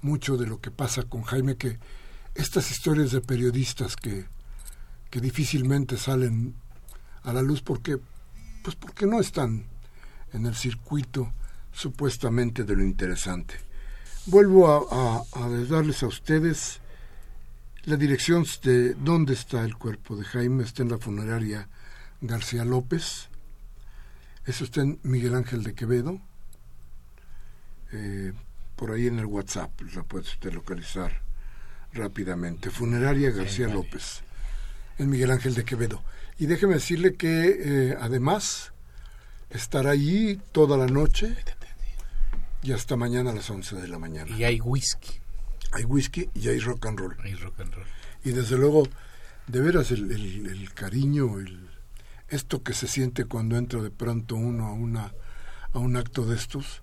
mucho 0.00 0.38
de 0.38 0.46
lo 0.46 0.62
que 0.62 0.70
pasa 0.70 1.02
con 1.02 1.24
Jaime, 1.24 1.58
que 1.58 1.78
estas 2.34 2.70
historias 2.70 3.12
de 3.12 3.20
periodistas 3.20 3.96
que, 3.96 4.26
que 5.10 5.20
difícilmente 5.20 5.96
salen 5.96 6.54
a 7.22 7.32
la 7.32 7.42
luz 7.42 7.62
porque, 7.62 7.98
pues 8.62 8.76
porque 8.76 9.06
no 9.06 9.20
están 9.20 9.66
en 10.32 10.46
el 10.46 10.54
circuito 10.54 11.32
supuestamente 11.72 12.64
de 12.64 12.76
lo 12.76 12.82
interesante. 12.82 13.54
Vuelvo 14.26 14.68
a, 14.68 15.24
darles 15.68 16.02
a 16.02 16.06
ustedes 16.06 16.80
la 17.84 17.96
dirección 17.96 18.44
de 18.62 18.94
dónde 18.94 19.32
está 19.32 19.64
el 19.64 19.76
cuerpo 19.76 20.16
de 20.16 20.24
Jaime. 20.24 20.64
Está 20.64 20.82
en 20.82 20.90
la 20.90 20.98
funeraria 20.98 21.68
García 22.20 22.64
López. 22.64 23.28
Eso 24.44 24.64
está 24.64 24.82
en 24.82 24.98
Miguel 25.02 25.34
Ángel 25.34 25.62
de 25.62 25.74
Quevedo. 25.74 26.20
Eh, 27.92 28.32
por 28.76 28.92
ahí 28.92 29.06
en 29.06 29.18
el 29.18 29.26
WhatsApp 29.26 29.70
la 29.94 30.02
puede 30.02 30.24
usted 30.24 30.52
localizar 30.52 31.22
rápidamente. 31.92 32.70
Funeraria 32.70 33.30
García 33.30 33.68
López, 33.68 34.22
en 34.98 35.10
Miguel 35.10 35.30
Ángel 35.30 35.54
de 35.54 35.64
Quevedo. 35.64 36.02
Y 36.38 36.46
déjeme 36.46 36.74
decirle 36.74 37.14
que 37.14 37.58
eh, 37.90 37.96
además 38.00 38.72
estará 39.50 39.90
allí 39.90 40.40
toda 40.52 40.76
la 40.76 40.86
noche 40.86 41.36
y 42.62 42.72
hasta 42.72 42.96
mañana 42.96 43.30
a 43.30 43.34
las 43.34 43.48
11 43.50 43.76
de 43.76 43.88
la 43.88 43.98
mañana. 43.98 44.36
Y 44.36 44.44
hay 44.44 44.60
whisky. 44.60 45.20
Hay 45.72 45.84
whisky 45.84 46.28
y 46.34 46.48
hay 46.48 46.58
rock 46.58 46.86
and 46.86 46.98
roll. 46.98 47.16
Hay 47.22 47.34
rock 47.34 47.60
and 47.60 47.74
roll. 47.74 47.86
Y 48.24 48.32
desde 48.32 48.56
luego, 48.56 48.86
de 49.46 49.60
veras, 49.60 49.90
el, 49.90 50.10
el, 50.10 50.74
cariño, 50.74 51.38
el, 51.38 51.68
esto 52.28 52.62
que 52.62 52.74
se 52.74 52.86
siente 52.86 53.24
cuando 53.24 53.56
entra 53.56 53.80
de 53.82 53.90
pronto 53.90 54.36
uno 54.36 54.66
a, 54.66 54.72
una, 54.72 55.14
a 55.72 55.78
un 55.78 55.96
acto 55.96 56.26
de 56.26 56.36
estos 56.36 56.82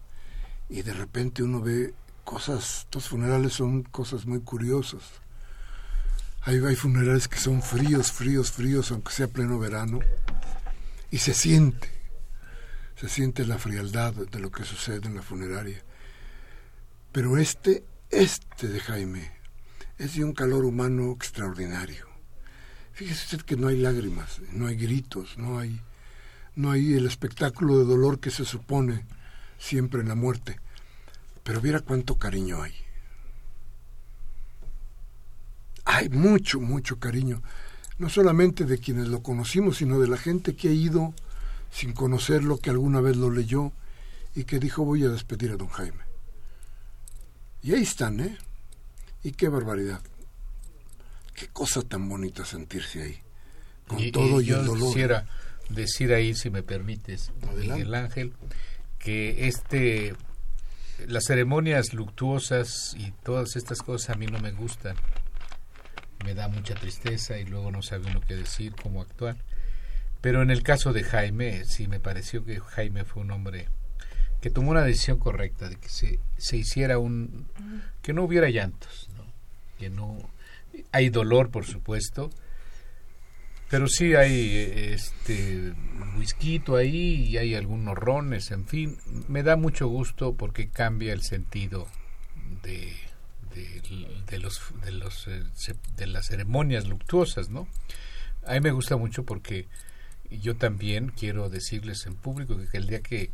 y 0.69 0.81
de 0.81 0.93
repente 0.93 1.43
uno 1.43 1.61
ve 1.61 1.93
cosas, 2.27 2.79
estos 2.79 3.07
funerales 3.07 3.53
son 3.53 3.83
cosas 3.83 4.25
muy 4.25 4.41
curiosas. 4.41 5.01
Hay, 6.41 6.57
hay 6.57 6.75
funerales 6.75 7.29
que 7.29 7.39
son 7.39 7.61
fríos, 7.61 8.11
fríos, 8.11 8.51
fríos, 8.51 8.91
aunque 8.91 9.13
sea 9.13 9.29
pleno 9.29 9.57
verano, 9.59 10.01
y 11.09 11.19
se 11.19 11.33
siente, 11.33 11.89
se 12.97 13.07
siente 13.07 13.45
la 13.45 13.57
frialdad 13.57 14.13
de 14.13 14.39
lo 14.39 14.51
que 14.51 14.65
sucede 14.65 15.07
en 15.07 15.15
la 15.15 15.21
funeraria. 15.21 15.81
Pero 17.13 17.37
este, 17.37 17.85
este 18.09 18.67
de 18.67 18.81
Jaime, 18.81 19.31
es 19.97 20.15
de 20.15 20.25
un 20.25 20.33
calor 20.33 20.65
humano 20.65 21.13
extraordinario. 21.13 22.07
Fíjese 22.91 23.23
usted 23.23 23.45
que 23.45 23.55
no 23.55 23.69
hay 23.69 23.77
lágrimas, 23.77 24.41
no 24.51 24.67
hay 24.67 24.75
gritos, 24.75 25.37
no 25.37 25.59
hay, 25.59 25.81
no 26.55 26.71
hay 26.71 26.93
el 26.93 27.05
espectáculo 27.05 27.79
de 27.79 27.85
dolor 27.85 28.19
que 28.19 28.31
se 28.31 28.43
supone 28.43 29.05
siempre 29.57 30.01
en 30.01 30.09
la 30.09 30.15
muerte. 30.15 30.59
Pero 31.47 31.61
viera 31.61 31.79
cuánto 31.79 32.17
cariño 32.17 32.61
hay. 32.61 32.73
Hay 35.85 36.09
mucho, 36.09 36.59
mucho 36.59 36.99
cariño. 36.99 37.41
No 37.99 38.09
solamente 38.09 38.65
de 38.65 38.79
quienes 38.79 39.07
lo 39.07 39.23
conocimos, 39.23 39.77
sino 39.77 39.97
de 39.97 40.09
la 40.09 40.17
gente 40.17 40.57
que 40.57 40.67
ha 40.67 40.73
ido 40.73 41.13
sin 41.71 41.93
conocerlo, 41.93 42.57
que 42.57 42.69
alguna 42.69 42.99
vez 42.99 43.15
lo 43.15 43.31
leyó 43.31 43.71
y 44.35 44.43
que 44.43 44.59
dijo 44.59 44.83
voy 44.83 45.05
a 45.05 45.09
despedir 45.09 45.51
a 45.51 45.55
don 45.55 45.69
Jaime. 45.69 46.03
Y 47.63 47.73
ahí 47.73 47.83
están, 47.83 48.19
¿eh? 48.19 48.37
Y 49.23 49.31
qué 49.31 49.47
barbaridad. 49.47 50.01
Qué 51.33 51.47
cosa 51.47 51.81
tan 51.81 52.09
bonita 52.09 52.43
sentirse 52.43 53.03
ahí. 53.03 53.21
Con 53.87 54.11
todo 54.11 54.41
y, 54.41 54.49
el 54.49 54.65
dolor. 54.65 54.89
Quisiera 54.89 55.25
decir 55.69 56.11
ahí, 56.11 56.35
si 56.35 56.49
me 56.49 56.61
permites, 56.61 57.31
Miguel 57.55 57.95
Ángel, 57.95 58.33
que 58.99 59.47
este 59.47 60.13
las 61.07 61.25
ceremonias 61.25 61.93
luctuosas 61.93 62.95
y 62.97 63.11
todas 63.23 63.55
estas 63.55 63.81
cosas 63.81 64.15
a 64.15 64.19
mí 64.19 64.25
no 64.25 64.39
me 64.39 64.51
gustan. 64.51 64.95
Me 66.25 66.33
da 66.33 66.47
mucha 66.47 66.73
tristeza 66.75 67.37
y 67.37 67.45
luego 67.45 67.71
no 67.71 67.81
sabe 67.81 68.09
uno 68.09 68.21
qué 68.21 68.35
decir, 68.35 68.73
cómo 68.81 69.01
actuar. 69.01 69.37
Pero 70.21 70.41
en 70.41 70.49
el 70.49 70.63
caso 70.63 70.93
de 70.93 71.03
Jaime, 71.03 71.63
sí 71.65 71.87
me 71.87 71.99
pareció 71.99 72.43
que 72.43 72.59
Jaime 72.59 73.05
fue 73.05 73.21
un 73.21 73.31
hombre 73.31 73.67
que 74.41 74.49
tomó 74.49 74.71
una 74.71 74.83
decisión 74.83 75.17
correcta 75.17 75.69
de 75.69 75.77
que 75.77 75.89
se, 75.89 76.19
se 76.37 76.57
hiciera 76.57 76.99
un 76.99 77.47
que 78.01 78.13
no 78.13 78.23
hubiera 78.23 78.49
llantos, 78.49 79.09
¿no? 79.15 79.25
que 79.79 79.89
no 79.89 80.17
hay 80.91 81.09
dolor 81.09 81.49
por 81.49 81.65
supuesto, 81.65 82.29
pero 83.69 83.87
sí 83.87 84.15
hay 84.15 84.93
este 84.93 85.73
whisky 86.17 86.61
ahí 86.75 87.25
y 87.25 87.37
hay 87.37 87.55
algunos 87.55 87.95
rones, 87.95 88.51
en 88.51 88.65
fin, 88.65 88.97
me 89.27 89.43
da 89.43 89.55
mucho 89.55 89.87
gusto 89.87 90.33
porque 90.33 90.69
cambia 90.69 91.13
el 91.13 91.21
sentido 91.21 91.87
de, 92.63 92.93
de, 94.29 94.39
los 94.39 94.61
de 94.83 94.91
los 94.91 95.27
eh, 95.27 95.43
de 95.95 96.07
las 96.07 96.27
ceremonias 96.27 96.87
luctuosas, 96.87 97.49
¿no? 97.49 97.67
A 98.45 98.53
mí 98.53 98.61
me 98.61 98.71
gusta 98.71 98.97
mucho 98.97 99.23
porque 99.23 99.67
yo 100.29 100.55
también 100.55 101.09
quiero 101.09 101.49
decirles 101.49 102.05
en 102.05 102.15
público 102.15 102.57
que 102.71 102.77
el 102.77 102.87
día 102.87 103.01
que 103.01 103.31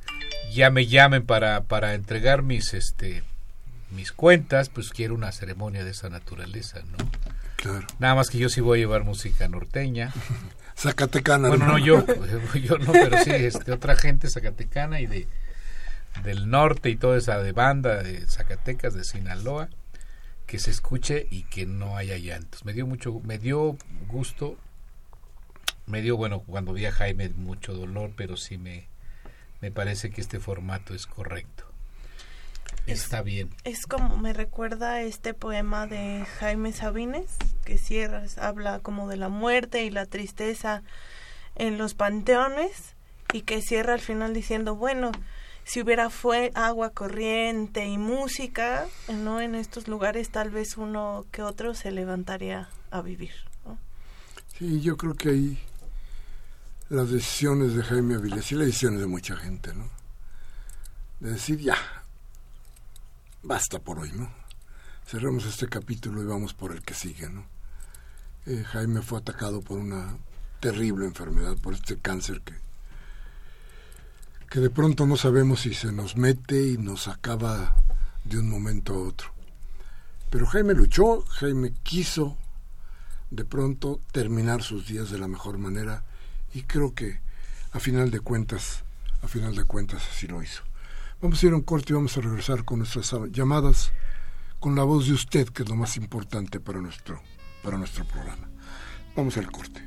ya 0.52 0.70
me 0.70 0.88
llamen 0.88 1.26
para 1.26 1.64
para 1.64 1.94
entregar 1.94 2.42
mis 2.42 2.74
este 2.74 3.24
mis 3.92 4.12
cuentas, 4.12 4.70
pues 4.70 4.90
quiero 4.90 5.14
una 5.14 5.32
ceremonia 5.32 5.84
de 5.84 5.92
esa 5.92 6.10
naturaleza, 6.10 6.82
¿no? 6.92 6.98
Nada 8.00 8.16
más 8.16 8.30
que 8.30 8.38
yo 8.38 8.50
sí 8.50 8.62
voy 8.62 8.80
a 8.80 8.82
llevar 8.82 9.04
música 9.04 9.48
norteña. 9.48 10.14
Zacatecana. 10.78 11.50
Bueno, 11.50 11.68
no 11.68 11.78
yo, 11.78 12.06
yo 12.56 12.78
no, 12.78 12.92
pero 12.92 13.24
sí, 13.24 13.32
este, 13.32 13.72
otra 13.72 13.96
gente 13.96 14.30
zacatecana 14.30 15.00
y 15.00 15.06
de 15.06 15.28
del 16.24 16.50
norte 16.50 16.90
y 16.90 16.96
toda 16.96 17.18
esa 17.18 17.40
de 17.40 17.52
banda 17.54 18.04
de 18.04 18.28
Zacatecas, 18.28 18.94
de 18.94 19.04
Sinaloa, 19.04 19.70
que 20.46 20.60
se 20.60 20.72
escuche 20.72 21.28
y 21.32 21.44
que 21.44 21.66
no 21.66 21.98
haya 21.98 22.18
llantos. 22.18 22.66
Me 22.66 22.74
dio 22.74 22.86
mucho, 22.86 23.20
me 23.24 23.40
dio 23.40 23.78
gusto, 24.08 24.58
me 25.88 26.02
dio, 26.02 26.16
bueno, 26.16 26.40
cuando 26.42 26.74
vi 26.74 26.86
a 26.86 26.92
Jaime 26.92 27.30
mucho 27.30 27.74
dolor, 27.74 28.12
pero 28.16 28.38
sí 28.38 28.58
me, 28.58 28.88
me 29.62 29.72
parece 29.72 30.12
que 30.12 30.22
este 30.22 30.40
formato 30.40 30.94
es 30.94 31.08
correcto. 31.08 31.66
Está 32.86 33.22
bien. 33.22 33.50
Es 33.64 33.86
como 33.86 34.18
me 34.18 34.34
recuerda 34.34 35.02
este 35.02 35.34
poema 35.34 35.88
de 35.88 36.26
Jaime 36.40 36.74
Sabines, 36.74 37.38
que 37.64 37.78
cierra, 37.78 38.24
habla 38.38 38.80
como 38.80 39.08
de 39.08 39.18
la 39.18 39.30
muerte 39.30 39.84
y 39.86 39.90
la 39.90 40.06
tristeza 40.06 40.84
en 41.56 41.78
los 41.78 41.94
panteones 41.94 42.96
y 43.32 43.42
que 43.42 43.62
cierra 43.62 43.94
al 43.94 44.02
final 44.02 44.34
diciendo, 44.34 44.76
bueno, 44.76 45.12
si 45.64 45.82
hubiera 45.82 46.10
fue 46.10 46.52
agua 46.56 46.90
corriente 46.90 47.86
y 47.86 47.98
música, 47.98 48.86
no 49.08 49.40
en 49.40 49.56
estos 49.56 49.88
lugares 49.88 50.30
tal 50.30 50.50
vez 50.50 50.78
uno 50.78 51.26
que 51.32 51.42
otro 51.42 51.74
se 51.74 51.92
levantaría 51.92 52.70
a 52.92 53.02
vivir. 53.02 53.34
Sí, 54.58 54.82
yo 54.82 54.98
creo 54.98 55.16
que 55.16 55.30
ahí 55.30 55.60
las 56.90 57.10
decisiones 57.10 57.74
de 57.76 57.84
Jaime 57.84 58.16
Avilés 58.16 58.52
y 58.52 58.56
las 58.56 58.68
decisiones 58.68 59.00
de 59.00 59.08
mucha 59.08 59.36
gente, 59.36 59.74
¿no? 59.74 59.90
De 61.22 61.32
decir 61.32 61.60
ya, 61.60 61.78
basta 63.44 63.80
por 63.80 64.00
hoy, 64.00 64.12
¿no? 64.14 64.32
Cerramos 65.06 65.46
este 65.46 65.68
capítulo 65.68 66.24
y 66.24 66.26
vamos 66.26 66.54
por 66.54 66.72
el 66.72 66.82
que 66.82 66.94
sigue, 66.94 67.30
¿no? 67.30 67.46
Eh, 68.46 68.64
Jaime 68.66 69.02
fue 69.02 69.20
atacado 69.20 69.62
por 69.62 69.78
una 69.78 70.18
terrible 70.60 71.06
enfermedad, 71.06 71.58
por 71.58 71.74
este 71.74 71.98
cáncer 71.98 72.42
que, 72.42 72.54
que 74.50 74.60
de 74.60 74.70
pronto 74.70 75.06
no 75.06 75.18
sabemos 75.18 75.62
si 75.62 75.74
se 75.74 75.92
nos 75.92 76.16
mete 76.16 76.68
y 76.70 76.78
nos 76.78 77.08
acaba 77.10 77.76
de 78.24 78.40
un 78.40 78.50
momento 78.50 78.94
a 78.94 79.08
otro. 79.10 79.30
Pero 80.30 80.48
Jaime 80.48 80.74
luchó, 80.74 81.22
Jaime 81.24 81.74
quiso 81.84 82.38
de 83.30 83.46
pronto 83.46 84.00
terminar 84.12 84.64
sus 84.64 84.88
días 84.88 85.10
de 85.10 85.20
la 85.20 85.28
mejor 85.28 85.58
manera 85.58 86.04
y 86.54 86.64
creo 86.64 86.94
que 86.94 87.20
a 87.72 87.80
final 87.80 88.10
de 88.10 88.20
cuentas, 88.20 88.84
a 89.22 89.28
final 89.28 89.56
de 89.56 89.66
cuentas 89.66 90.04
así 90.10 90.28
lo 90.28 90.42
hizo. 90.42 90.64
Vamos 91.24 91.42
a 91.42 91.48
ir 91.48 91.54
a 91.54 91.56
un 91.56 91.62
corte 91.62 91.94
y 91.94 91.96
vamos 91.96 92.18
a 92.18 92.22
regresar 92.22 92.66
con 92.66 92.80
nuestras 92.80 93.16
llamadas, 93.32 93.94
con 94.60 94.76
la 94.76 94.84
voz 94.84 95.08
de 95.08 95.14
usted, 95.14 95.48
que 95.48 95.64
es 95.64 95.70
lo 95.70 95.78
más 95.78 95.96
importante 95.96 96.60
para 96.60 96.82
nuestro, 96.82 97.22
para 97.64 97.78
nuestro 97.78 98.04
programa. 98.04 98.50
Vamos 99.16 99.38
al 99.38 99.50
corte. 99.50 99.83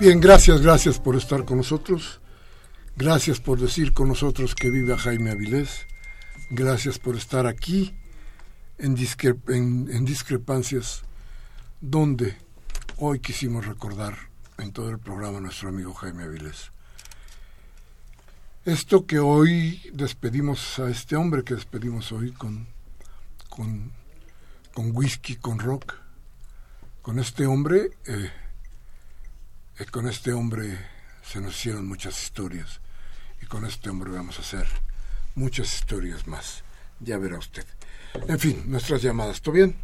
Bien, 0.00 0.18
gracias, 0.18 0.62
gracias 0.62 0.98
por 0.98 1.14
estar 1.14 1.44
con 1.44 1.58
nosotros. 1.58 2.22
Gracias 2.96 3.38
por 3.38 3.60
decir 3.60 3.92
con 3.92 4.08
nosotros 4.08 4.54
que 4.54 4.70
vive 4.70 4.96
Jaime 4.96 5.30
Avilés. 5.30 5.86
Gracias 6.48 6.98
por 6.98 7.16
estar 7.16 7.46
aquí 7.46 7.94
en, 8.78 8.96
en, 9.48 10.04
discrepancias 10.06 11.02
donde 11.82 12.34
hoy 12.96 13.20
quisimos 13.20 13.66
recordar 13.66 14.16
en 14.56 14.72
todo 14.72 14.88
el 14.88 14.98
programa 14.98 15.36
a 15.36 15.42
nuestro 15.42 15.68
amigo 15.68 15.92
Jaime 15.92 16.22
Avilés. 16.22 16.72
Esto 18.64 19.04
que 19.04 19.18
hoy 19.18 19.82
despedimos 19.92 20.78
a 20.78 20.88
este 20.88 21.14
hombre 21.14 21.44
que 21.44 21.56
despedimos 21.56 22.10
hoy 22.10 22.32
con, 22.32 22.68
con, 23.50 23.92
con 24.72 24.96
whisky, 24.96 25.36
con 25.36 25.58
rock, 25.58 25.92
con 27.02 27.18
este 27.18 27.44
hombre 27.44 27.90
eh, 28.06 28.30
con 29.86 30.08
este 30.08 30.32
hombre 30.32 30.78
se 31.22 31.40
nos 31.40 31.56
hicieron 31.56 31.86
muchas 31.86 32.22
historias 32.22 32.80
y 33.42 33.46
con 33.46 33.64
este 33.64 33.88
hombre 33.88 34.10
vamos 34.10 34.38
a 34.38 34.42
hacer 34.42 34.66
muchas 35.34 35.74
historias 35.74 36.26
más. 36.26 36.62
Ya 37.00 37.18
verá 37.18 37.38
usted. 37.38 37.64
En 38.28 38.38
fin, 38.38 38.64
nuestras 38.66 39.00
llamadas, 39.02 39.40
¿todo 39.40 39.54
bien? 39.54 39.76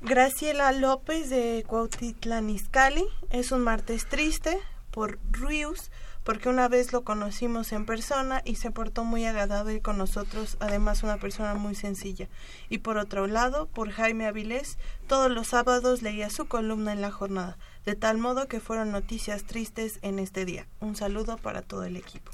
Graciela 0.00 0.72
López 0.72 1.28
de 1.28 1.64
Cuautitlán 1.66 2.48
Izcalli. 2.48 3.04
Es 3.30 3.52
un 3.52 3.62
martes 3.62 4.06
triste 4.06 4.58
por 4.90 5.18
Rius 5.30 5.90
porque 6.24 6.48
una 6.48 6.68
vez 6.68 6.92
lo 6.92 7.02
conocimos 7.02 7.72
en 7.72 7.86
persona 7.86 8.42
y 8.44 8.56
se 8.56 8.70
portó 8.70 9.04
muy 9.04 9.24
agradable 9.24 9.80
con 9.80 9.98
nosotros, 9.98 10.56
además 10.60 11.02
una 11.02 11.16
persona 11.16 11.54
muy 11.54 11.74
sencilla. 11.74 12.28
Y 12.68 12.78
por 12.78 12.98
otro 12.98 13.26
lado, 13.26 13.66
por 13.66 13.90
Jaime 13.90 14.26
Avilés, 14.26 14.78
todos 15.06 15.30
los 15.30 15.48
sábados 15.48 16.02
leía 16.02 16.30
su 16.30 16.46
columna 16.46 16.92
en 16.92 17.00
la 17.00 17.10
jornada 17.10 17.56
de 17.84 17.94
tal 17.94 18.18
modo 18.18 18.48
que 18.48 18.60
fueron 18.60 18.92
noticias 18.92 19.44
tristes 19.44 19.98
en 20.02 20.18
este 20.18 20.44
día. 20.44 20.66
Un 20.80 20.96
saludo 20.96 21.36
para 21.38 21.62
todo 21.62 21.84
el 21.84 21.96
equipo. 21.96 22.30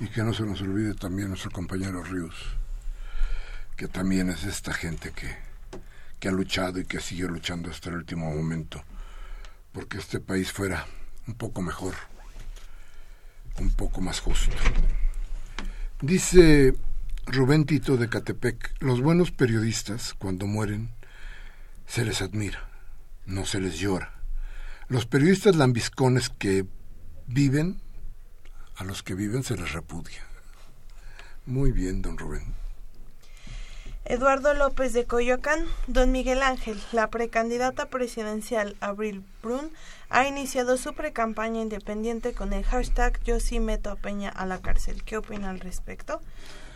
Y 0.00 0.08
que 0.08 0.22
no 0.22 0.32
se 0.32 0.44
nos 0.44 0.60
olvide 0.60 0.94
también 0.94 1.28
nuestro 1.28 1.50
compañero 1.50 2.02
Ríos, 2.04 2.34
que 3.76 3.88
también 3.88 4.28
es 4.30 4.44
esta 4.44 4.72
gente 4.72 5.12
que, 5.12 5.36
que 6.20 6.28
ha 6.28 6.32
luchado 6.32 6.78
y 6.78 6.84
que 6.84 7.00
sigue 7.00 7.26
luchando 7.26 7.70
hasta 7.70 7.88
el 7.90 7.96
último 7.96 8.30
momento, 8.32 8.82
porque 9.72 9.98
este 9.98 10.20
país 10.20 10.52
fuera 10.52 10.86
un 11.26 11.34
poco 11.34 11.62
mejor, 11.62 11.94
un 13.60 13.70
poco 13.70 14.00
más 14.00 14.20
justo. 14.20 14.56
Dice 16.00 16.74
Rubén 17.26 17.64
Tito 17.64 17.96
de 17.96 18.08
Catepec, 18.08 18.74
los 18.80 19.00
buenos 19.00 19.30
periodistas, 19.30 20.14
cuando 20.14 20.46
mueren, 20.46 20.90
se 21.86 22.04
les 22.04 22.22
admira, 22.22 22.68
no 23.26 23.44
se 23.44 23.60
les 23.60 23.78
llora 23.78 24.18
los 24.88 25.04
periodistas 25.04 25.54
lambiscones 25.54 26.30
que 26.30 26.66
viven, 27.26 27.80
a 28.76 28.84
los 28.84 29.02
que 29.02 29.14
viven 29.14 29.42
se 29.42 29.56
les 29.56 29.72
repudia. 29.72 30.22
Muy 31.44 31.72
bien, 31.72 32.00
don 32.00 32.16
Rubén. 32.16 32.54
Eduardo 34.10 34.54
López 34.54 34.94
de 34.94 35.04
Coyoacán, 35.04 35.66
don 35.86 36.10
Miguel 36.12 36.42
Ángel, 36.42 36.80
la 36.92 37.10
precandidata 37.10 37.90
presidencial 37.90 38.74
Abril 38.80 39.22
Brun, 39.42 39.70
ha 40.08 40.26
iniciado 40.26 40.78
su 40.78 40.94
precampaña 40.94 41.60
independiente 41.60 42.32
con 42.32 42.54
el 42.54 42.64
hashtag 42.64 43.22
Yo 43.24 43.38
sí 43.38 43.60
meto 43.60 43.90
a 43.90 43.96
Peña 43.96 44.30
a 44.30 44.46
la 44.46 44.62
cárcel. 44.62 45.02
¿Qué 45.04 45.18
opina 45.18 45.50
al 45.50 45.60
respecto? 45.60 46.22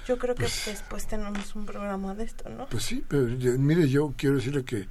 Yo 0.07 0.18
creo 0.18 0.35
que 0.35 0.43
pues 0.43 0.66
después 0.66 1.07
tenemos 1.07 1.57
un 1.57 1.64
programa 1.64 2.14
de 2.14 2.24
esto, 2.24 2.51
¿no? 2.51 2.66
Pues 2.66 2.83
sí, 2.83 3.03
pero 3.09 3.24
mire, 3.59 3.89
yo 3.89 4.12
quiero 4.14 4.37
decirle 4.37 4.66
que 4.66 4.89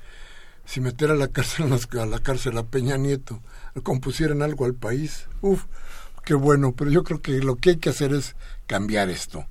si 0.66 0.82
meter 0.82 1.12
a 1.12 1.16
la 1.16 1.28
cárcel 1.28 1.72
a 2.00 2.06
la 2.08 2.20
cárcel 2.20 2.58
a 2.58 2.64
Peña 2.64 2.98
Nieto 2.98 3.40
compusieran 3.84 4.42
algo 4.42 4.66
al 4.66 4.74
país, 4.74 5.28
uff, 5.42 5.66
qué 6.26 6.34
bueno, 6.34 6.72
pero 6.72 6.90
yo 6.90 7.04
creo 7.04 7.22
que 7.22 7.34
lo 7.34 7.58
que 7.58 7.70
hay 7.70 7.78
que 7.78 7.92
hacer 7.92 8.16
es 8.16 8.36
cambiar 8.66 9.12
esto. 9.12 9.46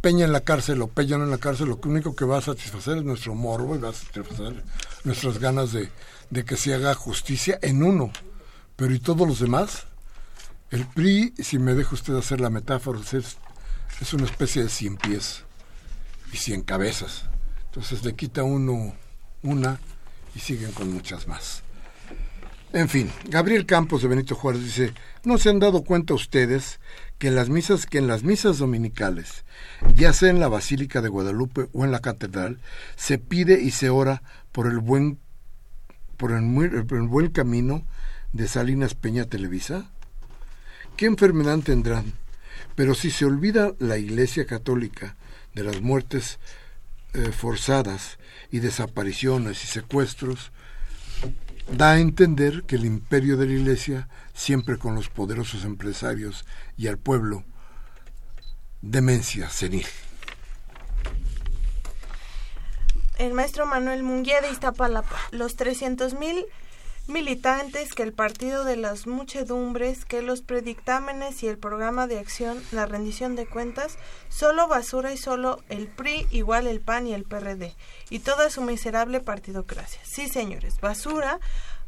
Peña 0.00 0.24
en 0.24 0.32
la 0.32 0.42
cárcel 0.42 0.80
o 0.82 0.86
Peña 0.88 1.16
en 1.16 1.30
la 1.30 1.38
cárcel, 1.38 1.68
lo 1.68 1.80
único 1.84 2.14
que 2.14 2.24
va 2.24 2.38
a 2.38 2.42
satisfacer 2.42 2.98
es 2.98 3.04
nuestro 3.04 3.34
morbo 3.34 3.74
y 3.74 3.78
va 3.78 3.90
a 3.90 3.92
satisfacer 3.92 4.62
nuestras 5.04 5.38
ganas 5.38 5.72
de, 5.72 5.90
de 6.30 6.44
que 6.44 6.56
se 6.56 6.74
haga 6.74 6.94
justicia 6.94 7.58
en 7.62 7.82
uno. 7.82 8.12
Pero 8.76 8.94
¿y 8.94 9.00
todos 9.00 9.26
los 9.26 9.40
demás? 9.40 9.86
El 10.70 10.86
PRI, 10.86 11.34
si 11.38 11.58
me 11.58 11.74
deja 11.74 11.94
usted 11.94 12.14
hacer 12.14 12.40
la 12.40 12.50
metáfora, 12.50 13.00
es, 13.00 13.38
es 14.00 14.12
una 14.12 14.24
especie 14.24 14.62
de 14.62 14.68
cien 14.68 14.96
pies 14.96 15.44
y 16.32 16.36
cien 16.36 16.62
cabezas. 16.62 17.24
Entonces 17.66 18.04
le 18.04 18.14
quita 18.14 18.44
uno 18.44 18.94
una 19.42 19.80
y 20.34 20.40
siguen 20.40 20.72
con 20.72 20.92
muchas 20.92 21.26
más. 21.26 21.62
En 22.72 22.88
fin, 22.88 23.10
Gabriel 23.24 23.64
Campos 23.64 24.02
de 24.02 24.08
Benito 24.08 24.34
Juárez 24.34 24.62
dice, 24.62 24.92
¿no 25.24 25.38
se 25.38 25.48
han 25.48 25.58
dado 25.58 25.84
cuenta 25.84 26.12
ustedes 26.12 26.80
que 27.18 27.28
en 27.28 27.34
las 27.34 27.48
misas, 27.48 27.86
que 27.86 27.98
en 27.98 28.06
las 28.06 28.22
misas 28.22 28.58
dominicales, 28.58 29.44
ya 29.94 30.12
sea 30.12 30.30
en 30.30 30.40
la 30.40 30.48
Basílica 30.48 31.02
de 31.02 31.08
Guadalupe 31.08 31.68
o 31.72 31.84
en 31.84 31.90
la 31.90 32.00
catedral, 32.00 32.58
se 32.96 33.18
pide 33.18 33.60
y 33.60 33.72
se 33.72 33.90
ora 33.90 34.22
por 34.52 34.66
el 34.66 34.78
buen 34.78 35.18
por 36.18 36.32
el, 36.32 36.42
buen 37.06 37.30
camino 37.30 37.86
de 38.32 38.48
Salinas 38.48 38.94
Peña 38.94 39.24
Televisa? 39.24 39.88
¿Qué 40.96 41.06
enfermedad 41.06 41.60
tendrán? 41.60 42.12
Pero 42.74 42.94
si 42.94 43.10
se 43.10 43.24
olvida 43.24 43.72
la 43.78 43.96
Iglesia 43.98 44.44
Católica 44.44 45.16
de 45.54 45.62
las 45.62 45.80
muertes 45.80 46.40
eh, 47.14 47.30
forzadas 47.30 48.18
y 48.50 48.58
desapariciones 48.58 49.62
y 49.62 49.68
secuestros, 49.68 50.50
da 51.70 51.92
a 51.92 51.98
entender 51.98 52.64
que 52.64 52.76
el 52.76 52.84
imperio 52.84 53.36
de 53.36 53.46
la 53.46 53.52
Iglesia, 53.52 54.08
siempre 54.34 54.78
con 54.78 54.94
los 54.94 55.08
poderosos 55.08 55.64
empresarios 55.64 56.44
y 56.76 56.88
al 56.88 56.98
pueblo, 56.98 57.44
demencia 58.80 59.50
senil. 59.50 59.86
El 63.18 63.34
maestro 63.34 63.66
Manuel 63.66 64.04
Munguía 64.04 64.40
de 64.40 64.50
Iztapalapa, 64.50 65.16
los 65.32 65.56
300.000 65.56 66.46
militantes 67.08 67.94
que 67.94 68.02
el 68.02 68.12
Partido 68.12 68.64
de 68.64 68.76
las 68.76 69.06
Muchedumbres, 69.06 70.04
que 70.04 70.22
los 70.22 70.42
predictámenes 70.42 71.42
y 71.42 71.48
el 71.48 71.58
programa 71.58 72.06
de 72.06 72.18
acción, 72.18 72.62
la 72.70 72.86
rendición 72.86 73.34
de 73.34 73.46
cuentas, 73.46 73.98
solo 74.28 74.68
basura 74.68 75.12
y 75.12 75.16
solo 75.16 75.62
el 75.68 75.88
PRI 75.88 76.26
igual 76.30 76.66
el 76.66 76.80
PAN 76.80 77.06
y 77.06 77.14
el 77.14 77.24
PRD, 77.24 77.74
y 78.10 78.18
toda 78.20 78.50
su 78.50 78.60
miserable 78.60 79.20
partidocracia. 79.20 80.00
Sí, 80.04 80.28
señores, 80.28 80.80
basura 80.80 81.40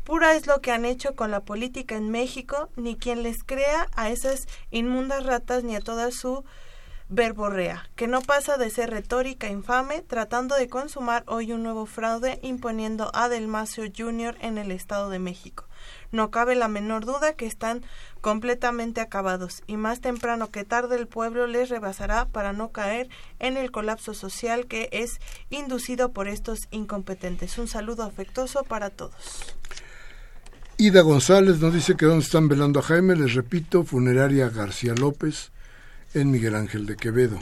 pura 0.05 0.35
es 0.35 0.47
lo 0.47 0.61
que 0.61 0.73
han 0.73 0.85
hecho 0.85 1.15
con 1.15 1.31
la 1.31 1.41
política 1.41 1.97
en 1.97 2.11
México, 2.11 2.69
ni 2.77 2.97
quien 2.97 3.23
les 3.23 3.45
crea 3.45 3.89
a 3.95 4.11
esas 4.11 4.49
inmundas 4.71 5.25
ratas 5.25 5.63
ni 5.63 5.77
a 5.77 5.81
toda 5.81 6.11
su 6.11 6.45
verborrea, 7.11 7.91
que 7.97 8.07
no 8.07 8.23
pasa 8.23 8.57
de 8.57 8.71
ser 8.71 8.91
retórica 8.91 9.49
infame, 9.49 10.01
tratando 10.01 10.55
de 10.55 10.69
consumar 10.69 11.25
hoy 11.27 11.53
un 11.53 11.65
nuevo 11.65 11.85
fraude 11.85 12.39
imponiendo 12.43 13.11
a 13.15 13.29
Del 13.29 13.49
Macio 13.49 13.85
Jr. 13.95 14.37
en 14.41 14.59
el 14.59 14.71
Estado 14.71 15.11
de 15.11 15.19
México. 15.19 15.67
No 16.13 16.31
cabe 16.31 16.55
la 16.55 16.69
menor 16.69 17.05
duda 17.05 17.35
que 17.35 17.47
están 17.47 17.83
completamente 18.21 19.01
acabados 19.01 19.63
y 19.67 19.77
más 19.77 20.01
temprano 20.01 20.51
que 20.51 20.65
tarde 20.65 20.97
el 20.97 21.09
pueblo 21.09 21.49
les 21.49 21.69
rebasará 21.69 22.27
para 22.27 22.53
no 22.53 22.71
caer 22.71 23.09
en 23.41 23.57
el 23.57 23.73
colapso 23.73 24.15
social 24.15 24.67
que 24.67 24.89
es 24.93 25.21
inducido 25.51 26.13
por 26.13 26.29
estos 26.29 26.69
incompetentes. 26.71 27.59
Un 27.59 27.67
saludo 27.67 28.05
afectuoso 28.05 28.63
para 28.63 28.91
todos. 28.91 29.57
Ida 30.77 31.03
González 31.03 31.59
nos 31.59 31.75
dice 31.75 31.97
que 31.97 32.07
dónde 32.07 32.25
están 32.25 32.49
velando 32.49 32.81
a 32.81 32.83
Jaime, 32.83 33.17
les 33.17 33.35
repito, 33.35 33.85
funeraria 33.85 34.49
García 34.49 34.95
López, 34.95 35.53
en 36.15 36.31
Miguel 36.31 36.55
Ángel 36.55 36.87
de 36.87 36.97
Quevedo. 36.97 37.39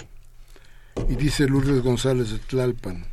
Y 1.09 1.17
dice 1.17 1.49
Lourdes 1.49 1.83
González 1.83 2.31
de 2.31 2.39
Tlalpan. 2.39 3.07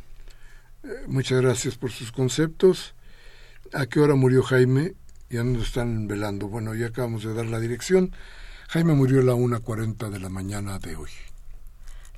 Eh, 0.82 0.88
muchas 1.06 1.40
gracias 1.40 1.76
por 1.76 1.90
sus 1.90 2.12
conceptos. 2.12 2.94
¿A 3.72 3.86
qué 3.86 4.00
hora 4.00 4.14
murió 4.14 4.42
Jaime? 4.42 4.94
Ya 5.30 5.44
nos 5.44 5.68
están 5.68 6.08
velando. 6.08 6.48
Bueno, 6.48 6.74
ya 6.74 6.86
acabamos 6.86 7.24
de 7.24 7.34
dar 7.34 7.46
la 7.46 7.60
dirección. 7.60 8.12
Jaime 8.68 8.94
murió 8.94 9.20
a 9.20 9.24
la 9.24 9.34
1.40 9.34 10.10
de 10.10 10.18
la 10.18 10.28
mañana 10.28 10.78
de 10.78 10.96
hoy. 10.96 11.10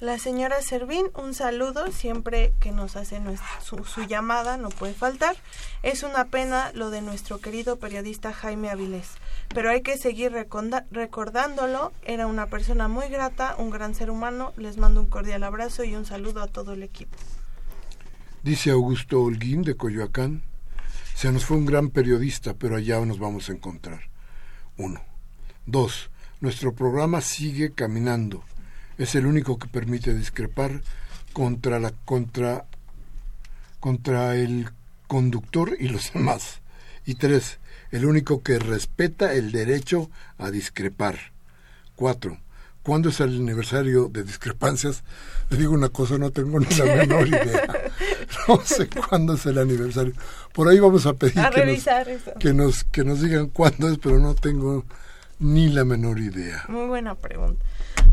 La 0.00 0.16
señora 0.16 0.62
Servín, 0.62 1.06
un 1.16 1.34
saludo 1.34 1.90
siempre 1.90 2.52
que 2.60 2.70
nos 2.70 2.94
hace 2.94 3.20
su, 3.64 3.82
su, 3.82 4.02
llamada, 4.04 4.56
no 4.56 4.68
puede 4.68 4.94
faltar. 4.94 5.34
Es 5.82 6.04
una 6.04 6.26
pena 6.26 6.70
lo 6.72 6.90
de 6.90 7.02
nuestro 7.02 7.40
querido 7.40 7.80
periodista 7.80 8.32
Jaime 8.32 8.70
Avilés, 8.70 9.14
pero 9.48 9.70
hay 9.70 9.82
que 9.82 9.98
seguir 9.98 10.30
recordándolo. 10.30 11.92
Era 12.04 12.28
una 12.28 12.46
persona 12.46 12.86
muy 12.86 13.08
grata, 13.08 13.56
un 13.58 13.70
gran 13.70 13.96
ser 13.96 14.12
humano. 14.12 14.52
Les 14.56 14.76
mando 14.76 15.00
un 15.00 15.08
cordial 15.08 15.42
abrazo 15.42 15.82
y 15.82 15.96
un 15.96 16.06
saludo 16.06 16.42
a 16.42 16.46
todo 16.46 16.74
el 16.74 16.84
equipo. 16.84 17.18
Dice 18.44 18.70
Augusto 18.70 19.20
Holguín 19.20 19.62
de 19.62 19.76
Coyoacán, 19.76 20.44
se 21.16 21.32
nos 21.32 21.44
fue 21.44 21.56
un 21.56 21.66
gran 21.66 21.88
periodista, 21.88 22.54
pero 22.54 22.76
allá 22.76 23.04
nos 23.04 23.18
vamos 23.18 23.48
a 23.48 23.52
encontrar. 23.52 24.02
Uno. 24.76 25.02
Dos. 25.66 26.10
Nuestro 26.40 26.72
programa 26.72 27.20
sigue 27.20 27.72
caminando 27.72 28.44
es 28.98 29.14
el 29.14 29.26
único 29.26 29.58
que 29.58 29.68
permite 29.68 30.14
discrepar 30.14 30.82
contra 31.32 31.78
la 31.78 31.92
contra 32.04 32.66
contra 33.80 34.34
el 34.34 34.68
conductor 35.06 35.76
y 35.78 35.88
los 35.88 36.12
demás 36.14 36.60
Y 37.06 37.14
tres, 37.14 37.58
el 37.90 38.04
único 38.04 38.42
que 38.42 38.58
respeta 38.58 39.32
el 39.32 39.50
derecho 39.52 40.10
a 40.36 40.50
discrepar. 40.50 41.16
Cuatro, 41.96 42.38
¿cuándo 42.82 43.08
es 43.08 43.20
el 43.20 43.36
aniversario 43.36 44.08
de 44.08 44.24
discrepancias? 44.24 45.04
Le 45.48 45.56
digo 45.56 45.72
una 45.72 45.88
cosa, 45.88 46.18
no 46.18 46.30
tengo 46.30 46.60
ni 46.60 46.66
la 46.76 46.84
menor 46.84 47.26
idea. 47.28 47.90
No 48.46 48.60
sé 48.64 48.88
cuándo 48.88 49.34
es 49.34 49.46
el 49.46 49.58
aniversario. 49.58 50.12
Por 50.52 50.68
ahí 50.68 50.78
vamos 50.78 51.06
a 51.06 51.14
pedir 51.14 51.42
que, 52.38 52.52
nos, 52.52 52.84
que 52.84 53.04
nos 53.04 53.22
digan 53.22 53.48
cuándo 53.48 53.88
es, 53.90 53.98
pero 53.98 54.18
no 54.18 54.34
tengo 54.34 54.84
ni 55.38 55.68
la 55.68 55.84
menor 55.84 56.18
idea. 56.18 56.64
Muy 56.68 56.86
buena 56.86 57.14
pregunta. 57.14 57.64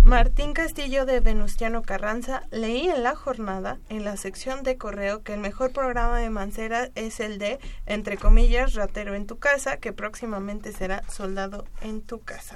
Martín 0.05 0.53
Castillo 0.53 1.07
de 1.07 1.19
Venustiano 1.19 1.81
Carranza, 1.81 2.43
leí 2.51 2.87
en 2.87 3.01
la 3.01 3.15
jornada, 3.15 3.79
en 3.89 4.05
la 4.05 4.17
sección 4.17 4.61
de 4.61 4.77
correo, 4.77 5.23
que 5.23 5.33
el 5.33 5.39
mejor 5.39 5.71
programa 5.71 6.19
de 6.19 6.29
Mancera 6.29 6.91
es 6.93 7.19
el 7.19 7.39
de, 7.39 7.57
entre 7.87 8.17
comillas, 8.17 8.75
ratero 8.75 9.15
en 9.15 9.25
tu 9.25 9.39
casa, 9.39 9.77
que 9.77 9.93
próximamente 9.93 10.73
será 10.73 11.01
soldado 11.09 11.65
en 11.81 12.03
tu 12.03 12.19
casa. 12.19 12.55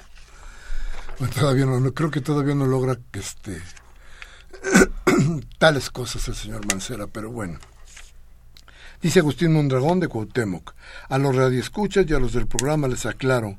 todavía 1.34 1.66
no, 1.66 1.92
creo 1.92 2.12
que 2.12 2.20
todavía 2.20 2.54
no 2.54 2.66
logra 2.66 2.96
que 3.10 3.18
este 3.18 3.60
tales 5.58 5.90
cosas 5.90 6.28
el 6.28 6.36
señor 6.36 6.64
Mancera, 6.72 7.08
pero 7.08 7.32
bueno. 7.32 7.58
Dice 9.02 9.18
Agustín 9.18 9.52
Mondragón 9.52 9.98
de 9.98 10.06
Cuauhtémoc, 10.06 10.72
a 11.08 11.18
los 11.18 11.34
radioescuchas 11.34 12.06
y 12.08 12.14
a 12.14 12.20
los 12.20 12.32
del 12.32 12.46
programa 12.46 12.86
les 12.86 13.06
aclaro 13.06 13.58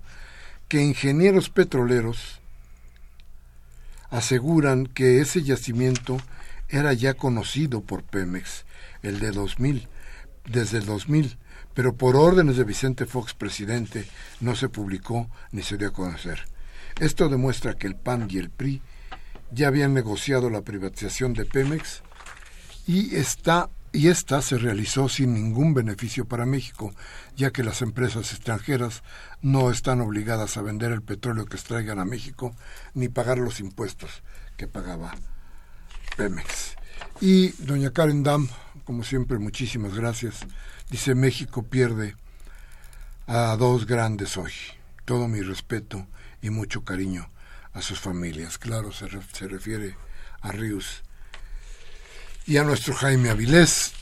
que 0.70 0.82
ingenieros 0.82 1.50
petroleros 1.50 2.41
aseguran 4.12 4.86
que 4.86 5.22
ese 5.22 5.42
yacimiento 5.42 6.18
era 6.70 6.94
ya 6.94 7.16
conocido 7.16 7.82
por 7.82 8.04
Pemex, 8.04 8.66
el 9.02 9.20
de 9.20 9.32
2000, 9.32 9.88
desde 10.46 10.78
el 10.78 10.86
2000, 10.86 11.38
pero 11.74 11.96
por 11.96 12.16
órdenes 12.16 12.58
de 12.58 12.64
Vicente 12.64 13.06
Fox, 13.06 13.34
presidente, 13.34 14.06
no 14.40 14.56
se 14.56 14.70
publicó 14.70 15.30
ni 15.52 15.64
se 15.64 15.78
dio 15.78 15.88
a 15.88 15.94
conocer. 15.94 16.46
Esto 17.00 17.30
demuestra 17.30 17.76
que 17.76 17.88
el 17.88 17.96
PAN 17.96 18.28
y 18.30 18.38
el 18.38 18.50
PRI 18.50 18.82
ya 19.52 19.68
habían 19.68 19.94
negociado 19.94 20.50
la 20.50 20.62
privatización 20.62 21.34
de 21.34 21.46
Pemex 21.46 22.04
y 22.86 23.16
está 23.16 23.70
y 23.94 24.08
esta 24.08 24.42
se 24.42 24.58
realizó 24.58 25.10
sin 25.10 25.34
ningún 25.34 25.74
beneficio 25.74 26.26
para 26.26 26.46
México, 26.46 26.94
ya 27.36 27.52
que 27.52 27.64
las 27.64 27.82
empresas 27.82 28.32
extranjeras 28.32 29.04
no 29.42 29.70
están 29.70 30.00
obligadas 30.00 30.56
a 30.56 30.62
vender 30.62 30.92
el 30.92 31.02
petróleo 31.02 31.46
que 31.46 31.58
extraigan 31.58 32.00
a 32.00 32.06
México 32.06 32.56
ni 32.94 33.10
pagar 33.10 33.38
los 33.38 33.60
impuestos 33.60 34.24
que 34.56 34.68
pagaba 34.68 35.14
Pemex. 36.16 36.76
Y 37.20 37.50
doña 37.64 37.92
Karen 37.92 38.24
Dam, 38.24 38.48
como 38.86 39.04
siempre, 39.04 39.40
muchísimas 39.40 39.94
gracias. 39.94 40.40
Dice 40.90 41.14
México 41.14 41.64
pierde 41.64 42.16
a 43.28 43.56
dos 43.58 43.86
grandes 43.86 44.38
hoy. 44.38 44.54
Todo 45.06 45.28
mi 45.28 45.42
respeto 45.42 46.08
y 46.42 46.50
mucho 46.50 46.84
cariño 46.84 47.30
a 47.74 47.82
sus 47.82 48.00
familias. 48.00 48.58
Claro, 48.58 48.92
se, 48.92 49.08
se 49.34 49.48
refiere 49.48 49.96
a 50.42 50.52
Ríos 50.52 51.04
y 52.52 52.58
a 52.58 52.66
nuestro 52.66 52.94
Jaime 52.94 53.30
Avilés. 53.30 53.94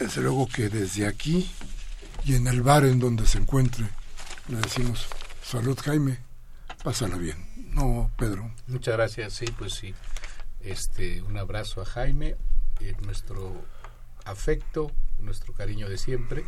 Desde 0.00 0.20
luego 0.20 0.48
que 0.48 0.68
desde 0.68 1.06
aquí 1.06 1.48
y 2.24 2.34
en 2.34 2.48
el 2.48 2.60
bar 2.60 2.84
en 2.84 2.98
donde 2.98 3.24
se 3.24 3.38
encuentre 3.38 3.86
le 4.48 4.56
decimos 4.56 5.06
salud 5.44 5.78
Jaime, 5.78 6.18
pásala 6.82 7.16
bien. 7.16 7.36
No, 7.70 8.10
Pedro. 8.18 8.50
Muchas 8.66 8.96
gracias, 8.96 9.32
sí, 9.34 9.44
pues 9.56 9.74
sí. 9.74 9.94
Este, 10.60 11.22
un 11.22 11.38
abrazo 11.38 11.80
a 11.82 11.84
Jaime, 11.84 12.34
eh, 12.80 12.96
nuestro 13.04 13.52
afecto, 14.24 14.90
nuestro 15.20 15.52
cariño 15.52 15.88
de 15.88 15.98
siempre. 15.98 16.44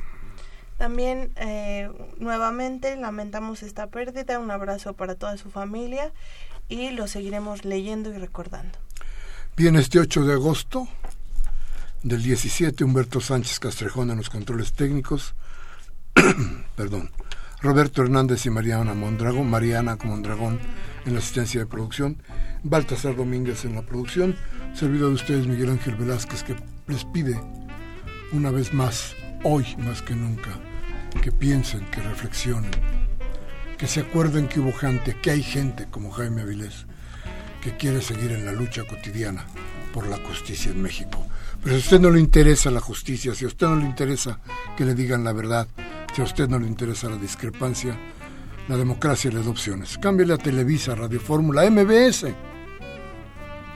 También 0.79 1.33
eh, 1.37 1.89
nuevamente 2.17 2.97
lamentamos 2.97 3.63
esta 3.63 3.87
pérdida, 3.87 4.41
un 4.41 4.51
abrazo 4.51 4.95
para 4.95 5.15
toda 5.15 5.37
su 5.37 5.49
familia 5.49 6.13
y 6.69 6.91
lo 6.91 7.07
seguiremos 7.07 7.65
leyendo 7.65 8.13
y 8.13 8.19
recordando. 8.19 8.77
Bien, 9.59 9.75
este 9.75 9.99
8 9.99 10.25
de 10.25 10.35
agosto 10.35 10.87
del 12.05 12.23
17, 12.23 12.85
Humberto 12.85 13.21
Sánchez 13.21 13.59
Castrejón 13.59 14.09
en 14.13 14.19
los 14.19 14.31
controles 14.31 14.73
técnicos, 14.73 15.35
perdón, 16.77 17.11
Roberto 17.61 18.03
Hernández 18.03 18.47
y 18.47 18.51
Mariana 18.51 18.95
Mondragón, 18.95 19.51
Mariana 19.51 19.99
Mondragón 20.05 20.61
en 21.07 21.15
la 21.15 21.19
asistencia 21.19 21.59
de 21.59 21.67
producción, 21.67 22.23
Baltasar 22.63 23.17
Domínguez 23.17 23.65
en 23.65 23.75
la 23.75 23.83
producción, 23.83 24.37
servido 24.75 25.09
de 25.09 25.15
ustedes 25.15 25.49
Miguel 25.49 25.71
Ángel 25.71 25.97
Velázquez 25.97 26.45
que 26.45 26.55
les 26.87 27.05
pide 27.07 27.41
una 28.31 28.53
vez 28.53 28.73
más, 28.73 29.17
hoy 29.43 29.75
más 29.79 30.03
que 30.03 30.15
nunca, 30.15 30.51
que 31.21 31.33
piensen, 31.33 31.85
que 31.87 32.01
reflexionen, 32.01 32.71
que 33.77 33.89
se 33.89 34.03
acuerden 34.03 34.47
que 34.47 34.61
hubo 34.61 34.73
gente, 34.73 35.17
que 35.21 35.33
hay 35.33 35.43
gente 35.43 35.89
como 35.91 36.13
Jaime 36.13 36.43
Avilés, 36.43 36.87
que 37.63 37.77
quiere 37.77 38.01
seguir 38.01 38.33
en 38.33 38.45
la 38.45 38.53
lucha 38.53 38.85
cotidiana 38.85 39.45
por 39.93 40.07
la 40.07 40.19
justicia 40.19 40.71
en 40.71 40.83
México. 40.83 41.27
Pero 41.63 41.77
si 41.77 41.83
a 41.83 41.85
usted 41.85 42.01
no 42.01 42.11
le 42.11 42.21
interesa 42.21 42.71
la 42.71 42.81
justicia, 42.81 43.35
si 43.35 43.45
a 43.45 43.49
usted 43.49 43.67
no 43.67 43.77
le 43.77 43.87
interesa 43.87 44.39
que 44.77 44.85
le 44.85 44.95
digan 44.95 45.25
la 45.25 45.33
verdad, 45.33 45.67
si 46.15 46.21
a 46.21 46.25
usted 46.25 46.49
no 46.49 46.59
le 46.59 46.67
interesa 46.67 47.09
la 47.09 47.17
discrepancia, 47.17 47.99
la 48.69 48.77
democracia 48.77 49.31
le 49.31 49.43
da 49.43 49.51
opciones. 49.51 49.99
Cámbiale 49.99 50.35
a 50.35 50.39
Televisa, 50.39 50.95
Radio 50.95 51.21
Fórmula, 51.21 51.69
MBS. 51.71 52.27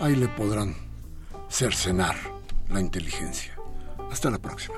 Ahí 0.00 0.16
le 0.16 0.28
podrán 0.28 0.76
cercenar 1.48 2.16
la 2.70 2.80
inteligencia. 2.80 3.54
Hasta 4.10 4.30
la 4.30 4.38
próxima. 4.38 4.76